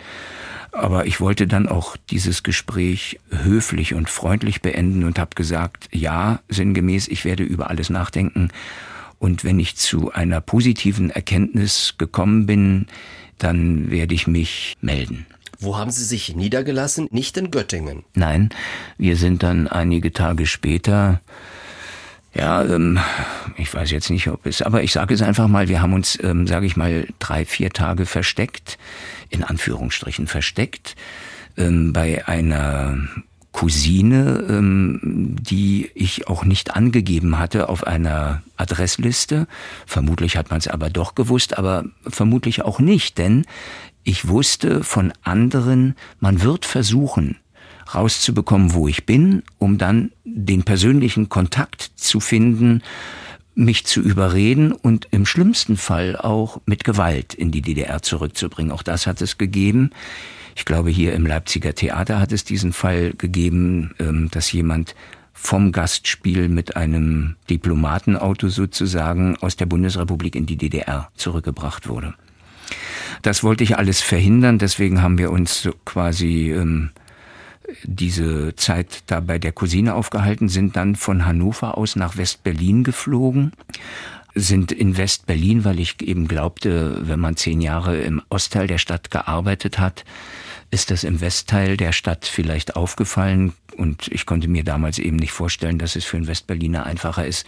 Aber 0.70 1.06
ich 1.06 1.20
wollte 1.20 1.48
dann 1.48 1.66
auch 1.66 1.96
dieses 1.96 2.44
Gespräch 2.44 3.18
höflich 3.30 3.94
und 3.94 4.08
freundlich 4.08 4.62
beenden 4.62 5.02
und 5.02 5.18
habe 5.18 5.34
gesagt, 5.34 5.88
ja, 5.92 6.40
sinngemäß, 6.48 7.08
ich 7.08 7.24
werde 7.24 7.42
über 7.42 7.70
alles 7.70 7.90
nachdenken. 7.90 8.50
Und 9.18 9.42
wenn 9.42 9.58
ich 9.58 9.74
zu 9.76 10.12
einer 10.12 10.40
positiven 10.40 11.10
Erkenntnis 11.10 11.96
gekommen 11.98 12.46
bin, 12.46 12.86
dann 13.38 13.90
werde 13.90 14.14
ich 14.14 14.28
mich 14.28 14.76
melden. 14.80 15.26
Wo 15.58 15.76
haben 15.76 15.90
Sie 15.90 16.04
sich 16.04 16.36
niedergelassen? 16.36 17.08
Nicht 17.10 17.36
in 17.36 17.50
Göttingen. 17.50 18.04
Nein, 18.14 18.50
wir 18.96 19.16
sind 19.16 19.42
dann 19.42 19.66
einige 19.66 20.12
Tage 20.12 20.46
später 20.46 21.20
ja, 22.34 22.64
ähm, 22.64 22.98
ich 23.56 23.72
weiß 23.72 23.90
jetzt 23.90 24.10
nicht, 24.10 24.28
ob 24.28 24.46
es, 24.46 24.62
aber 24.62 24.82
ich 24.82 24.92
sage 24.92 25.14
es 25.14 25.22
einfach 25.22 25.48
mal, 25.48 25.68
wir 25.68 25.82
haben 25.82 25.94
uns, 25.94 26.18
ähm, 26.22 26.46
sage 26.46 26.66
ich 26.66 26.76
mal, 26.76 27.06
drei, 27.18 27.44
vier 27.44 27.70
Tage 27.70 28.06
versteckt, 28.06 28.78
in 29.30 29.42
Anführungsstrichen 29.42 30.26
versteckt, 30.26 30.96
ähm, 31.56 31.92
bei 31.92 32.26
einer 32.28 32.98
Cousine, 33.52 34.46
ähm, 34.48 35.00
die 35.40 35.90
ich 35.94 36.28
auch 36.28 36.44
nicht 36.44 36.76
angegeben 36.76 37.38
hatte 37.38 37.68
auf 37.68 37.84
einer 37.84 38.42
Adressliste. 38.56 39.48
Vermutlich 39.86 40.36
hat 40.36 40.50
man 40.50 40.58
es 40.58 40.68
aber 40.68 40.88
doch 40.88 41.16
gewusst, 41.16 41.58
aber 41.58 41.84
vermutlich 42.06 42.62
auch 42.62 42.78
nicht, 42.78 43.18
denn 43.18 43.44
ich 44.04 44.28
wusste 44.28 44.84
von 44.84 45.12
anderen, 45.22 45.96
man 46.20 46.42
wird 46.42 46.64
versuchen, 46.64 47.36
rauszubekommen, 47.94 48.74
wo 48.74 48.88
ich 48.88 49.06
bin, 49.06 49.42
um 49.58 49.78
dann 49.78 50.12
den 50.24 50.64
persönlichen 50.64 51.28
Kontakt 51.28 51.92
zu 51.96 52.20
finden, 52.20 52.82
mich 53.54 53.84
zu 53.84 54.00
überreden 54.00 54.72
und 54.72 55.08
im 55.10 55.26
schlimmsten 55.26 55.76
Fall 55.76 56.16
auch 56.16 56.60
mit 56.66 56.84
Gewalt 56.84 57.34
in 57.34 57.50
die 57.50 57.62
DDR 57.62 58.00
zurückzubringen. 58.02 58.72
Auch 58.72 58.82
das 58.82 59.06
hat 59.06 59.20
es 59.20 59.38
gegeben. 59.38 59.90
Ich 60.54 60.64
glaube, 60.64 60.90
hier 60.90 61.14
im 61.14 61.26
Leipziger 61.26 61.74
Theater 61.74 62.20
hat 62.20 62.32
es 62.32 62.44
diesen 62.44 62.72
Fall 62.72 63.12
gegeben, 63.16 63.94
ähm, 63.98 64.28
dass 64.30 64.52
jemand 64.52 64.94
vom 65.32 65.72
Gastspiel 65.72 66.48
mit 66.48 66.76
einem 66.76 67.36
Diplomatenauto 67.48 68.48
sozusagen 68.48 69.36
aus 69.38 69.56
der 69.56 69.66
Bundesrepublik 69.66 70.34
in 70.34 70.46
die 70.46 70.56
DDR 70.56 71.10
zurückgebracht 71.14 71.88
wurde. 71.88 72.14
Das 73.22 73.42
wollte 73.42 73.64
ich 73.64 73.76
alles 73.76 74.00
verhindern, 74.00 74.58
deswegen 74.58 75.02
haben 75.02 75.18
wir 75.18 75.30
uns 75.30 75.68
quasi 75.84 76.52
ähm, 76.52 76.90
diese 77.84 78.54
Zeit 78.56 79.02
da 79.06 79.20
bei 79.20 79.38
der 79.38 79.52
Cousine 79.52 79.94
aufgehalten, 79.94 80.48
sind 80.48 80.76
dann 80.76 80.96
von 80.96 81.26
Hannover 81.26 81.76
aus 81.78 81.96
nach 81.96 82.16
West-Berlin 82.16 82.84
geflogen, 82.84 83.52
sind 84.34 84.72
in 84.72 84.96
West-Berlin, 84.96 85.64
weil 85.64 85.80
ich 85.80 86.00
eben 86.02 86.28
glaubte, 86.28 87.06
wenn 87.06 87.20
man 87.20 87.36
zehn 87.36 87.60
Jahre 87.60 87.98
im 87.98 88.22
Ostteil 88.28 88.66
der 88.66 88.78
Stadt 88.78 89.10
gearbeitet 89.10 89.78
hat, 89.78 90.04
ist 90.70 90.90
das 90.90 91.04
im 91.04 91.20
Westteil 91.20 91.76
der 91.76 91.92
Stadt 91.92 92.26
vielleicht 92.26 92.76
aufgefallen. 92.76 93.54
Und 93.76 94.08
ich 94.08 94.26
konnte 94.26 94.48
mir 94.48 94.62
damals 94.62 94.98
eben 94.98 95.16
nicht 95.16 95.32
vorstellen, 95.32 95.78
dass 95.78 95.96
es 95.96 96.04
für 96.04 96.16
einen 96.16 96.28
Westberliner 96.28 96.86
einfacher 96.86 97.26
ist, 97.26 97.46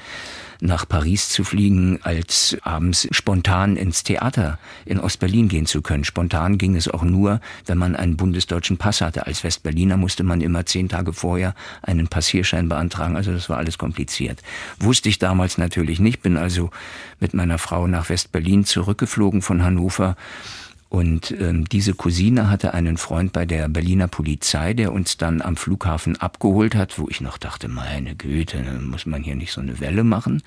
nach 0.63 0.89
Paris 0.89 1.29
zu 1.29 1.43
fliegen, 1.43 1.99
als 2.03 2.57
abends 2.63 3.09
spontan 3.11 3.77
ins 3.77 4.05
Theater 4.05 4.59
in 4.85 5.01
Ostberlin 5.01 5.49
gehen 5.49 5.67
zu 5.67 5.83
können. 5.83 6.05
Spontan 6.05 6.57
ging 6.57 6.77
es 6.77 6.87
auch 6.89 7.03
nur, 7.03 7.41
wenn 7.67 7.79
man 7.79 7.97
einen 7.97 8.17
bundesdeutschen 8.17 8.77
Pass 8.77 9.01
hatte. 9.01 9.27
Als 9.27 9.43
Westberliner 9.43 9.97
musste 9.97 10.23
man 10.23 10.41
immer 10.41 10.65
zehn 10.65 10.89
Tage 10.89 11.13
vorher 11.13 11.55
einen 11.83 12.07
Passierschein 12.07 12.69
beantragen. 12.69 13.17
Also 13.17 13.33
das 13.33 13.49
war 13.49 13.59
alles 13.59 13.77
kompliziert. 13.77 14.41
Wusste 14.79 15.09
ich 15.09 15.19
damals 15.19 15.59
natürlich 15.59 15.99
nicht. 15.99 16.23
Bin 16.23 16.37
also 16.37 16.71
mit 17.19 17.35
meiner 17.35 17.59
Frau 17.59 17.89
nach 17.89 18.09
Westberlin 18.09 18.65
zurückgeflogen 18.65 19.43
von 19.43 19.65
Hannover 19.65 20.17
Und 20.93 21.31
ähm, 21.41 21.65
diese 21.65 21.95
Cousine 21.95 22.51
hatte 22.51 22.75
einen 22.75 22.99
Freund 22.99 23.33
bei 23.33 23.47
der 23.47 23.67
Berliner 23.71 24.09
Polizei, 24.09 24.75
der 24.75 24.93
uns 24.93 25.17
dann 25.17 25.41
am 25.41 25.57
Flughafen 25.57 26.21
abgeholt 26.21 26.75
hat, 26.75 26.99
wo 26.99 27.09
ich 27.09 27.23
noch 27.23 27.39
dachte, 27.39 27.69
meine 27.69 28.15
Güte, 28.15 28.63
muss 28.79 29.07
man 29.07 29.23
hier 29.23 29.35
nicht 29.35 29.53
so 29.53 29.63
eine 29.63 29.81
Welle 29.81 30.05
machen. 30.05 30.43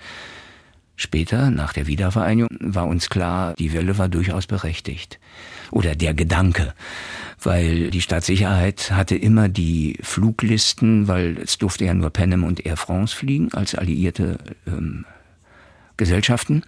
Später, 0.97 1.49
nach 1.49 1.73
der 1.73 1.87
Wiedervereinigung, 1.87 2.55
war 2.59 2.85
uns 2.85 3.09
klar, 3.09 3.55
die 3.55 3.73
Welle 3.73 3.97
war 3.97 4.07
durchaus 4.07 4.45
berechtigt. 4.45 5.19
Oder 5.71 5.95
der 5.95 6.13
Gedanke, 6.13 6.75
weil 7.41 7.89
die 7.89 8.01
Staatssicherheit 8.01 8.91
hatte 8.91 9.15
immer 9.15 9.49
die 9.49 9.97
Fluglisten, 10.03 11.07
weil 11.07 11.39
es 11.39 11.57
durfte 11.57 11.85
ja 11.85 11.95
nur 11.95 12.11
Panem 12.11 12.43
und 12.43 12.63
Air 12.63 12.77
France 12.77 13.15
fliegen 13.15 13.51
als 13.55 13.73
alliierte 13.73 14.37
ähm, 14.67 15.05
Gesellschaften. 15.97 16.61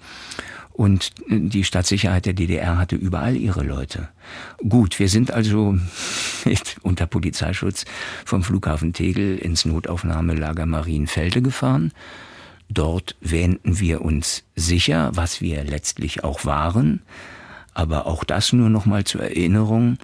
Und 0.77 1.09
die 1.27 1.63
Staatssicherheit 1.63 2.27
der 2.27 2.33
DDR 2.33 2.77
hatte 2.77 2.95
überall 2.95 3.35
ihre 3.35 3.63
Leute. 3.63 4.09
Gut, 4.59 4.99
wir 4.99 5.09
sind 5.09 5.31
also 5.31 5.75
unter 6.83 7.07
Polizeischutz 7.07 7.85
vom 8.25 8.43
Flughafen 8.43 8.93
Tegel 8.93 9.39
ins 9.39 9.65
Notaufnahmelager 9.65 10.67
Marienfelde 10.67 11.41
gefahren. 11.41 11.93
Dort 12.69 13.15
wähnten 13.21 13.79
wir 13.79 14.03
uns 14.03 14.43
sicher, 14.55 15.09
was 15.15 15.41
wir 15.41 15.63
letztlich 15.63 16.23
auch 16.23 16.45
waren. 16.45 17.01
Aber 17.73 18.05
auch 18.05 18.23
das 18.23 18.53
nur 18.53 18.69
noch 18.69 18.85
mal 18.85 19.03
zur 19.03 19.23
Erinnerung. 19.23 19.97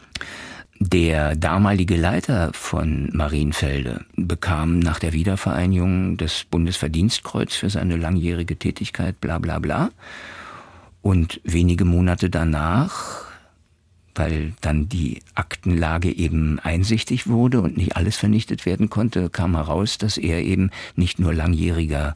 Der 0.79 1.35
damalige 1.35 1.97
Leiter 1.97 2.49
von 2.51 3.11
Marienfelde 3.13 4.05
bekam 4.15 4.79
nach 4.79 4.97
der 4.97 5.13
Wiedervereinigung 5.13 6.17
das 6.17 6.45
Bundesverdienstkreuz 6.45 7.53
für 7.53 7.69
seine 7.69 7.95
langjährige 7.95 8.57
Tätigkeit, 8.57 9.21
bla 9.21 9.37
bla 9.37 9.59
bla. 9.59 9.91
Und 11.03 11.41
wenige 11.43 11.83
Monate 11.83 12.29
danach, 12.29 13.25
weil 14.15 14.53
dann 14.61 14.87
die 14.87 15.21
Aktenlage 15.35 16.09
eben 16.11 16.59
einsichtig 16.59 17.27
wurde 17.27 17.59
und 17.59 17.75
nicht 17.77 17.97
alles 17.97 18.15
vernichtet 18.15 18.65
werden 18.65 18.89
konnte, 18.89 19.29
kam 19.29 19.55
heraus, 19.55 19.97
dass 19.97 20.17
er 20.17 20.41
eben 20.41 20.71
nicht 20.95 21.19
nur 21.19 21.33
langjähriger 21.33 22.15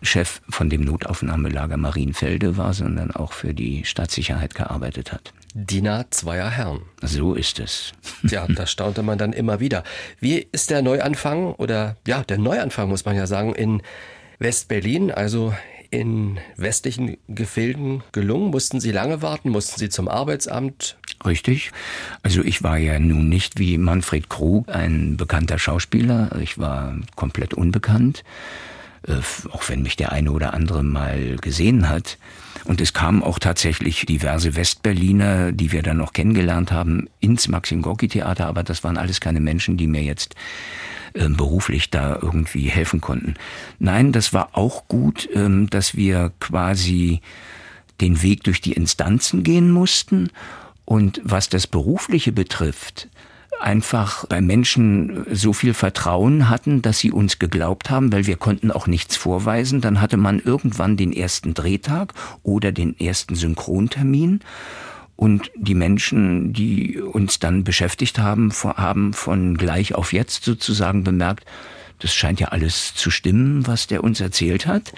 Chef 0.00 0.40
von 0.48 0.70
dem 0.70 0.82
Notaufnahmelager 0.82 1.76
Marienfelde 1.76 2.56
war, 2.56 2.72
sondern 2.72 3.10
auch 3.10 3.34
für 3.34 3.52
die 3.52 3.84
Staatssicherheit 3.84 4.54
gearbeitet 4.54 5.12
hat. 5.12 5.34
Diener 5.52 6.06
zweier 6.10 6.48
Herren. 6.48 6.80
So 7.02 7.34
ist 7.34 7.60
es. 7.60 7.92
Ja, 8.22 8.46
das 8.46 8.70
staunte 8.70 9.02
man 9.02 9.18
dann 9.18 9.34
immer 9.34 9.60
wieder. 9.60 9.84
Wie 10.18 10.46
ist 10.50 10.70
der 10.70 10.80
Neuanfang 10.80 11.52
oder 11.54 11.96
ja, 12.06 12.22
der 12.22 12.38
Neuanfang 12.38 12.88
muss 12.88 13.04
man 13.04 13.16
ja 13.16 13.26
sagen 13.26 13.54
in 13.54 13.82
West-Berlin, 14.38 15.10
also 15.10 15.52
in 15.90 16.38
westlichen 16.56 17.16
Gefilden 17.28 18.02
gelungen? 18.12 18.50
Mussten 18.50 18.80
Sie 18.80 18.92
lange 18.92 19.22
warten? 19.22 19.50
Mussten 19.50 19.78
Sie 19.78 19.88
zum 19.88 20.08
Arbeitsamt? 20.08 20.96
Richtig. 21.24 21.72
Also 22.22 22.42
ich 22.42 22.62
war 22.62 22.78
ja 22.78 22.98
nun 22.98 23.28
nicht 23.28 23.58
wie 23.58 23.78
Manfred 23.78 24.28
Krug 24.28 24.68
ein 24.68 25.16
bekannter 25.16 25.58
Schauspieler. 25.58 26.38
Ich 26.40 26.58
war 26.58 26.96
komplett 27.16 27.54
unbekannt, 27.54 28.22
äh, 29.06 29.14
auch 29.50 29.68
wenn 29.68 29.82
mich 29.82 29.96
der 29.96 30.12
eine 30.12 30.30
oder 30.30 30.54
andere 30.54 30.82
mal 30.82 31.36
gesehen 31.40 31.88
hat. 31.88 32.18
Und 32.64 32.80
es 32.80 32.92
kamen 32.92 33.22
auch 33.22 33.38
tatsächlich 33.38 34.04
diverse 34.06 34.54
Westberliner, 34.54 35.52
die 35.52 35.72
wir 35.72 35.82
dann 35.82 35.96
noch 35.96 36.12
kennengelernt 36.12 36.70
haben, 36.70 37.08
ins 37.20 37.48
Maxim 37.48 37.82
Gorki 37.82 38.08
Theater, 38.08 38.46
aber 38.46 38.62
das 38.62 38.84
waren 38.84 38.98
alles 38.98 39.20
keine 39.20 39.40
Menschen, 39.40 39.76
die 39.76 39.86
mir 39.86 40.02
jetzt 40.02 40.34
äh, 41.14 41.28
beruflich 41.28 41.90
da 41.90 42.18
irgendwie 42.20 42.68
helfen 42.68 43.00
konnten. 43.00 43.34
Nein, 43.78 44.12
das 44.12 44.32
war 44.32 44.50
auch 44.52 44.88
gut, 44.88 45.28
ähm, 45.34 45.68
dass 45.70 45.96
wir 45.96 46.32
quasi 46.40 47.20
den 48.00 48.22
Weg 48.22 48.44
durch 48.44 48.60
die 48.60 48.72
Instanzen 48.72 49.42
gehen 49.42 49.70
mussten. 49.70 50.30
Und 50.84 51.20
was 51.22 51.48
das 51.48 51.66
Berufliche 51.66 52.32
betrifft, 52.32 53.08
einfach 53.60 54.24
bei 54.26 54.40
Menschen 54.40 55.26
so 55.30 55.52
viel 55.52 55.74
Vertrauen 55.74 56.48
hatten, 56.48 56.82
dass 56.82 56.98
sie 56.98 57.10
uns 57.10 57.38
geglaubt 57.38 57.90
haben, 57.90 58.12
weil 58.12 58.26
wir 58.26 58.36
konnten 58.36 58.70
auch 58.70 58.86
nichts 58.86 59.16
vorweisen. 59.16 59.80
Dann 59.80 60.00
hatte 60.00 60.16
man 60.16 60.38
irgendwann 60.38 60.96
den 60.96 61.12
ersten 61.12 61.54
Drehtag 61.54 62.14
oder 62.42 62.72
den 62.72 62.98
ersten 62.98 63.34
Synchrontermin. 63.34 64.40
Und 65.18 65.50
die 65.56 65.74
Menschen, 65.74 66.52
die 66.52 67.00
uns 67.00 67.40
dann 67.40 67.64
beschäftigt 67.64 68.20
haben, 68.20 68.52
haben 68.52 69.12
von 69.12 69.56
gleich 69.56 69.96
auf 69.96 70.12
jetzt 70.12 70.44
sozusagen 70.44 71.02
bemerkt, 71.02 71.44
das 71.98 72.14
scheint 72.14 72.38
ja 72.38 72.48
alles 72.48 72.94
zu 72.94 73.10
stimmen, 73.10 73.66
was 73.66 73.88
der 73.88 74.04
uns 74.04 74.20
erzählt 74.20 74.68
hat. 74.68 74.92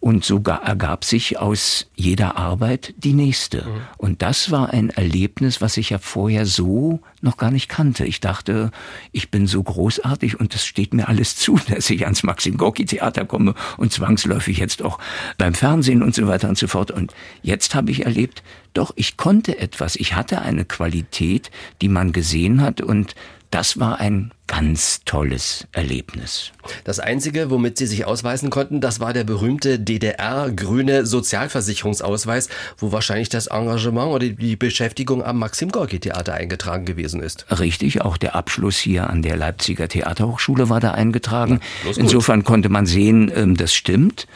Und 0.00 0.24
sogar 0.24 0.62
ergab 0.62 1.04
sich 1.04 1.38
aus 1.38 1.90
jeder 1.96 2.36
Arbeit 2.36 2.94
die 2.98 3.14
nächste. 3.14 3.64
Mhm. 3.64 3.80
Und 3.96 4.22
das 4.22 4.50
war 4.50 4.70
ein 4.70 4.90
Erlebnis, 4.90 5.60
was 5.60 5.76
ich 5.76 5.90
ja 5.90 5.98
vorher 5.98 6.46
so 6.46 7.00
noch 7.20 7.36
gar 7.36 7.50
nicht 7.50 7.68
kannte. 7.68 8.04
Ich 8.04 8.20
dachte, 8.20 8.70
ich 9.10 9.30
bin 9.30 9.48
so 9.48 9.62
großartig 9.62 10.38
und 10.38 10.54
es 10.54 10.64
steht 10.64 10.94
mir 10.94 11.08
alles 11.08 11.36
zu, 11.36 11.58
dass 11.68 11.90
ich 11.90 12.04
ans 12.04 12.22
Maxim 12.22 12.56
Gorki 12.56 12.84
Theater 12.84 13.24
komme 13.24 13.54
und 13.76 13.92
zwangsläufig 13.92 14.58
jetzt 14.58 14.82
auch 14.82 14.98
beim 15.36 15.54
Fernsehen 15.54 16.02
und 16.02 16.14
so 16.14 16.28
weiter 16.28 16.48
und 16.48 16.58
so 16.58 16.68
fort. 16.68 16.90
Und 16.90 17.12
jetzt 17.42 17.74
habe 17.74 17.90
ich 17.90 18.04
erlebt, 18.04 18.42
doch, 18.74 18.92
ich 18.94 19.16
konnte 19.16 19.58
etwas. 19.58 19.96
Ich 19.96 20.14
hatte 20.14 20.42
eine 20.42 20.64
Qualität, 20.64 21.50
die 21.82 21.88
man 21.88 22.12
gesehen 22.12 22.60
hat 22.60 22.80
und 22.80 23.14
das 23.50 23.80
war 23.80 23.98
ein 23.98 24.32
ganz 24.48 25.02
tolles 25.04 25.68
Erlebnis. 25.70 26.50
Das 26.82 26.98
Einzige, 26.98 27.50
womit 27.50 27.78
Sie 27.78 27.86
sich 27.86 28.06
ausweisen 28.06 28.50
konnten, 28.50 28.80
das 28.80 28.98
war 28.98 29.12
der 29.12 29.22
berühmte 29.22 29.78
DDR-grüne 29.78 31.06
Sozialversicherungsausweis, 31.06 32.48
wo 32.78 32.90
wahrscheinlich 32.90 33.28
das 33.28 33.46
Engagement 33.46 34.08
oder 34.08 34.26
die 34.26 34.56
Beschäftigung 34.56 35.22
am 35.22 35.38
Maxim 35.38 35.70
Gorki 35.70 36.00
Theater 36.00 36.34
eingetragen 36.34 36.86
gewesen 36.86 37.22
ist. 37.22 37.46
Richtig, 37.60 38.02
auch 38.02 38.16
der 38.16 38.34
Abschluss 38.34 38.76
hier 38.76 39.08
an 39.08 39.22
der 39.22 39.36
Leipziger 39.36 39.86
Theaterhochschule 39.86 40.68
war 40.68 40.80
da 40.80 40.90
eingetragen. 40.92 41.60
Ja, 41.84 41.92
Insofern 41.96 42.42
konnte 42.42 42.68
man 42.70 42.86
sehen, 42.86 43.30
ähm, 43.34 43.56
das 43.56 43.74
stimmt. 43.74 44.26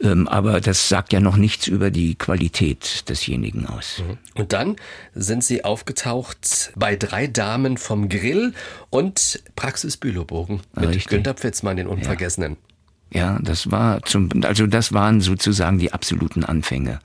Ähm, 0.00 0.28
aber 0.28 0.60
das 0.60 0.88
sagt 0.88 1.12
ja 1.12 1.20
noch 1.20 1.36
nichts 1.36 1.66
über 1.66 1.90
die 1.90 2.14
Qualität 2.14 3.08
desjenigen 3.08 3.66
aus. 3.66 4.02
Mhm. 4.06 4.18
Und 4.40 4.52
dann 4.52 4.76
sind 5.14 5.42
Sie 5.42 5.64
aufgetaucht 5.64 6.72
bei 6.76 6.94
drei 6.94 7.26
Damen 7.26 7.76
vom 7.76 8.08
Grill 8.08 8.54
und 8.90 9.42
Praxis 9.56 9.96
Bülowbogen 9.96 10.60
mit 10.74 10.88
Richtig. 10.90 11.06
Günter 11.08 11.34
Pfitzmann, 11.34 11.76
den 11.76 11.86
Unvergessenen. 11.86 12.52
Ja. 12.52 12.68
Ja, 13.10 13.38
das 13.40 13.70
war 13.70 14.02
zum, 14.02 14.28
also 14.42 14.66
das 14.66 14.92
waren 14.92 15.22
sozusagen 15.22 15.78
die 15.78 15.94
absoluten 15.94 16.44
Anfänge. 16.44 17.00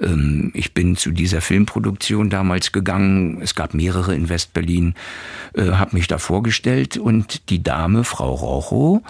Ähm, 0.00 0.50
ich 0.54 0.74
bin 0.74 0.96
zu 0.96 1.10
dieser 1.10 1.40
Filmproduktion 1.40 2.28
damals 2.28 2.70
gegangen. 2.72 3.40
Es 3.40 3.54
gab 3.54 3.72
mehrere 3.72 4.14
in 4.14 4.28
Westberlin, 4.28 4.94
äh, 5.54 5.72
habe 5.72 5.96
mich 5.96 6.06
da 6.06 6.18
vorgestellt 6.18 6.98
und 6.98 7.48
die 7.48 7.62
Dame, 7.62 8.04
Frau 8.04 8.34
Rocho, 8.34 9.02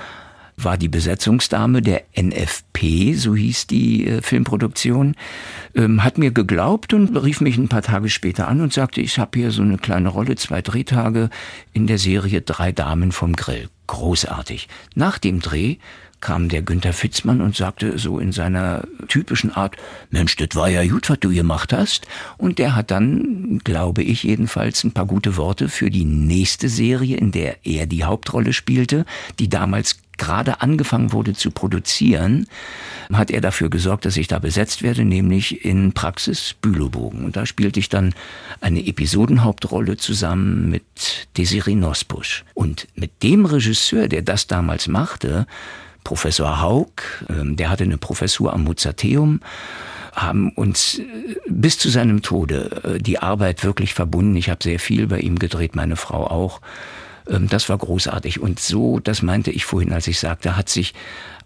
war 0.64 0.76
die 0.76 0.88
Besetzungsdame 0.88 1.82
der 1.82 2.02
NFP, 2.16 3.14
so 3.14 3.34
hieß 3.34 3.66
die 3.66 4.06
äh, 4.06 4.22
Filmproduktion, 4.22 5.14
ähm, 5.74 6.04
hat 6.04 6.18
mir 6.18 6.30
geglaubt 6.30 6.94
und 6.94 7.16
rief 7.16 7.40
mich 7.40 7.56
ein 7.56 7.68
paar 7.68 7.82
Tage 7.82 8.08
später 8.08 8.48
an 8.48 8.60
und 8.60 8.72
sagte, 8.72 9.00
ich 9.00 9.18
habe 9.18 9.38
hier 9.38 9.50
so 9.50 9.62
eine 9.62 9.78
kleine 9.78 10.08
Rolle, 10.08 10.36
zwei 10.36 10.62
Drehtage 10.62 11.30
in 11.72 11.86
der 11.86 11.98
Serie 11.98 12.42
Drei 12.42 12.72
Damen 12.72 13.12
vom 13.12 13.34
Grill. 13.34 13.68
Großartig. 13.86 14.68
Nach 14.94 15.18
dem 15.18 15.40
Dreh 15.40 15.76
kam 16.22 16.48
der 16.48 16.62
Günther 16.62 16.94
Fitzmann 16.94 17.42
und 17.42 17.54
sagte 17.54 17.98
so 17.98 18.18
in 18.18 18.32
seiner 18.32 18.84
typischen 19.08 19.50
Art, 19.50 19.76
Mensch, 20.10 20.36
das 20.36 20.54
war 20.54 20.70
ja 20.70 20.86
gut, 20.86 21.10
was 21.10 21.20
du 21.20 21.34
gemacht 21.34 21.74
hast. 21.74 22.06
Und 22.38 22.58
der 22.58 22.74
hat 22.74 22.90
dann, 22.90 23.60
glaube 23.64 24.02
ich 24.02 24.22
jedenfalls, 24.22 24.84
ein 24.84 24.92
paar 24.92 25.06
gute 25.06 25.36
Worte 25.36 25.68
für 25.68 25.90
die 25.90 26.04
nächste 26.04 26.70
Serie, 26.70 27.16
in 27.18 27.32
der 27.32 27.66
er 27.66 27.86
die 27.86 28.04
Hauptrolle 28.04 28.54
spielte, 28.54 29.04
die 29.38 29.50
damals 29.50 29.98
gerade 30.22 30.60
angefangen 30.60 31.12
wurde 31.12 31.34
zu 31.34 31.50
produzieren, 31.50 32.46
hat 33.12 33.32
er 33.32 33.40
dafür 33.40 33.70
gesorgt, 33.70 34.04
dass 34.04 34.16
ich 34.16 34.28
da 34.28 34.38
besetzt 34.38 34.82
werde, 34.82 35.04
nämlich 35.04 35.64
in 35.64 35.92
Praxis 35.92 36.54
Bülowbogen. 36.62 37.24
Und 37.24 37.34
da 37.36 37.44
spielte 37.44 37.80
ich 37.80 37.88
dann 37.88 38.14
eine 38.60 38.86
Episodenhauptrolle 38.86 39.96
zusammen 39.96 40.70
mit 40.70 41.26
Desiree 41.36 41.74
Nosbusch. 41.74 42.44
Und 42.54 42.86
mit 42.94 43.24
dem 43.24 43.44
Regisseur, 43.44 44.06
der 44.06 44.22
das 44.22 44.46
damals 44.46 44.86
machte, 44.86 45.46
Professor 46.04 46.60
Haug, 46.60 47.02
ähm, 47.28 47.56
der 47.56 47.68
hatte 47.68 47.84
eine 47.84 47.98
Professur 47.98 48.52
am 48.52 48.62
Mozarteum, 48.62 49.40
haben 50.12 50.50
uns 50.50 51.00
äh, 51.00 51.04
bis 51.48 51.78
zu 51.78 51.90
seinem 51.90 52.22
Tode 52.22 52.82
äh, 52.84 52.98
die 53.00 53.18
Arbeit 53.18 53.64
wirklich 53.64 53.92
verbunden. 53.92 54.36
Ich 54.36 54.50
habe 54.50 54.62
sehr 54.62 54.78
viel 54.78 55.08
bei 55.08 55.18
ihm 55.18 55.38
gedreht, 55.38 55.74
meine 55.74 55.96
Frau 55.96 56.28
auch. 56.28 56.60
Ähm, 57.28 57.48
das 57.48 57.68
war 57.68 57.78
großartig. 57.78 58.40
Und 58.40 58.60
so, 58.60 58.98
das 58.98 59.22
meinte 59.22 59.50
ich 59.50 59.64
vorhin, 59.64 59.92
als 59.92 60.06
ich 60.06 60.18
sagte, 60.18 60.56
hat 60.56 60.68
sich 60.68 60.94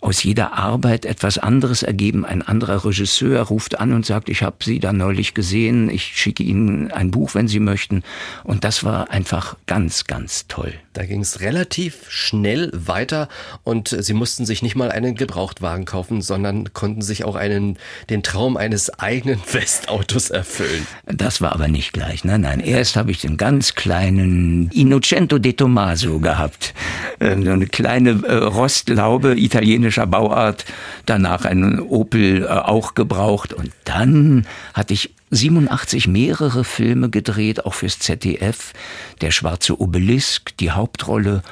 aus 0.06 0.22
jeder 0.22 0.52
Arbeit 0.52 1.04
etwas 1.04 1.36
anderes 1.36 1.82
ergeben. 1.82 2.24
Ein 2.24 2.40
anderer 2.40 2.84
Regisseur 2.84 3.42
ruft 3.42 3.80
an 3.80 3.92
und 3.92 4.06
sagt, 4.06 4.28
ich 4.28 4.44
habe 4.44 4.58
Sie 4.62 4.78
da 4.78 4.92
neulich 4.92 5.34
gesehen, 5.34 5.90
ich 5.90 6.16
schicke 6.16 6.44
Ihnen 6.44 6.92
ein 6.92 7.10
Buch, 7.10 7.34
wenn 7.34 7.48
Sie 7.48 7.58
möchten. 7.58 8.04
Und 8.44 8.62
das 8.62 8.84
war 8.84 9.10
einfach 9.10 9.56
ganz, 9.66 10.04
ganz 10.04 10.46
toll. 10.46 10.74
Da 10.92 11.04
ging 11.04 11.22
es 11.22 11.40
relativ 11.40 12.08
schnell 12.08 12.70
weiter 12.72 13.28
und 13.64 13.88
Sie 13.98 14.14
mussten 14.14 14.46
sich 14.46 14.62
nicht 14.62 14.76
mal 14.76 14.92
einen 14.92 15.16
Gebrauchtwagen 15.16 15.86
kaufen, 15.86 16.22
sondern 16.22 16.72
konnten 16.72 17.02
sich 17.02 17.24
auch 17.24 17.34
einen, 17.34 17.76
den 18.08 18.22
Traum 18.22 18.56
eines 18.56 18.96
eigenen 19.00 19.40
Westautos 19.52 20.30
erfüllen. 20.30 20.86
Das 21.06 21.40
war 21.40 21.52
aber 21.52 21.66
nicht 21.66 21.92
gleich. 21.92 22.22
Nein, 22.22 22.42
nein. 22.42 22.60
Erst 22.60 22.94
habe 22.94 23.10
ich 23.10 23.22
den 23.22 23.38
ganz 23.38 23.74
kleinen 23.74 24.70
Innocento 24.70 25.38
de 25.38 25.52
Tomaso 25.52 26.20
gehabt. 26.20 26.74
So 27.18 27.26
eine 27.26 27.66
kleine 27.66 28.22
äh, 28.24 28.34
Rostlaube, 28.34 29.36
italienisch 29.36 29.95
italienischer 29.96 30.06
Bauart, 30.06 30.64
danach 31.06 31.44
einen 31.44 31.80
Opel 31.80 32.44
äh, 32.44 32.48
auch 32.48 32.94
gebraucht 32.94 33.52
und 33.52 33.72
dann 33.84 34.46
hatte 34.74 34.94
ich 34.94 35.14
87 35.30 36.06
mehrere 36.08 36.64
Filme 36.64 37.10
gedreht, 37.10 37.64
auch 37.64 37.74
fürs 37.74 37.98
ZDF, 37.98 38.72
Der 39.20 39.30
schwarze 39.30 39.80
Obelisk, 39.80 40.56
die 40.58 40.70
Hauptrolle 40.70 41.42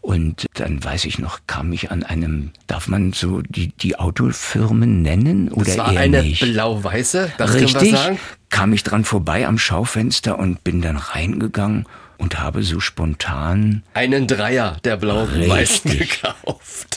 und 0.00 0.46
dann 0.54 0.84
weiß 0.84 1.06
ich 1.06 1.18
noch, 1.18 1.40
kam 1.48 1.72
ich 1.72 1.90
an 1.90 2.04
einem, 2.04 2.52
darf 2.68 2.86
man 2.86 3.12
so 3.12 3.42
die, 3.42 3.68
die 3.72 3.98
Autofirmen 3.98 5.02
nennen 5.02 5.50
oder 5.50 5.64
das 5.66 5.78
war 5.78 5.92
eher 5.92 6.00
eine 6.00 6.22
nicht? 6.22 6.40
blau-weiße, 6.42 7.32
das 7.38 7.54
Richtig, 7.54 7.90
sagen. 7.90 8.18
kam 8.48 8.72
ich 8.72 8.84
dran 8.84 9.04
vorbei 9.04 9.46
am 9.48 9.58
Schaufenster 9.58 10.38
und 10.38 10.62
bin 10.62 10.80
dann 10.80 10.96
reingegangen 10.96 11.86
und 12.18 12.38
habe 12.38 12.62
so 12.62 12.78
spontan 12.78 13.82
einen 13.94 14.28
Dreier 14.28 14.76
der 14.84 14.96
blau-weißen 14.96 15.90
gekauft. 15.98 16.95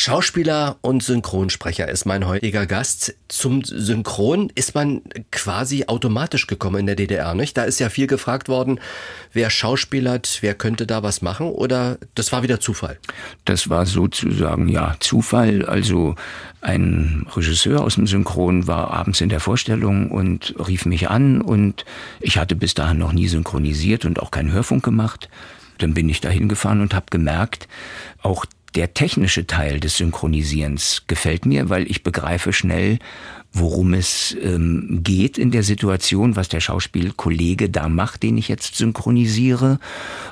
Schauspieler 0.00 0.76
und 0.80 1.02
Synchronsprecher 1.02 1.88
ist 1.88 2.06
mein 2.06 2.28
heutiger 2.28 2.66
Gast. 2.66 3.16
Zum 3.26 3.64
Synchron 3.64 4.48
ist 4.54 4.76
man 4.76 5.02
quasi 5.32 5.86
automatisch 5.88 6.46
gekommen 6.46 6.78
in 6.78 6.86
der 6.86 6.94
DDR, 6.94 7.34
nicht? 7.34 7.56
Da 7.56 7.64
ist 7.64 7.80
ja 7.80 7.88
viel 7.88 8.06
gefragt 8.06 8.48
worden, 8.48 8.78
wer 9.32 9.50
schauspielert, 9.50 10.38
wer 10.40 10.54
könnte 10.54 10.86
da 10.86 11.02
was 11.02 11.20
machen 11.20 11.48
oder 11.48 11.98
das 12.14 12.30
war 12.30 12.44
wieder 12.44 12.60
Zufall? 12.60 12.96
Das 13.44 13.70
war 13.70 13.86
sozusagen 13.86 14.68
ja 14.68 14.94
Zufall. 15.00 15.64
Also 15.64 16.14
ein 16.60 17.26
Regisseur 17.34 17.80
aus 17.80 17.96
dem 17.96 18.06
Synchron 18.06 18.68
war 18.68 18.92
abends 18.92 19.20
in 19.20 19.30
der 19.30 19.40
Vorstellung 19.40 20.12
und 20.12 20.54
rief 20.64 20.86
mich 20.86 21.10
an 21.10 21.40
und 21.40 21.84
ich 22.20 22.38
hatte 22.38 22.54
bis 22.54 22.74
dahin 22.74 22.98
noch 22.98 23.12
nie 23.12 23.26
synchronisiert 23.26 24.04
und 24.04 24.20
auch 24.22 24.30
keinen 24.30 24.52
Hörfunk 24.52 24.84
gemacht. 24.84 25.28
Dann 25.78 25.94
bin 25.94 26.08
ich 26.08 26.20
dahin 26.20 26.48
gefahren 26.48 26.80
und 26.80 26.94
habe 26.94 27.06
gemerkt, 27.10 27.66
auch 28.22 28.44
der 28.74 28.94
technische 28.94 29.46
Teil 29.46 29.80
des 29.80 29.96
Synchronisierens 29.96 31.04
gefällt 31.06 31.46
mir, 31.46 31.68
weil 31.68 31.90
ich 31.90 32.02
begreife 32.02 32.52
schnell, 32.52 32.98
worum 33.52 33.94
es 33.94 34.36
ähm, 34.42 35.00
geht 35.02 35.38
in 35.38 35.50
der 35.50 35.62
Situation, 35.62 36.36
was 36.36 36.48
der 36.48 36.60
Schauspielkollege 36.60 37.70
da 37.70 37.88
macht, 37.88 38.22
den 38.22 38.36
ich 38.36 38.48
jetzt 38.48 38.76
synchronisiere. 38.76 39.78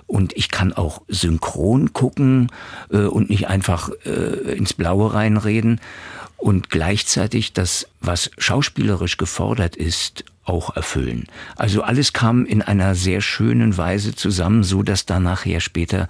Und 0.07 0.37
ich 0.37 0.51
kann 0.51 0.72
auch 0.72 1.03
synchron 1.09 1.93
gucken 1.93 2.49
äh, 2.91 2.99
und 2.99 3.30
nicht 3.30 3.49
einfach 3.49 3.91
äh, 4.05 4.55
ins 4.57 4.74
Blaue 4.74 5.14
reinreden. 5.14 5.80
Und 6.37 6.68
gleichzeitig 6.68 7.55
das, 7.55 7.89
was 8.07 8.30
schauspielerisch 8.38 9.16
gefordert 9.16 9.76
ist, 9.76 10.24
auch 10.46 10.74
erfüllen. 10.76 11.24
Also 11.57 11.82
alles 11.82 12.12
kam 12.12 12.46
in 12.46 12.62
einer 12.62 12.94
sehr 12.94 13.20
schönen 13.20 13.76
Weise 13.76 14.14
zusammen, 14.14 14.62
so 14.62 14.82
dass 14.82 15.04
dann 15.04 15.24
nachher 15.24 15.61
später 15.61 16.09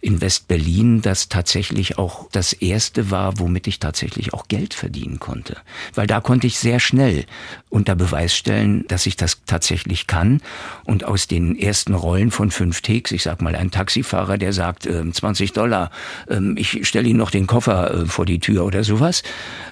in 0.00 0.20
West-Berlin 0.20 1.02
das 1.02 1.28
tatsächlich 1.28 1.98
auch 1.98 2.28
das 2.32 2.52
erste 2.52 3.10
war, 3.10 3.38
womit 3.38 3.66
ich 3.66 3.80
tatsächlich 3.80 4.34
auch 4.34 4.48
Geld 4.48 4.74
verdienen 4.74 5.18
konnte. 5.18 5.56
Weil 5.94 6.06
da 6.06 6.20
konnte 6.20 6.46
ich 6.46 6.58
sehr 6.58 6.80
schnell 6.80 7.24
unter 7.70 7.94
Beweis 7.94 8.34
stellen, 8.34 8.84
dass 8.88 9.06
ich 9.06 9.16
das 9.16 9.44
tatsächlich 9.46 10.06
kann. 10.06 10.40
Und 10.84 11.04
aus 11.04 11.26
den 11.26 11.58
ersten 11.58 11.94
Rollen 11.94 12.30
von 12.30 12.50
fünf 12.50 12.82
Takes, 12.82 13.12
ich 13.12 13.22
sag 13.22 13.42
mal, 13.42 13.56
ein 13.56 13.70
Taxifahrer, 13.70 14.38
der 14.38 14.52
sagt, 14.52 14.86
äh, 14.86 15.10
20 15.10 15.52
Dollar, 15.52 15.90
äh, 16.28 16.40
ich 16.56 16.86
stelle 16.86 17.08
Ihnen 17.08 17.18
noch 17.18 17.30
den 17.30 17.46
Koffer 17.46 17.94
äh, 17.94 18.06
vor 18.06 18.26
die 18.26 18.38
Tür 18.40 18.64
oder 18.64 18.84
sowas, 18.84 19.22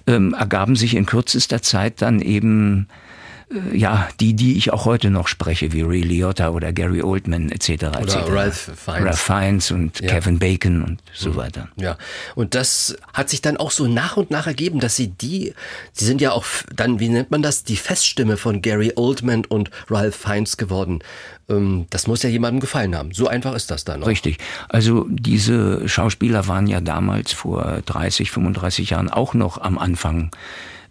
ähm, 0.06 0.34
ergaben 0.34 0.76
sich 0.76 0.94
in 0.94 1.06
kürzester 1.06 1.59
Zeit 1.62 2.02
dann 2.02 2.20
eben 2.20 2.88
äh, 3.52 3.76
ja, 3.76 4.08
die, 4.20 4.34
die 4.34 4.56
ich 4.56 4.72
auch 4.72 4.84
heute 4.84 5.10
noch 5.10 5.26
spreche, 5.26 5.72
wie 5.72 5.82
Ray 5.82 6.02
Liotta 6.02 6.50
oder 6.50 6.72
Gary 6.72 7.02
Oldman 7.02 7.50
etc. 7.50 7.70
Oder 7.84 8.00
etc. 8.00 8.16
Ralph 8.28 8.70
Fiennes. 8.76 9.04
Ralph 9.06 9.20
Fiennes 9.20 9.70
und 9.72 10.00
Ja. 10.00 10.08
Kevin 10.08 10.38
Bacon 10.38 10.82
und 10.84 11.02
so 11.12 11.34
weiter. 11.34 11.68
Ja, 11.76 11.96
und 12.36 12.54
das 12.54 12.96
hat 13.12 13.28
sich 13.28 13.42
dann 13.42 13.56
auch 13.56 13.72
so 13.72 13.88
nach 13.88 14.16
und 14.16 14.30
nach 14.30 14.46
ergeben, 14.46 14.78
dass 14.78 14.94
sie 14.94 15.08
die, 15.08 15.52
sie 15.92 16.04
sind 16.04 16.20
ja 16.20 16.30
auch 16.30 16.44
dann, 16.74 17.00
wie 17.00 17.08
nennt 17.08 17.32
man 17.32 17.42
das, 17.42 17.64
die 17.64 17.76
Feststimme 17.76 18.36
von 18.36 18.62
Gary 18.62 18.92
Oldman 18.94 19.44
und 19.44 19.70
Ralph 19.90 20.14
Fiennes 20.14 20.56
geworden. 20.56 21.00
Ähm, 21.48 21.86
Das 21.90 22.06
muss 22.06 22.22
ja 22.22 22.30
jemandem 22.30 22.60
gefallen 22.60 22.94
haben. 22.96 23.12
So 23.12 23.26
einfach 23.26 23.54
ist 23.56 23.72
das 23.72 23.82
dann. 23.84 24.04
auch. 24.04 24.06
Richtig. 24.06 24.38
Also 24.68 25.06
diese 25.10 25.88
Schauspieler 25.88 26.46
waren 26.46 26.68
ja 26.68 26.80
damals 26.80 27.32
vor 27.32 27.80
30, 27.86 28.30
35 28.30 28.90
Jahren 28.90 29.10
auch 29.10 29.34
noch 29.34 29.58
am 29.60 29.76
Anfang 29.76 30.30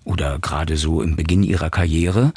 oder 0.04 0.40
gerade 0.40 0.78
so 0.78 1.02
im 1.02 1.16
Beginn 1.16 1.44
ihrer 1.44 1.70
Karriere. 1.70 2.34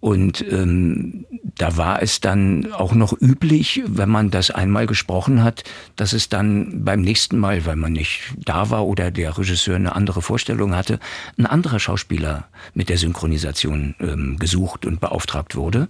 Und 0.00 0.44
ähm, 0.50 1.26
da 1.56 1.76
war 1.76 2.02
es 2.02 2.20
dann 2.20 2.72
auch 2.72 2.92
noch 2.92 3.12
üblich, 3.20 3.82
wenn 3.86 4.08
man 4.08 4.32
das 4.32 4.50
einmal 4.50 4.88
gesprochen 4.88 5.44
hat, 5.44 5.62
dass 5.94 6.12
es 6.12 6.28
dann 6.28 6.84
beim 6.84 7.02
nächsten 7.02 7.38
Mal, 7.38 7.64
weil 7.66 7.76
man 7.76 7.92
nicht 7.92 8.34
da 8.36 8.70
war 8.70 8.84
oder 8.84 9.12
der 9.12 9.38
Regisseur 9.38 9.76
eine 9.76 9.94
andere 9.94 10.20
Vorstellung 10.20 10.74
hatte, 10.74 10.98
ein 11.38 11.46
anderer 11.46 11.78
Schauspieler 11.78 12.48
mit 12.74 12.88
der 12.88 12.98
Synchronisation 12.98 13.94
ähm, 14.00 14.38
gesucht 14.40 14.86
und 14.86 15.00
beauftragt 15.00 15.54
wurde. 15.54 15.88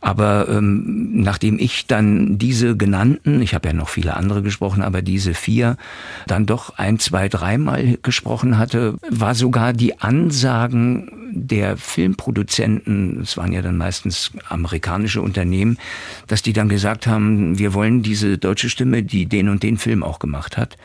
Aber 0.00 0.48
ähm, 0.48 1.22
nachdem 1.22 1.58
ich 1.58 1.86
dann 1.86 2.38
diese 2.38 2.76
genannten, 2.76 3.42
ich 3.42 3.54
habe 3.54 3.68
ja 3.68 3.74
noch 3.74 3.88
viele 3.88 4.16
andere 4.16 4.42
gesprochen, 4.42 4.82
aber 4.82 5.02
diese 5.02 5.34
vier 5.34 5.76
dann 6.26 6.46
doch 6.46 6.78
ein, 6.78 6.98
zwei, 6.98 7.28
dreimal 7.28 7.98
gesprochen 8.02 8.58
hatte, 8.58 8.94
war 9.10 9.34
sogar 9.34 9.72
die 9.72 9.98
Ansagen 10.00 11.10
der 11.32 11.76
Filmproduzenten, 11.76 13.20
es 13.22 13.36
waren 13.36 13.52
ja 13.52 13.60
dann 13.60 13.76
meistens 13.76 14.32
amerikanische 14.48 15.20
Unternehmen, 15.20 15.78
dass 16.26 16.42
die 16.42 16.52
dann 16.52 16.68
gesagt 16.68 17.06
haben, 17.06 17.58
wir 17.58 17.74
wollen 17.74 18.02
diese 18.02 18.38
deutsche 18.38 18.70
Stimme, 18.70 19.02
die 19.02 19.26
den 19.26 19.48
und 19.48 19.62
den 19.62 19.78
Film 19.78 20.02
auch 20.02 20.20
gemacht 20.20 20.56
hat, 20.56 20.76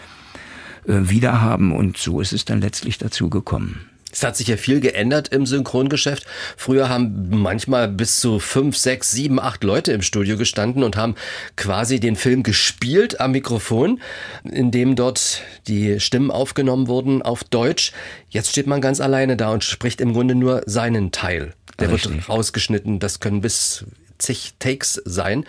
äh, 0.88 0.99
wiederhaben. 1.03 1.72
Und 1.72 1.97
so 1.97 2.20
ist 2.20 2.34
es 2.34 2.45
dann 2.45 2.61
letztlich 2.61 2.97
dazu 2.97 3.30
gekommen. 3.30 3.82
Es 4.14 4.24
hat 4.24 4.38
sich 4.38 4.47
ja 4.47 4.57
viel 4.57 4.80
geändert 4.80 5.30
im 5.30 5.47
Synchrongeschäft. 5.47 6.26
Früher 6.55 6.88
haben 6.88 7.30
manchmal 7.32 7.88
bis 7.88 8.20
zu 8.20 8.38
fünf, 8.39 8.78
sechs, 8.78 9.11
sieben, 9.11 9.39
acht 9.39 9.64
Leute 9.64 9.91
im 9.91 10.03
Studio 10.03 10.38
gestanden 10.38 10.84
und 10.84 10.95
haben 10.95 11.16
quasi 11.55 11.99
den 11.99 12.16
Film 12.16 12.43
gespielt 12.43 13.20
am 13.20 13.32
Mikrofon, 13.32 13.99
in 14.43 14.70
dem 14.70 14.95
dort 14.95 15.41
die 15.68 15.99
Stimmen 15.99 16.30
aufgenommen 16.30 16.88
wurden 16.88 17.24
auf 17.24 17.43
Deutsch. 17.43 17.91
Jetzt 18.30 18.51
steht 18.51 18.68
man 18.68 18.82
ganz 18.82 19.01
alleine 19.01 19.36
da 19.36 19.51
und 19.51 19.64
spricht 19.64 19.99
im 19.99 20.14
Grunde 20.14 20.36
nur 20.36 20.61
seinen 20.68 21.11
Teil. 21.11 21.53
Der 21.80 21.89
wird 21.89 22.05
Richtig. 22.05 22.30
rausgeschnitten. 22.30 22.99
Das 22.99 23.20
können 23.20 23.41
bis 23.41 23.86
zig 24.20 24.53
Takes 24.59 25.01
sein. 25.05 25.45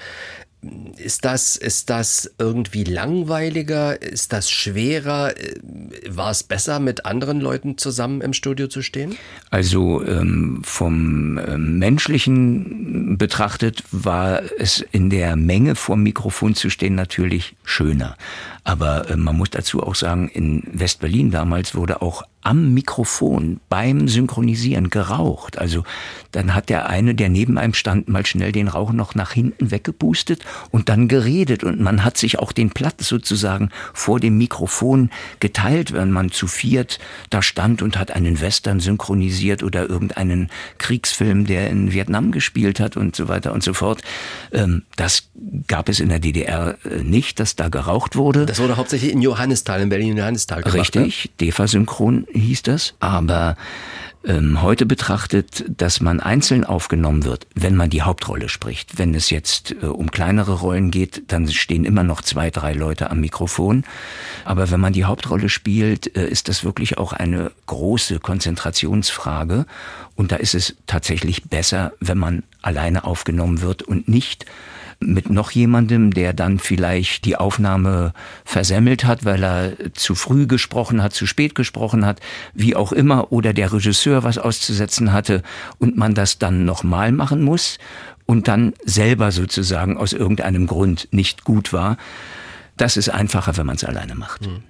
Ist 0.97 1.25
das, 1.25 1.57
ist 1.57 1.91
das 1.91 2.33
irgendwie 2.39 2.85
langweiliger? 2.85 4.01
Ist 4.01 4.33
das 4.33 4.51
schwerer? 4.51 5.37
Äh, 5.37 5.55
War 6.09 6.31
es 6.31 6.43
besser, 6.43 6.81
mit 6.81 7.07
anderen 7.07 7.41
Leuten 7.41 7.79
zusammen 7.79 8.21
im 8.21 8.33
Studio 8.33 8.69
zu 8.69 8.83
stehen? 8.83 9.17
Also 9.51 10.05
ähm, 10.05 10.63
vom 10.65 11.39
ähm, 11.39 11.79
menschlichen 11.79 13.17
betrachtet 13.19 13.83
war 13.91 14.43
es 14.59 14.85
in 14.93 15.11
der 15.11 15.37
Menge 15.37 15.75
vor 15.75 15.97
Mikrofon 15.97 16.55
zu 16.55 16.71
stehen 16.71 16.95
natürlich 16.95 17.57
schöner. 17.65 18.17
Aber 18.65 19.11
äh, 19.11 19.17
man 19.17 19.37
muss 19.37 19.51
dazu 19.51 19.83
auch 19.83 19.95
sagen, 19.95 20.29
in 20.29 20.63
West-Berlin 20.73 21.31
damals 21.31 21.75
wurde 21.75 22.03
auch 22.03 22.23
am 22.45 22.73
Mikrofon 22.75 23.61
beim 23.69 24.07
Synchronisieren 24.09 24.91
geraucht. 24.91 25.59
Also 25.59 25.85
dann 26.31 26.55
hat 26.55 26.69
der 26.69 26.89
eine, 26.89 27.15
der 27.15 27.29
neben 27.29 27.59
einem 27.59 27.75
stand, 27.75 28.09
mal 28.09 28.25
schnell 28.27 28.53
den 28.53 28.69
Rauch 28.69 28.93
noch 28.93 29.15
nach 29.15 29.33
hinten 29.33 29.71
weggepustet 29.71 30.45
und 30.71 30.89
dann 30.89 31.09
geredet. 31.09 31.65
Und 31.65 31.81
man 31.81 32.05
hat 32.05 32.17
sich 32.17 32.39
auch 32.39 32.53
den 32.53 32.71
Platz 32.71 33.09
sozusagen 33.09 33.71
vor 33.93 34.21
dem 34.21 34.39
Mikrofon 34.39 35.11
geteilt, 35.41 35.93
wenn 35.93 36.11
man 36.11 36.31
zu 36.31 36.47
viert 36.47 36.99
da 37.31 37.43
stand 37.43 37.83
und 37.83 37.99
hat 37.99 38.11
einen 38.13 38.41
Western 38.41 38.81
synchronisiert 38.81 39.63
oder 39.63 39.89
irgendeinen 39.89 40.51
Kriegsfilm, 40.79 41.47
der 41.47 41.71
in 41.71 41.93
Vietnam 41.93 42.31
gespielt 42.31 42.79
hat 42.81 42.97
und 42.97 43.17
so 43.17 43.29
weiter 43.29 43.53
und 43.53 43.63
so 43.63 43.73
fort. 43.75 44.03
Ähm, 44.53 44.83
Das 44.97 45.29
gab 45.67 45.89
es 45.89 45.99
in 46.01 46.09
der 46.11 46.19
DDR 46.19 46.77
äh, 46.85 47.03
nicht, 47.03 47.41
dass 47.41 47.57
da 47.57 47.69
geraucht 47.69 48.17
wurde. 48.17 48.47
Das 48.47 48.59
wurde 48.59 48.77
hauptsächlich 48.77 49.13
in 49.13 49.23
Johannisthal, 49.23 49.81
in 49.81 49.89
Berlin 49.89 50.17
Johannisthal 50.17 50.63
gemacht. 50.63 50.95
ne? 50.95 51.05
Richtig, 51.05 51.31
DEFA-Synchron 51.41 52.27
hieß 52.41 52.63
das. 52.63 52.95
Aber 53.01 53.57
ähm, 54.27 54.63
heute 54.63 54.87
betrachtet, 54.87 55.65
dass 55.69 56.01
man 56.01 56.21
einzeln 56.21 56.65
aufgenommen 56.65 57.25
wird, 57.25 57.47
wenn 57.55 57.77
man 57.77 57.91
die 57.91 58.03
Hauptrolle 58.03 58.49
spricht. 58.49 58.97
Wenn 58.99 59.15
es 59.15 59.29
jetzt 59.31 59.73
äh, 59.83 59.87
um 59.87 60.11
kleinere 60.11 60.55
Rollen 60.61 60.91
geht, 60.91 61.25
dann 61.31 61.47
stehen 61.49 61.85
immer 61.85 62.05
noch 62.05 62.23
zwei, 62.23 62.51
drei 62.51 62.73
Leute 62.73 63.11
am 63.11 63.21
Mikrofon. 63.21 63.85
Aber 64.45 64.71
wenn 64.71 64.81
man 64.81 64.95
die 64.95 65.05
Hauptrolle 65.05 65.49
spielt, 65.49 66.17
äh, 66.17 66.27
ist 66.27 66.49
das 66.49 66.65
wirklich 66.65 66.97
auch 66.97 67.13
eine 67.13 67.53
große 67.67 68.19
Konzentrationsfrage. 68.19 69.67
Und 70.17 70.33
da 70.33 70.37
ist 70.37 70.55
es 70.55 70.75
tatsächlich 70.87 71.45
besser, 71.45 71.93
wenn 72.01 72.19
man 72.19 72.45
alleine 72.63 73.05
aufgenommen 73.05 73.61
wird 73.61 73.83
und 73.83 74.09
nicht 74.09 74.47
mit 75.01 75.31
noch 75.31 75.51
jemandem, 75.51 76.13
der 76.13 76.33
dann 76.33 76.59
vielleicht 76.59 77.25
die 77.25 77.37
Aufnahme 77.37 78.13
versemmelt 78.45 79.05
hat, 79.05 79.25
weil 79.25 79.45
er 79.45 79.73
zu 79.95 80.15
früh 80.15 80.47
gesprochen 80.47 81.03
hat, 81.03 81.13
zu 81.13 81.27
spät 81.27 81.55
gesprochen 81.55 82.05
hat, 82.07 82.21
wie 82.55 82.77
auch 82.77 82.93
immer, 82.93 83.33
oder 83.33 83.53
der 83.53 83.73
Regisseur 83.73 84.23
was 84.23 84.39
auszusetzen 84.39 85.13
hatte 85.13 85.43
und 85.79 85.97
man 85.97 86.15
das 86.15 86.39
dann 86.39 86.65
nochmal 86.65 87.13
machen 87.13 87.43
muss 87.43 87.79
und 88.27 88.49
dann 88.49 88.75
selber 88.85 89.33
sozusagen 89.33 89.97
aus 89.97 90.13
irgendeinem 90.13 90.67
Grund 90.67 91.09
nicht 91.11 91.45
gut 91.45 91.73
war. 91.73 91.97
Das 92.77 92.97
ist 92.97 93.09
einfacher, 93.09 93.57
wenn 93.57 93.67
man 93.67 93.77
es 93.77 93.85
alleine 93.85 94.15
macht. 94.15 94.47
Hm. 94.47 94.63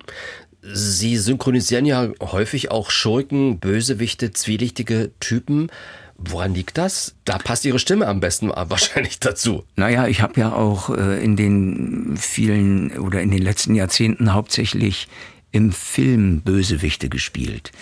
Sie 0.73 1.19
synchronisieren 1.19 1.85
ja 1.85 2.09
häufig 2.21 2.71
auch 2.71 2.91
Schurken, 2.91 3.59
Bösewichte, 3.59 4.33
zwielichtige 4.33 5.11
Typen. 5.21 5.69
Woran 6.17 6.55
liegt 6.55 6.79
das? 6.79 7.15
Da 7.25 7.39
passt 7.39 7.65
Ihre 7.65 7.79
Stimme 7.79 8.07
am 8.07 8.21
besten 8.21 8.49
wahrscheinlich 8.55 9.21
dazu. 9.21 9.65
Naja, 9.77 10.07
ich 10.07 10.21
habe 10.21 10.41
ja 10.41 10.53
auch 10.53 10.91
äh, 10.91 11.23
in 11.23 11.37
den 11.37 12.17
vielen 12.17 12.99
oder 12.99 13.21
in 13.21 13.31
den 13.31 13.43
letzten 13.43 13.75
Jahrzehnten 13.75 14.33
hauptsächlich 14.33 15.09
im 15.53 15.73
Film 15.73 16.41
Bösewichte 16.41 17.09
gespielt. 17.09 17.73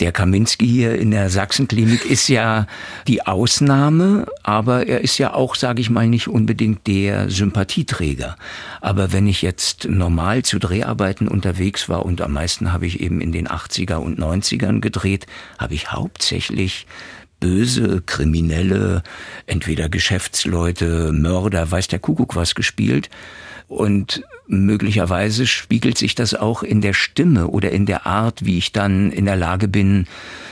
Der 0.00 0.12
Kaminski 0.12 0.66
hier 0.66 0.98
in 0.98 1.10
der 1.10 1.30
Sachsenklinik 1.30 2.04
ist 2.04 2.28
ja 2.28 2.66
die 3.06 3.26
Ausnahme, 3.26 4.26
aber 4.42 4.86
er 4.86 5.00
ist 5.00 5.16
ja 5.16 5.32
auch, 5.32 5.54
sage 5.54 5.80
ich 5.80 5.88
mal, 5.88 6.06
nicht 6.06 6.28
unbedingt 6.28 6.86
der 6.86 7.30
Sympathieträger. 7.30 8.36
Aber 8.82 9.14
wenn 9.14 9.26
ich 9.26 9.40
jetzt 9.40 9.86
normal 9.88 10.42
zu 10.42 10.58
Dreharbeiten 10.58 11.28
unterwegs 11.28 11.88
war 11.88 12.04
und 12.04 12.20
am 12.20 12.34
meisten 12.34 12.74
habe 12.74 12.86
ich 12.86 13.00
eben 13.00 13.22
in 13.22 13.32
den 13.32 13.48
80er 13.48 13.96
und 13.96 14.18
90ern 14.18 14.80
gedreht, 14.80 15.26
habe 15.58 15.72
ich 15.72 15.90
hauptsächlich 15.90 16.86
böse 17.40 18.02
Kriminelle, 18.04 19.02
entweder 19.46 19.88
Geschäftsleute, 19.88 21.12
Mörder, 21.12 21.70
weiß 21.70 21.88
der 21.88 21.98
Kuckuck 21.98 22.36
was 22.36 22.54
gespielt. 22.54 23.10
Und 23.68 24.22
möglicherweise 24.46 25.44
spiegelt 25.46 25.98
sich 25.98 26.14
das 26.14 26.34
auch 26.34 26.62
in 26.62 26.80
der 26.80 26.92
Stimme 26.92 27.48
oder 27.48 27.72
in 27.72 27.84
der 27.84 28.06
Art, 28.06 28.44
wie 28.44 28.58
ich 28.58 28.70
dann 28.70 29.10
in 29.10 29.24
der 29.24 29.34
Lage 29.34 29.66
bin, 29.66 30.06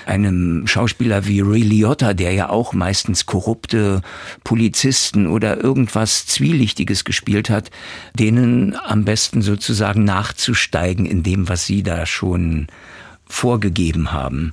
einem 0.04 0.66
Schauspieler 0.66 1.26
wie 1.26 1.40
Ray 1.40 1.62
Liotta, 1.62 2.12
der 2.12 2.32
ja 2.32 2.48
auch 2.48 2.72
meistens 2.72 3.24
korrupte 3.24 4.02
Polizisten 4.42 5.28
oder 5.28 5.62
irgendwas 5.62 6.26
Zwielichtiges 6.26 7.04
gespielt 7.04 7.50
hat, 7.50 7.70
denen 8.18 8.74
am 8.76 9.04
besten 9.04 9.42
sozusagen 9.42 10.02
nachzusteigen 10.04 11.06
in 11.06 11.22
dem, 11.22 11.48
was 11.48 11.66
sie 11.66 11.84
da 11.84 12.06
schon 12.06 12.66
vorgegeben 13.26 14.12
haben 14.12 14.52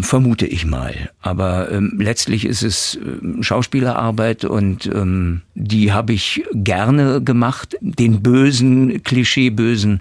vermute 0.00 0.46
ich 0.46 0.66
mal. 0.66 1.10
Aber 1.20 1.70
ähm, 1.70 1.94
letztlich 1.98 2.44
ist 2.44 2.62
es 2.62 2.96
äh, 2.96 3.42
Schauspielerarbeit 3.42 4.44
und 4.44 4.86
ähm, 4.86 5.42
die 5.54 5.92
habe 5.92 6.12
ich 6.12 6.44
gerne 6.52 7.22
gemacht, 7.22 7.76
den 7.80 8.22
bösen, 8.22 9.02
Klischeebösen, 9.02 10.00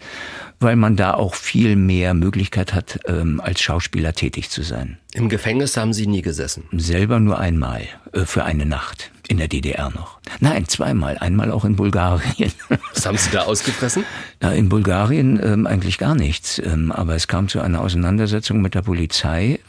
weil 0.60 0.76
man 0.76 0.96
da 0.96 1.14
auch 1.14 1.36
viel 1.36 1.76
mehr 1.76 2.14
Möglichkeit 2.14 2.74
hat, 2.74 3.00
ähm, 3.08 3.42
als 3.42 3.62
Schauspieler 3.62 4.14
tätig 4.14 4.50
zu 4.50 4.64
sein. 4.64 4.98
Im 5.14 5.30
Gefängnis 5.30 5.78
haben 5.78 5.94
Sie 5.94 6.08
nie 6.08 6.22
gesessen? 6.22 6.64
Selber 6.72 7.20
nur 7.20 7.40
einmal, 7.40 7.84
äh, 8.14 8.26
für 8.26 8.44
eine 8.44 8.66
Nacht. 8.66 9.12
In 9.28 9.38
der 9.38 9.48
DDR 9.48 9.90
noch. 9.90 10.20
Nein, 10.40 10.68
zweimal. 10.68 11.18
Einmal 11.18 11.52
auch 11.52 11.66
in 11.66 11.76
Bulgarien. 11.76 12.52
Was 12.94 13.08
haben 13.08 13.18
Sie 13.18 13.32
da 13.32 13.42
ausgefressen? 13.42 14.04
Ja, 14.40 14.52
in 14.52 14.70
Bulgarien 14.70 15.40
ähm, 15.44 15.66
eigentlich 15.66 15.98
gar 15.98 16.14
nichts. 16.14 16.60
Ähm, 16.60 16.92
aber 16.92 17.16
es 17.16 17.28
kam 17.28 17.48
zu 17.48 17.60
einer 17.60 17.82
Auseinandersetzung 17.82 18.62
mit 18.62 18.76
der 18.76 18.84
Polizei. 18.84 19.60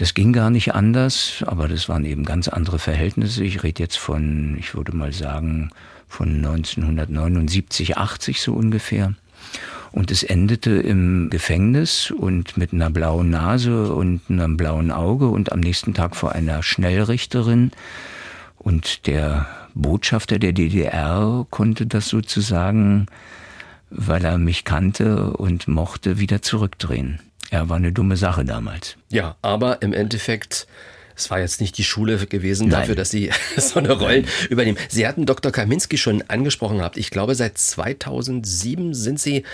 Das 0.00 0.14
ging 0.14 0.32
gar 0.32 0.48
nicht 0.48 0.74
anders, 0.74 1.44
aber 1.46 1.68
das 1.68 1.90
waren 1.90 2.06
eben 2.06 2.24
ganz 2.24 2.48
andere 2.48 2.78
Verhältnisse. 2.78 3.44
Ich 3.44 3.62
rede 3.62 3.82
jetzt 3.82 3.98
von, 3.98 4.56
ich 4.58 4.74
würde 4.74 4.96
mal 4.96 5.12
sagen, 5.12 5.72
von 6.08 6.36
1979, 6.36 7.98
80 7.98 8.40
so 8.40 8.54
ungefähr. 8.54 9.12
Und 9.92 10.10
es 10.10 10.22
endete 10.22 10.70
im 10.70 11.28
Gefängnis 11.28 12.10
und 12.10 12.56
mit 12.56 12.72
einer 12.72 12.88
blauen 12.88 13.28
Nase 13.28 13.92
und 13.92 14.22
einem 14.30 14.56
blauen 14.56 14.90
Auge 14.90 15.28
und 15.28 15.52
am 15.52 15.60
nächsten 15.60 15.92
Tag 15.92 16.16
vor 16.16 16.32
einer 16.32 16.62
Schnellrichterin. 16.62 17.70
Und 18.56 19.06
der 19.06 19.48
Botschafter 19.74 20.38
der 20.38 20.54
DDR 20.54 21.46
konnte 21.50 21.84
das 21.84 22.08
sozusagen, 22.08 23.04
weil 23.90 24.24
er 24.24 24.38
mich 24.38 24.64
kannte 24.64 25.34
und 25.34 25.68
mochte, 25.68 26.18
wieder 26.18 26.40
zurückdrehen. 26.40 27.20
Er 27.50 27.68
war 27.68 27.76
eine 27.76 27.92
dumme 27.92 28.16
Sache 28.16 28.44
damals. 28.44 28.96
Ja, 29.10 29.36
aber 29.42 29.82
im 29.82 29.92
Endeffekt 29.92 30.66
es 31.20 31.30
war 31.30 31.38
jetzt 31.38 31.60
nicht 31.60 31.76
die 31.76 31.84
Schule 31.84 32.16
gewesen 32.26 32.68
Nein. 32.68 32.80
dafür, 32.80 32.94
dass 32.94 33.10
Sie 33.10 33.30
so 33.58 33.78
eine 33.78 33.92
Rollen 33.92 34.26
übernehmen. 34.48 34.78
Sie 34.88 35.06
hatten 35.06 35.26
Dr. 35.26 35.52
Kaminski 35.52 35.98
schon 35.98 36.22
angesprochen 36.28 36.78
gehabt. 36.78 36.96
Ich 36.96 37.10
glaube, 37.10 37.34
seit 37.34 37.58
2007 37.58 38.94
sind 38.94 39.20
Sie 39.20 39.44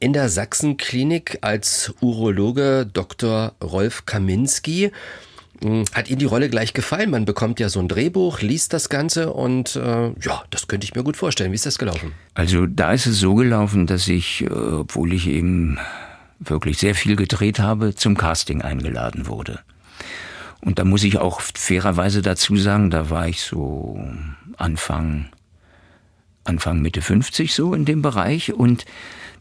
in 0.00 0.12
der 0.12 0.28
Sachsenklinik 0.28 1.38
als 1.40 1.94
Urologe 2.02 2.86
Dr. 2.92 3.54
Rolf 3.62 4.04
Kaminski. 4.04 4.90
Hm, 5.62 5.84
hat 5.94 6.10
Ihnen 6.10 6.18
die 6.18 6.26
Rolle 6.26 6.50
gleich 6.50 6.74
gefallen? 6.74 7.10
Man 7.10 7.24
bekommt 7.24 7.58
ja 7.58 7.70
so 7.70 7.80
ein 7.80 7.88
Drehbuch, 7.88 8.42
liest 8.42 8.74
das 8.74 8.90
Ganze 8.90 9.32
und 9.32 9.76
äh, 9.76 9.80
ja, 10.20 10.44
das 10.50 10.68
könnte 10.68 10.84
ich 10.84 10.94
mir 10.94 11.04
gut 11.04 11.16
vorstellen. 11.16 11.52
Wie 11.52 11.56
ist 11.56 11.64
das 11.64 11.78
gelaufen? 11.78 12.12
Also 12.34 12.66
da 12.66 12.92
ist 12.92 13.06
es 13.06 13.18
so 13.18 13.34
gelaufen, 13.34 13.86
dass 13.86 14.08
ich, 14.08 14.42
äh, 14.42 14.48
obwohl 14.48 15.14
ich 15.14 15.26
eben 15.26 15.78
wirklich 16.38 16.78
sehr 16.78 16.94
viel 16.94 17.16
gedreht 17.16 17.58
habe, 17.58 17.94
zum 17.94 18.16
Casting 18.16 18.62
eingeladen 18.62 19.26
wurde. 19.26 19.60
Und 20.60 20.78
da 20.78 20.84
muss 20.84 21.04
ich 21.04 21.18
auch 21.18 21.40
fairerweise 21.40 22.22
dazu 22.22 22.56
sagen, 22.56 22.90
da 22.90 23.10
war 23.10 23.28
ich 23.28 23.42
so 23.42 24.02
Anfang, 24.56 25.26
Anfang 26.44 26.80
Mitte 26.80 27.02
50 27.02 27.54
so 27.54 27.74
in 27.74 27.84
dem 27.84 28.00
Bereich 28.00 28.52
und 28.52 28.86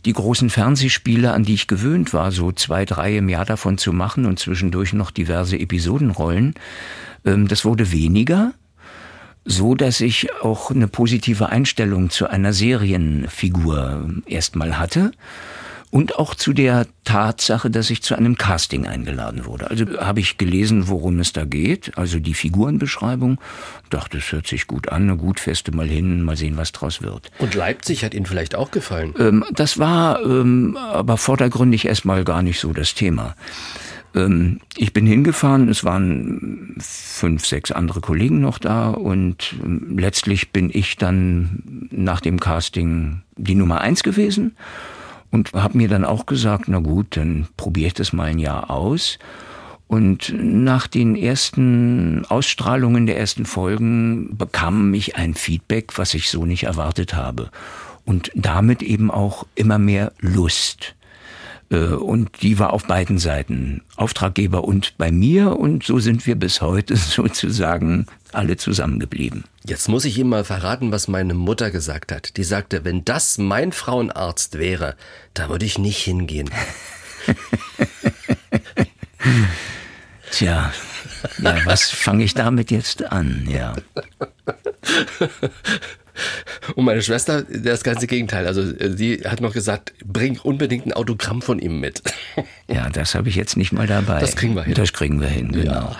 die 0.06 0.14
großen 0.14 0.49
Fernsehspiele, 0.49 1.32
an 1.32 1.44
die 1.44 1.53
ich 1.53 1.68
gewöhnt 1.68 2.14
war, 2.14 2.34
so 2.34 2.52
zwei, 2.52 2.84
drei 2.84 3.18
im 3.18 3.30
Jahr 3.30 3.45
davon 3.45 3.78
zu 3.78 3.94
machen 3.94 4.26
und 4.26 4.38
zwischendurch 4.38 4.91
noch 4.91 5.11
diverse 5.11 5.57
Episodenrollen, 5.57 6.56
ähm, 7.24 7.48
das 7.48 7.64
wurde 7.64 7.94
weniger, 7.94 8.53
so 9.45 9.76
dass 9.76 10.02
ich 10.02 10.34
auch 10.41 10.72
eine 10.72 10.90
positive 10.90 11.49
Einstellung 11.49 12.10
zu 12.10 12.30
einer 12.30 12.52
Serienfigur 12.52 14.10
erstmal 14.26 14.78
hatte 14.78 15.11
und 15.94 16.18
auch 16.18 16.34
zu 16.34 16.53
der 16.53 16.88
Tatsache, 17.03 17.70
dass 17.70 17.91
ich 17.91 18.02
zu 18.02 18.15
einem 18.15 18.36
Casting 18.36 18.88
eingeladen 18.88 19.45
wurde. 19.45 19.70
Also 19.70 19.86
habe 19.99 20.22
ich 20.22 20.40
gelesen, 20.40 20.88
worum 20.88 21.20
es 21.20 21.34
da 21.34 21.45
geht, 21.45 21.95
also 21.99 22.18
die 22.18 22.34
Figurenbeschreibung, 22.34 23.40
dachte, 23.91 24.18
es 24.18 24.32
hört 24.32 24.48
sich 24.48 24.65
gut 24.65 24.90
an, 24.90 25.15
gut 25.20 25.40
feste 25.40 25.72
mal 25.72 25.88
hin, 25.88 26.24
mal 26.24 26.36
sehen, 26.36 26.57
was 26.57 26.72
draus 26.72 27.03
wird. 27.03 27.30
Und 27.38 27.53
Leipzig 27.53 28.03
hat 28.03 28.15
Ihnen 28.15 28.26
vielleicht 28.26 28.56
auch 28.56 28.72
gefallen? 28.72 29.14
Ähm, 29.20 29.45
das 29.53 29.78
war 29.78 30.20
ähm, 30.26 30.78
aber 30.78 31.18
vordergründig 31.18 31.86
erstmal 31.86 32.24
gar 32.24 32.41
nicht 32.41 32.60
so 32.60 32.74
das 32.74 32.95
Thema. 32.95 33.36
Ähm, 34.15 34.61
ich 34.76 34.94
bin 34.94 35.06
hingefahren, 35.06 35.70
es 35.70 35.84
waren 35.84 36.76
fünf, 36.80 37.45
sechs 37.45 37.72
andere 37.72 38.02
Kollegen 38.02 38.41
noch 38.41 38.57
da 38.57 38.90
und 38.90 39.53
ähm, 39.64 39.99
letztlich 39.99 40.49
bin 40.49 40.72
ich 40.74 40.98
dann 40.98 41.88
nach 41.91 42.20
dem 42.20 42.40
Casting 42.40 43.22
die 43.38 43.53
Nummer 43.53 43.82
eins 43.82 44.02
gewesen 44.02 44.56
und 45.34 45.52
habe 45.54 45.80
mir 45.80 45.88
dann 45.88 46.06
auch 46.06 46.28
gesagt, 46.28 46.66
na 46.68 46.78
gut, 46.78 47.18
dann 47.18 47.48
probiere 47.58 47.88
ich 47.88 47.94
das 47.96 48.14
mal 48.14 48.26
ein 48.26 48.38
Jahr 48.38 48.70
aus. 48.70 49.18
Und 49.88 50.32
nach 50.38 50.86
den 50.86 51.16
ersten 51.16 52.24
Ausstrahlungen 52.26 53.08
der 53.08 53.18
ersten 53.18 53.46
Folgen 53.46 54.38
bekam 54.38 54.94
ich 54.94 55.16
ein 55.16 55.34
Feedback, 55.34 55.98
was 55.98 56.14
ich 56.14 56.30
so 56.30 56.46
nicht 56.46 56.66
erwartet 56.66 57.16
habe. 57.16 57.50
Und 58.06 58.32
damit 58.36 58.84
eben 58.84 59.10
auch 59.10 59.48
immer 59.56 59.80
mehr 59.80 60.14
Lust. 60.20 60.94
Äh, 61.72 61.88
und 61.88 62.44
die 62.44 62.60
war 62.60 62.72
auf 62.72 62.86
beiden 62.86 63.18
Seiten, 63.18 63.82
Auftraggeber 63.96 64.64
und 64.64 64.94
bei 65.00 65.12
mir. 65.12 65.58
Und 65.58 65.84
so 65.84 65.98
sind 65.98 66.28
wir 66.28 66.36
bis 66.36 66.62
heute 66.62 66.96
sozusagen 66.96 68.06
alle 68.36 68.58
zusammengeblieben. 68.58 69.46
Jetzt 69.66 69.90
muss 69.90 70.06
ich 70.06 70.18
Ihnen 70.18 70.30
mal 70.30 70.44
verraten, 70.44 70.92
was 70.92 71.08
meine 71.08 71.34
Mutter 71.34 71.72
gesagt 71.72 72.12
hat. 72.12 72.38
Die 72.38 72.44
sagte, 72.44 72.84
wenn 72.84 73.06
das 73.06 73.38
mein 73.38 73.72
Frauenarzt 73.72 74.58
wäre, 74.58 74.96
da 75.34 75.50
würde 75.50 75.66
ich 75.66 75.78
nicht 75.78 76.04
hingehen. 76.04 76.50
Tja, 80.32 80.74
ja, 81.42 81.66
was 81.66 81.90
fange 81.90 82.24
ich 82.24 82.34
damit 82.34 82.72
jetzt 82.72 83.04
an? 83.04 83.48
Ja. 83.50 83.74
Und 86.76 86.85
meine 86.85 87.02
Schwester, 87.02 87.44
das 87.44 87.84
ganze 87.84 88.07
Gegenteil. 88.07 88.48
Also 88.48 88.61
äh, 88.61 88.95
sie 88.95 89.22
hat 89.26 89.41
noch 89.41 89.53
gesagt, 89.53 89.94
bring 90.06 90.40
unbedingt 90.40 90.85
ein 90.85 90.94
Autogramm 90.94 91.41
von 91.41 91.60
ihm 91.60 91.80
mit. 91.80 92.02
Ja, 92.68 92.90
das 92.90 93.14
habe 93.15 93.30
ich 93.30 93.35
jetzt 93.35 93.57
nicht 93.57 93.72
mal 93.72 93.88
dabei. 93.88 94.19
Das 94.19 94.35
kriegen 94.35 94.56
wir 94.56 94.64
hin. 94.64 94.73
Das 94.73 94.94
kriegen 94.94 95.19
wir 95.19 95.27
hin, 95.27 95.52
genau. 95.52 95.95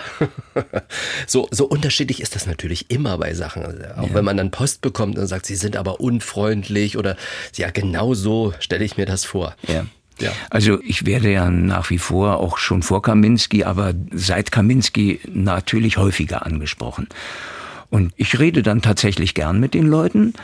Ja. 0.54 0.64
So, 1.26 1.48
so 1.50 1.66
unterschiedlich 1.66 2.20
ist 2.20 2.34
das 2.34 2.46
natürlich 2.46 2.90
immer 2.90 3.18
bei 3.18 3.34
Sachen. 3.34 3.64
Auch 3.64 4.08
ja. 4.08 4.14
wenn 4.14 4.24
man 4.24 4.36
dann 4.36 4.50
Post 4.50 4.80
bekommt 4.80 5.18
und 5.18 5.26
sagt, 5.26 5.46
sie 5.46 5.56
sind 5.56 5.76
aber 5.76 6.00
unfreundlich 6.00 6.96
oder 6.96 7.16
ja, 7.56 7.70
genau 7.70 8.14
so 8.14 8.54
stelle 8.60 8.84
ich 8.84 8.96
mir 8.96 9.06
das 9.06 9.24
vor. 9.24 9.56
Ja. 9.66 9.86
Ja. 10.20 10.30
Also 10.50 10.80
ich 10.82 11.06
werde 11.06 11.30
ja 11.30 11.50
nach 11.50 11.90
wie 11.90 11.98
vor 11.98 12.38
auch 12.38 12.58
schon 12.58 12.82
vor 12.82 13.02
Kaminski, 13.02 13.64
aber 13.64 13.94
seit 14.12 14.52
Kaminski 14.52 15.20
natürlich 15.32 15.96
häufiger 15.96 16.46
angesprochen. 16.46 17.08
Und 17.90 18.12
ich 18.16 18.38
rede 18.38 18.62
dann 18.62 18.82
tatsächlich 18.82 19.34
gern 19.34 19.60
mit 19.60 19.74
den 19.74 19.86
Leuten. 19.86 20.34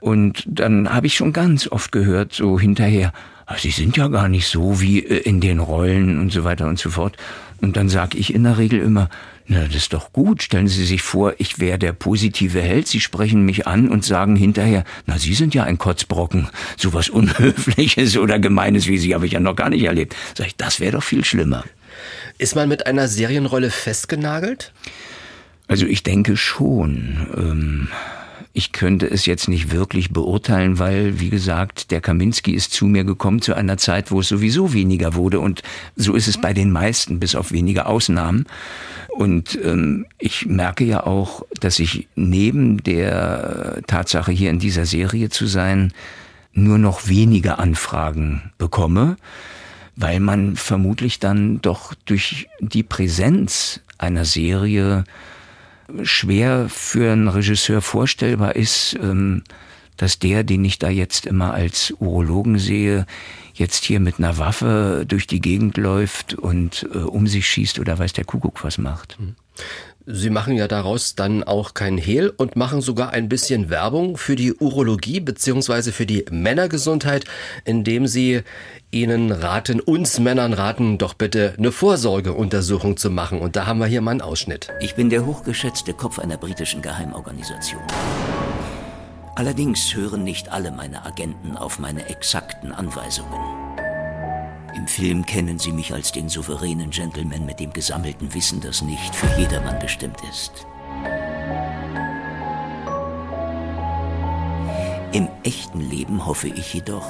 Und 0.00 0.44
dann 0.46 0.92
habe 0.92 1.06
ich 1.06 1.14
schon 1.14 1.32
ganz 1.32 1.68
oft 1.68 1.92
gehört, 1.92 2.32
so 2.32 2.58
hinterher, 2.58 3.12
ah, 3.46 3.56
Sie 3.58 3.70
sind 3.70 3.96
ja 3.96 4.08
gar 4.08 4.28
nicht 4.28 4.46
so 4.46 4.80
wie 4.80 5.00
äh, 5.04 5.18
in 5.18 5.40
den 5.40 5.58
Rollen 5.58 6.20
und 6.20 6.32
so 6.32 6.44
weiter 6.44 6.66
und 6.66 6.78
so 6.78 6.90
fort. 6.90 7.16
Und 7.60 7.76
dann 7.76 7.88
sage 7.88 8.16
ich 8.16 8.32
in 8.32 8.44
der 8.44 8.58
Regel 8.58 8.80
immer, 8.80 9.08
na, 9.46 9.64
das 9.64 9.74
ist 9.74 9.92
doch 9.94 10.12
gut. 10.12 10.42
Stellen 10.42 10.68
Sie 10.68 10.84
sich 10.84 11.02
vor, 11.02 11.34
ich 11.38 11.58
wäre 11.58 11.78
der 11.78 11.92
positive 11.92 12.60
Held. 12.60 12.86
Sie 12.86 13.00
sprechen 13.00 13.44
mich 13.44 13.66
an 13.66 13.88
und 13.88 14.04
sagen 14.04 14.36
hinterher, 14.36 14.84
na, 15.06 15.18
Sie 15.18 15.34
sind 15.34 15.54
ja 15.54 15.64
ein 15.64 15.78
Kotzbrocken. 15.78 16.48
Sowas 16.76 17.08
Unhöfliches 17.08 18.18
oder 18.18 18.38
Gemeines 18.38 18.86
wie 18.86 18.98
Sie 18.98 19.14
habe 19.14 19.26
ich 19.26 19.32
ja 19.32 19.40
noch 19.40 19.56
gar 19.56 19.70
nicht 19.70 19.84
erlebt. 19.84 20.14
Sag 20.36 20.48
ich, 20.48 20.56
das 20.56 20.80
wäre 20.80 20.92
doch 20.92 21.02
viel 21.02 21.24
schlimmer. 21.24 21.64
Ist 22.36 22.54
man 22.54 22.68
mit 22.68 22.86
einer 22.86 23.08
Serienrolle 23.08 23.70
festgenagelt? 23.70 24.72
Also 25.68 25.86
ich 25.86 26.02
denke 26.02 26.36
schon. 26.36 27.28
Ähm 27.36 27.88
ich 28.58 28.72
könnte 28.72 29.06
es 29.06 29.24
jetzt 29.24 29.48
nicht 29.48 29.70
wirklich 29.70 30.10
beurteilen, 30.10 30.80
weil, 30.80 31.20
wie 31.20 31.30
gesagt, 31.30 31.92
der 31.92 32.00
Kaminski 32.00 32.50
ist 32.52 32.72
zu 32.72 32.86
mir 32.86 33.04
gekommen 33.04 33.40
zu 33.40 33.54
einer 33.54 33.76
Zeit, 33.76 34.10
wo 34.10 34.18
es 34.18 34.28
sowieso 34.28 34.72
weniger 34.72 35.14
wurde. 35.14 35.38
Und 35.38 35.62
so 35.94 36.14
ist 36.14 36.26
es 36.26 36.40
bei 36.40 36.52
den 36.52 36.72
meisten, 36.72 37.20
bis 37.20 37.36
auf 37.36 37.52
wenige 37.52 37.86
Ausnahmen. 37.86 38.46
Und 39.10 39.56
ähm, 39.62 40.06
ich 40.18 40.46
merke 40.46 40.82
ja 40.82 41.06
auch, 41.06 41.44
dass 41.60 41.78
ich 41.78 42.08
neben 42.16 42.82
der 42.82 43.80
Tatsache, 43.86 44.32
hier 44.32 44.50
in 44.50 44.58
dieser 44.58 44.86
Serie 44.86 45.28
zu 45.28 45.46
sein, 45.46 45.92
nur 46.52 46.78
noch 46.78 47.06
wenige 47.06 47.60
Anfragen 47.60 48.50
bekomme, 48.58 49.18
weil 49.94 50.18
man 50.18 50.56
vermutlich 50.56 51.20
dann 51.20 51.60
doch 51.60 51.94
durch 52.06 52.48
die 52.58 52.82
Präsenz 52.82 53.82
einer 53.98 54.24
Serie 54.24 55.04
schwer 56.02 56.66
für 56.68 57.12
einen 57.12 57.28
Regisseur 57.28 57.82
vorstellbar 57.82 58.56
ist, 58.56 58.96
ähm, 59.02 59.42
dass 59.96 60.18
der, 60.18 60.44
den 60.44 60.64
ich 60.64 60.78
da 60.78 60.88
jetzt 60.88 61.26
immer 61.26 61.54
als 61.54 61.92
Urologen 61.98 62.58
sehe, 62.58 63.06
jetzt 63.54 63.84
hier 63.84 64.00
mit 64.00 64.18
einer 64.18 64.38
Waffe 64.38 65.04
durch 65.06 65.26
die 65.26 65.40
Gegend 65.40 65.76
läuft 65.76 66.34
und 66.34 66.88
äh, 66.94 66.98
um 66.98 67.26
sich 67.26 67.46
schießt 67.48 67.78
oder 67.78 67.98
weiß 67.98 68.12
der 68.12 68.24
Kuckuck 68.24 68.62
was 68.64 68.78
macht. 68.78 69.18
Hm. 69.18 69.34
Sie 70.10 70.30
machen 70.30 70.56
ja 70.56 70.68
daraus 70.68 71.16
dann 71.16 71.44
auch 71.44 71.74
kein 71.74 71.98
Hehl 71.98 72.32
und 72.34 72.56
machen 72.56 72.80
sogar 72.80 73.10
ein 73.10 73.28
bisschen 73.28 73.68
Werbung 73.68 74.16
für 74.16 74.36
die 74.36 74.54
Urologie 74.54 75.20
beziehungsweise 75.20 75.92
für 75.92 76.06
die 76.06 76.24
Männergesundheit, 76.30 77.26
indem 77.66 78.06
Sie 78.06 78.40
Ihnen 78.90 79.32
raten, 79.32 79.80
uns 79.80 80.18
Männern 80.18 80.54
raten, 80.54 80.96
doch 80.96 81.12
bitte 81.12 81.54
eine 81.58 81.72
Vorsorgeuntersuchung 81.72 82.96
zu 82.96 83.10
machen. 83.10 83.40
Und 83.40 83.54
da 83.54 83.66
haben 83.66 83.80
wir 83.80 83.86
hier 83.86 84.00
mal 84.00 84.12
einen 84.12 84.22
Ausschnitt. 84.22 84.68
Ich 84.80 84.94
bin 84.94 85.10
der 85.10 85.26
hochgeschätzte 85.26 85.92
Kopf 85.92 86.18
einer 86.18 86.38
britischen 86.38 86.80
Geheimorganisation. 86.80 87.82
Allerdings 89.34 89.94
hören 89.94 90.24
nicht 90.24 90.50
alle 90.50 90.72
meine 90.72 91.04
Agenten 91.04 91.58
auf 91.58 91.78
meine 91.78 92.08
exakten 92.08 92.72
Anweisungen. 92.72 93.38
Im 94.74 94.88
Film 94.88 95.26
kennen 95.26 95.58
sie 95.58 95.72
mich 95.72 95.92
als 95.92 96.12
den 96.12 96.30
souveränen 96.30 96.88
Gentleman 96.88 97.44
mit 97.44 97.60
dem 97.60 97.74
gesammelten 97.74 98.32
Wissen, 98.32 98.62
das 98.62 98.80
nicht 98.80 99.14
für 99.14 99.28
jedermann 99.38 99.78
bestimmt 99.80 100.18
ist. 100.30 100.66
Im 105.12 105.28
echten 105.42 105.80
Leben 105.90 106.24
hoffe 106.24 106.48
ich 106.48 106.72
jedoch, 106.72 107.06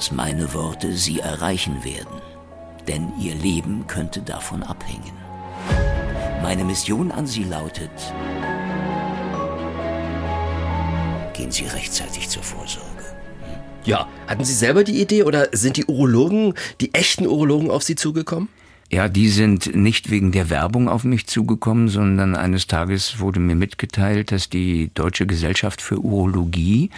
dass 0.00 0.12
meine 0.12 0.54
Worte 0.54 0.96
sie 0.96 1.20
erreichen 1.20 1.84
werden, 1.84 2.22
denn 2.88 3.12
ihr 3.20 3.34
Leben 3.34 3.86
könnte 3.86 4.22
davon 4.22 4.62
abhängen. 4.62 5.12
Meine 6.42 6.64
Mission 6.64 7.12
an 7.12 7.26
Sie 7.26 7.44
lautet, 7.44 7.90
gehen 11.34 11.52
Sie 11.52 11.66
rechtzeitig 11.66 12.30
zur 12.30 12.42
Vorsorge. 12.42 13.04
Ja, 13.84 14.08
hatten 14.26 14.42
Sie 14.42 14.54
selber 14.54 14.84
die 14.84 15.02
Idee 15.02 15.24
oder 15.24 15.48
sind 15.52 15.76
die 15.76 15.84
Urologen, 15.84 16.54
die 16.80 16.94
echten 16.94 17.26
Urologen 17.26 17.70
auf 17.70 17.82
Sie 17.82 17.94
zugekommen? 17.94 18.48
Ja, 18.92 19.08
die 19.08 19.28
sind 19.28 19.76
nicht 19.76 20.10
wegen 20.10 20.32
der 20.32 20.50
Werbung 20.50 20.88
auf 20.88 21.04
mich 21.04 21.28
zugekommen, 21.28 21.86
sondern 21.86 22.34
eines 22.34 22.66
Tages 22.66 23.20
wurde 23.20 23.38
mir 23.38 23.54
mitgeteilt, 23.54 24.32
dass 24.32 24.50
die 24.50 24.90
Deutsche 24.94 25.26
Gesellschaft 25.26 25.80
für 25.80 26.00
Urologie 26.00 26.90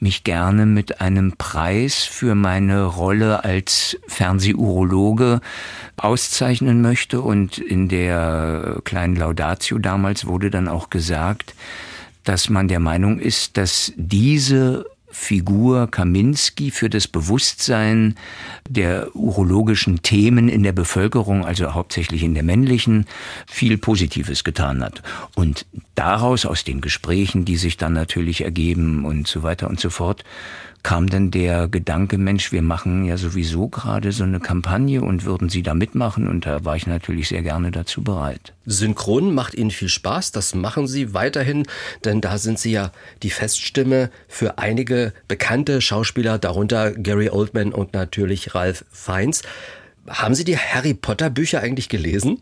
mich 0.00 0.22
gerne 0.22 0.66
mit 0.66 1.00
einem 1.00 1.32
Preis 1.38 2.04
für 2.04 2.34
meine 2.34 2.84
Rolle 2.84 3.42
als 3.42 3.96
Fernsehurologe 4.06 5.40
auszeichnen 5.96 6.82
möchte. 6.82 7.22
Und 7.22 7.56
in 7.56 7.88
der 7.88 8.82
kleinen 8.84 9.16
Laudatio 9.16 9.78
damals 9.78 10.26
wurde 10.26 10.50
dann 10.50 10.68
auch 10.68 10.90
gesagt, 10.90 11.54
dass 12.24 12.50
man 12.50 12.68
der 12.68 12.80
Meinung 12.80 13.18
ist, 13.18 13.56
dass 13.56 13.94
diese 13.96 14.84
Figur 15.10 15.90
Kaminski 15.90 16.70
für 16.70 16.88
das 16.88 17.08
Bewusstsein 17.08 18.14
der 18.68 19.14
urologischen 19.14 20.02
Themen 20.02 20.48
in 20.48 20.62
der 20.62 20.72
Bevölkerung, 20.72 21.44
also 21.44 21.74
hauptsächlich 21.74 22.22
in 22.22 22.34
der 22.34 22.42
männlichen, 22.42 23.06
viel 23.46 23.78
Positives 23.78 24.44
getan 24.44 24.82
hat. 24.82 25.02
Und 25.34 25.66
daraus, 25.94 26.46
aus 26.46 26.64
den 26.64 26.80
Gesprächen, 26.80 27.44
die 27.44 27.56
sich 27.56 27.76
dann 27.76 27.92
natürlich 27.92 28.42
ergeben 28.42 29.04
und 29.04 29.26
so 29.26 29.42
weiter 29.42 29.68
und 29.68 29.80
so 29.80 29.90
fort, 29.90 30.24
kam 30.82 31.08
dann 31.08 31.30
der 31.30 31.68
Gedanke, 31.68 32.18
Mensch, 32.18 32.52
wir 32.52 32.62
machen 32.62 33.04
ja 33.04 33.16
sowieso 33.16 33.68
gerade 33.68 34.12
so 34.12 34.24
eine 34.24 34.40
Kampagne 34.40 35.02
und 35.02 35.24
würden 35.24 35.48
Sie 35.48 35.62
da 35.62 35.74
mitmachen? 35.74 36.28
Und 36.28 36.46
da 36.46 36.64
war 36.64 36.76
ich 36.76 36.86
natürlich 36.86 37.28
sehr 37.28 37.42
gerne 37.42 37.70
dazu 37.70 38.02
bereit. 38.02 38.52
Synchron 38.66 39.34
macht 39.34 39.54
Ihnen 39.54 39.70
viel 39.70 39.88
Spaß, 39.88 40.32
das 40.32 40.54
machen 40.54 40.86
Sie 40.86 41.12
weiterhin, 41.14 41.66
denn 42.04 42.20
da 42.20 42.38
sind 42.38 42.58
Sie 42.58 42.72
ja 42.72 42.92
die 43.22 43.30
Feststimme 43.30 44.10
für 44.28 44.58
einige 44.58 45.12
bekannte 45.28 45.80
Schauspieler, 45.80 46.38
darunter 46.38 46.92
Gary 46.92 47.30
Oldman 47.30 47.72
und 47.72 47.92
natürlich 47.92 48.54
Ralph 48.54 48.84
Fiennes. 48.90 49.42
Haben 50.08 50.34
Sie 50.34 50.44
die 50.44 50.56
Harry 50.56 50.94
Potter 50.94 51.30
Bücher 51.30 51.60
eigentlich 51.60 51.88
gelesen? 51.88 52.38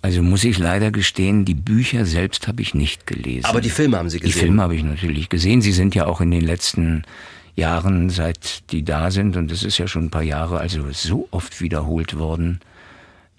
Also 0.00 0.22
muss 0.22 0.42
ich 0.42 0.58
leider 0.58 0.90
gestehen, 0.90 1.44
die 1.44 1.54
Bücher 1.54 2.06
selbst 2.06 2.48
habe 2.48 2.62
ich 2.62 2.74
nicht 2.74 3.06
gelesen. 3.06 3.44
Aber 3.44 3.60
die 3.60 3.70
Filme 3.70 3.98
haben 3.98 4.08
Sie 4.08 4.18
gesehen? 4.18 4.32
Die 4.32 4.38
Filme 4.38 4.62
habe 4.62 4.74
ich 4.74 4.82
natürlich 4.82 5.28
gesehen. 5.28 5.60
Sie 5.60 5.72
sind 5.72 5.94
ja 5.94 6.06
auch 6.06 6.20
in 6.20 6.30
den 6.30 6.40
letzten 6.40 7.04
Jahren, 7.56 8.10
seit 8.10 8.70
die 8.72 8.84
da 8.84 9.10
sind, 9.10 9.36
und 9.36 9.50
es 9.52 9.62
ist 9.62 9.78
ja 9.78 9.86
schon 9.86 10.06
ein 10.06 10.10
paar 10.10 10.22
Jahre, 10.22 10.58
also 10.58 10.90
so 10.90 11.28
oft 11.30 11.60
wiederholt 11.60 12.18
worden 12.18 12.60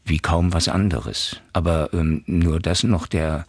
wie 0.06 0.20
kaum 0.20 0.54
was 0.54 0.68
anderes. 0.68 1.42
Aber 1.52 1.90
ähm, 1.94 2.24
nur 2.28 2.60
das 2.60 2.84
noch 2.84 3.08
der 3.08 3.46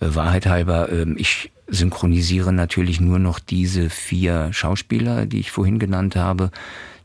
äh, 0.00 0.06
Wahrheit 0.14 0.46
halber, 0.46 0.90
ähm, 0.90 1.14
ich 1.16 1.52
synchronisiere 1.68 2.52
natürlich 2.52 3.00
nur 3.00 3.18
noch 3.18 3.38
diese 3.38 3.88
vier 3.88 4.52
Schauspieler, 4.52 5.26
die 5.26 5.40
ich 5.40 5.50
vorhin 5.50 5.78
genannt 5.78 6.16
habe. 6.16 6.50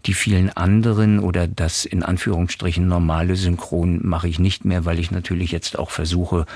Die 0.07 0.13
vielen 0.13 0.49
anderen 0.49 1.19
oder 1.19 1.47
das 1.47 1.85
in 1.85 2.01
Anführungsstrichen 2.01 2.87
normale 2.87 3.35
Synchron 3.35 3.99
mache 4.03 4.27
ich 4.27 4.39
nicht 4.39 4.65
mehr, 4.65 4.83
weil 4.83 4.99
ich 4.99 5.11
natürlich 5.11 5.51
jetzt 5.51 5.77
auch 5.77 5.91
versuche, 5.91 6.47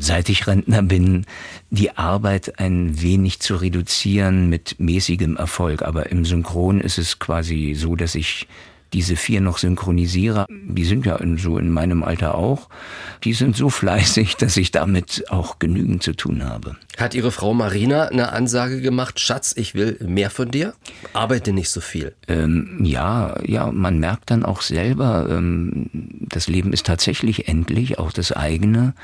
seit 0.00 0.28
ich 0.28 0.46
Rentner 0.46 0.82
bin, 0.82 1.26
die 1.70 1.96
Arbeit 1.96 2.58
ein 2.58 3.00
wenig 3.00 3.40
zu 3.40 3.56
reduzieren 3.56 4.48
mit 4.48 4.80
mäßigem 4.80 5.36
Erfolg. 5.36 5.82
Aber 5.82 6.10
im 6.10 6.24
Synchron 6.24 6.80
ist 6.80 6.98
es 6.98 7.18
quasi 7.18 7.74
so, 7.76 7.94
dass 7.94 8.14
ich 8.14 8.48
diese 8.92 9.16
vier 9.16 9.40
noch 9.40 9.58
synchronisiere. 9.58 10.46
Die 10.48 10.84
sind 10.84 11.06
ja 11.06 11.16
in, 11.16 11.38
so 11.38 11.58
in 11.58 11.70
meinem 11.70 12.02
Alter 12.02 12.34
auch. 12.34 12.68
Die 13.24 13.34
sind 13.34 13.56
so 13.56 13.70
fleißig, 13.70 14.36
dass 14.38 14.56
ich 14.56 14.70
damit 14.70 15.24
auch 15.28 15.58
genügend 15.58 16.02
zu 16.02 16.14
tun 16.14 16.44
habe. 16.44 16.76
Hat 16.98 17.14
Ihre 17.14 17.30
Frau 17.30 17.54
Marina 17.54 18.08
eine 18.08 18.32
Ansage 18.32 18.80
gemacht, 18.80 19.20
Schatz, 19.20 19.54
ich 19.56 19.74
will 19.74 19.96
mehr 20.04 20.30
von 20.30 20.50
dir? 20.50 20.74
Arbeite 21.12 21.52
nicht 21.52 21.70
so 21.70 21.80
viel. 21.80 22.14
Ähm, 22.28 22.80
ja, 22.82 23.36
ja, 23.44 23.70
man 23.70 23.98
merkt 23.98 24.30
dann 24.30 24.44
auch 24.44 24.62
selber, 24.62 25.28
ähm, 25.30 25.88
das 25.92 26.48
Leben 26.48 26.72
ist 26.72 26.86
tatsächlich 26.86 27.48
endlich, 27.48 27.98
auch 27.98 28.12
das 28.12 28.32
eigene. 28.32 28.94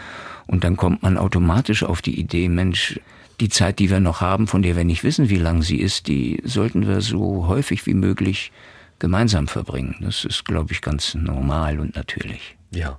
Und 0.46 0.64
dann 0.64 0.76
kommt 0.76 1.02
man 1.02 1.18
automatisch 1.18 1.82
auf 1.82 2.02
die 2.02 2.18
Idee, 2.18 2.48
Mensch, 2.48 3.00
die 3.40 3.48
Zeit, 3.48 3.78
die 3.78 3.90
wir 3.90 4.00
noch 4.00 4.20
haben, 4.20 4.46
von 4.46 4.62
der 4.62 4.76
wir 4.76 4.84
nicht 4.84 5.04
wissen, 5.04 5.28
wie 5.28 5.36
lang 5.36 5.62
sie 5.62 5.80
ist, 5.80 6.06
die 6.06 6.40
sollten 6.44 6.86
wir 6.86 7.00
so 7.00 7.46
häufig 7.48 7.84
wie 7.86 7.94
möglich 7.94 8.52
gemeinsam 8.98 9.46
verbringen. 9.48 9.96
Das 10.00 10.24
ist, 10.24 10.44
glaube 10.44 10.72
ich, 10.72 10.80
ganz 10.80 11.14
normal 11.14 11.80
und 11.80 11.96
natürlich. 11.96 12.56
Ja. 12.70 12.98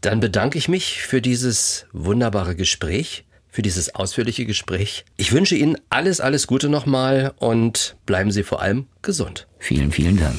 Dann 0.00 0.18
bedanke 0.18 0.58
ich 0.58 0.68
mich 0.68 1.02
für 1.02 1.20
dieses 1.22 1.86
wunderbare 1.92 2.56
Gespräch. 2.56 3.24
für 3.52 3.60
dieses 3.60 3.94
ausführliche 3.94 4.46
Gespräch. 4.46 5.04
Ich 5.18 5.30
wünsche 5.32 5.54
Ihnen 5.54 5.76
alles, 5.90 6.20
alles 6.22 6.46
Gute 6.46 6.70
nochmal 6.70 7.34
und 7.36 7.96
bleiben 8.06 8.30
Sie 8.30 8.44
vor 8.44 8.62
allem 8.62 8.86
gesund. 9.02 9.46
Vielen, 9.58 9.92
vielen 9.92 10.16
Dank. 10.16 10.38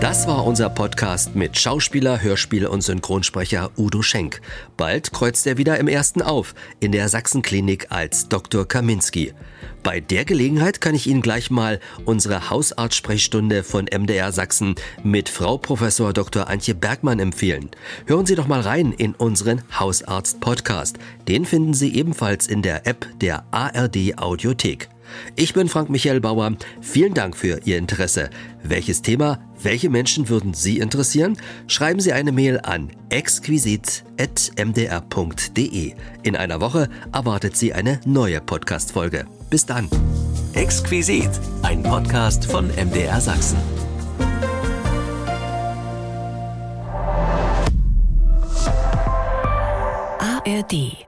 Das 0.00 0.28
war 0.28 0.44
unser 0.44 0.68
Podcast 0.68 1.34
mit 1.34 1.56
Schauspieler, 1.56 2.20
Hörspiel 2.20 2.66
und 2.66 2.82
Synchronsprecher 2.82 3.70
Udo 3.78 4.02
Schenk. 4.02 4.42
Bald 4.76 5.10
kreuzt 5.10 5.46
er 5.46 5.56
wieder 5.56 5.78
im 5.78 5.88
ersten 5.88 6.20
auf, 6.20 6.54
in 6.80 6.92
der 6.92 7.08
Sachsenklinik 7.08 7.86
als 7.88 8.28
Dr. 8.28 8.68
Kaminski. 8.68 9.32
Bei 9.82 10.00
der 10.00 10.26
Gelegenheit 10.26 10.82
kann 10.82 10.94
ich 10.94 11.06
Ihnen 11.06 11.22
gleich 11.22 11.50
mal 11.50 11.80
unsere 12.04 12.50
Hausarztsprechstunde 12.50 13.64
von 13.64 13.86
MDR 13.86 14.32
Sachsen 14.32 14.74
mit 15.02 15.30
Frau 15.30 15.56
Professor 15.56 16.12
Dr. 16.12 16.46
Antje 16.48 16.74
Bergmann 16.74 17.18
empfehlen. 17.18 17.70
Hören 18.04 18.26
Sie 18.26 18.34
doch 18.34 18.48
mal 18.48 18.60
rein 18.60 18.92
in 18.92 19.14
unseren 19.14 19.62
Hausarzt-Podcast. 19.80 20.98
Den 21.26 21.46
finden 21.46 21.72
Sie 21.72 21.94
ebenfalls 21.94 22.48
in 22.48 22.60
der 22.60 22.86
App 22.86 23.06
der 23.20 23.46
ARD 23.50 24.18
Audiothek. 24.18 24.90
Ich 25.34 25.54
bin 25.54 25.68
Frank 25.68 25.90
Michael 25.90 26.20
Bauer. 26.20 26.52
Vielen 26.80 27.14
Dank 27.14 27.36
für 27.36 27.60
Ihr 27.64 27.78
Interesse. 27.78 28.30
Welches 28.62 29.02
Thema, 29.02 29.40
welche 29.62 29.90
Menschen 29.90 30.28
würden 30.28 30.54
Sie 30.54 30.78
interessieren? 30.78 31.36
Schreiben 31.66 31.98
Sie 32.00 32.12
eine 32.12 32.30
Mail 32.32 32.60
an 32.60 32.90
exquisit.mdr.de. 33.08 35.94
In 36.22 36.36
einer 36.36 36.60
Woche 36.60 36.88
erwartet 37.12 37.56
Sie 37.56 37.72
eine 37.72 38.00
neue 38.04 38.40
Podcast-Folge. 38.40 39.26
Bis 39.50 39.66
dann. 39.66 39.88
Exquisit, 40.54 41.30
ein 41.62 41.82
Podcast 41.82 42.46
von 42.46 42.68
MDR 42.68 43.20
Sachsen. 43.20 43.58
ARD 50.18 51.05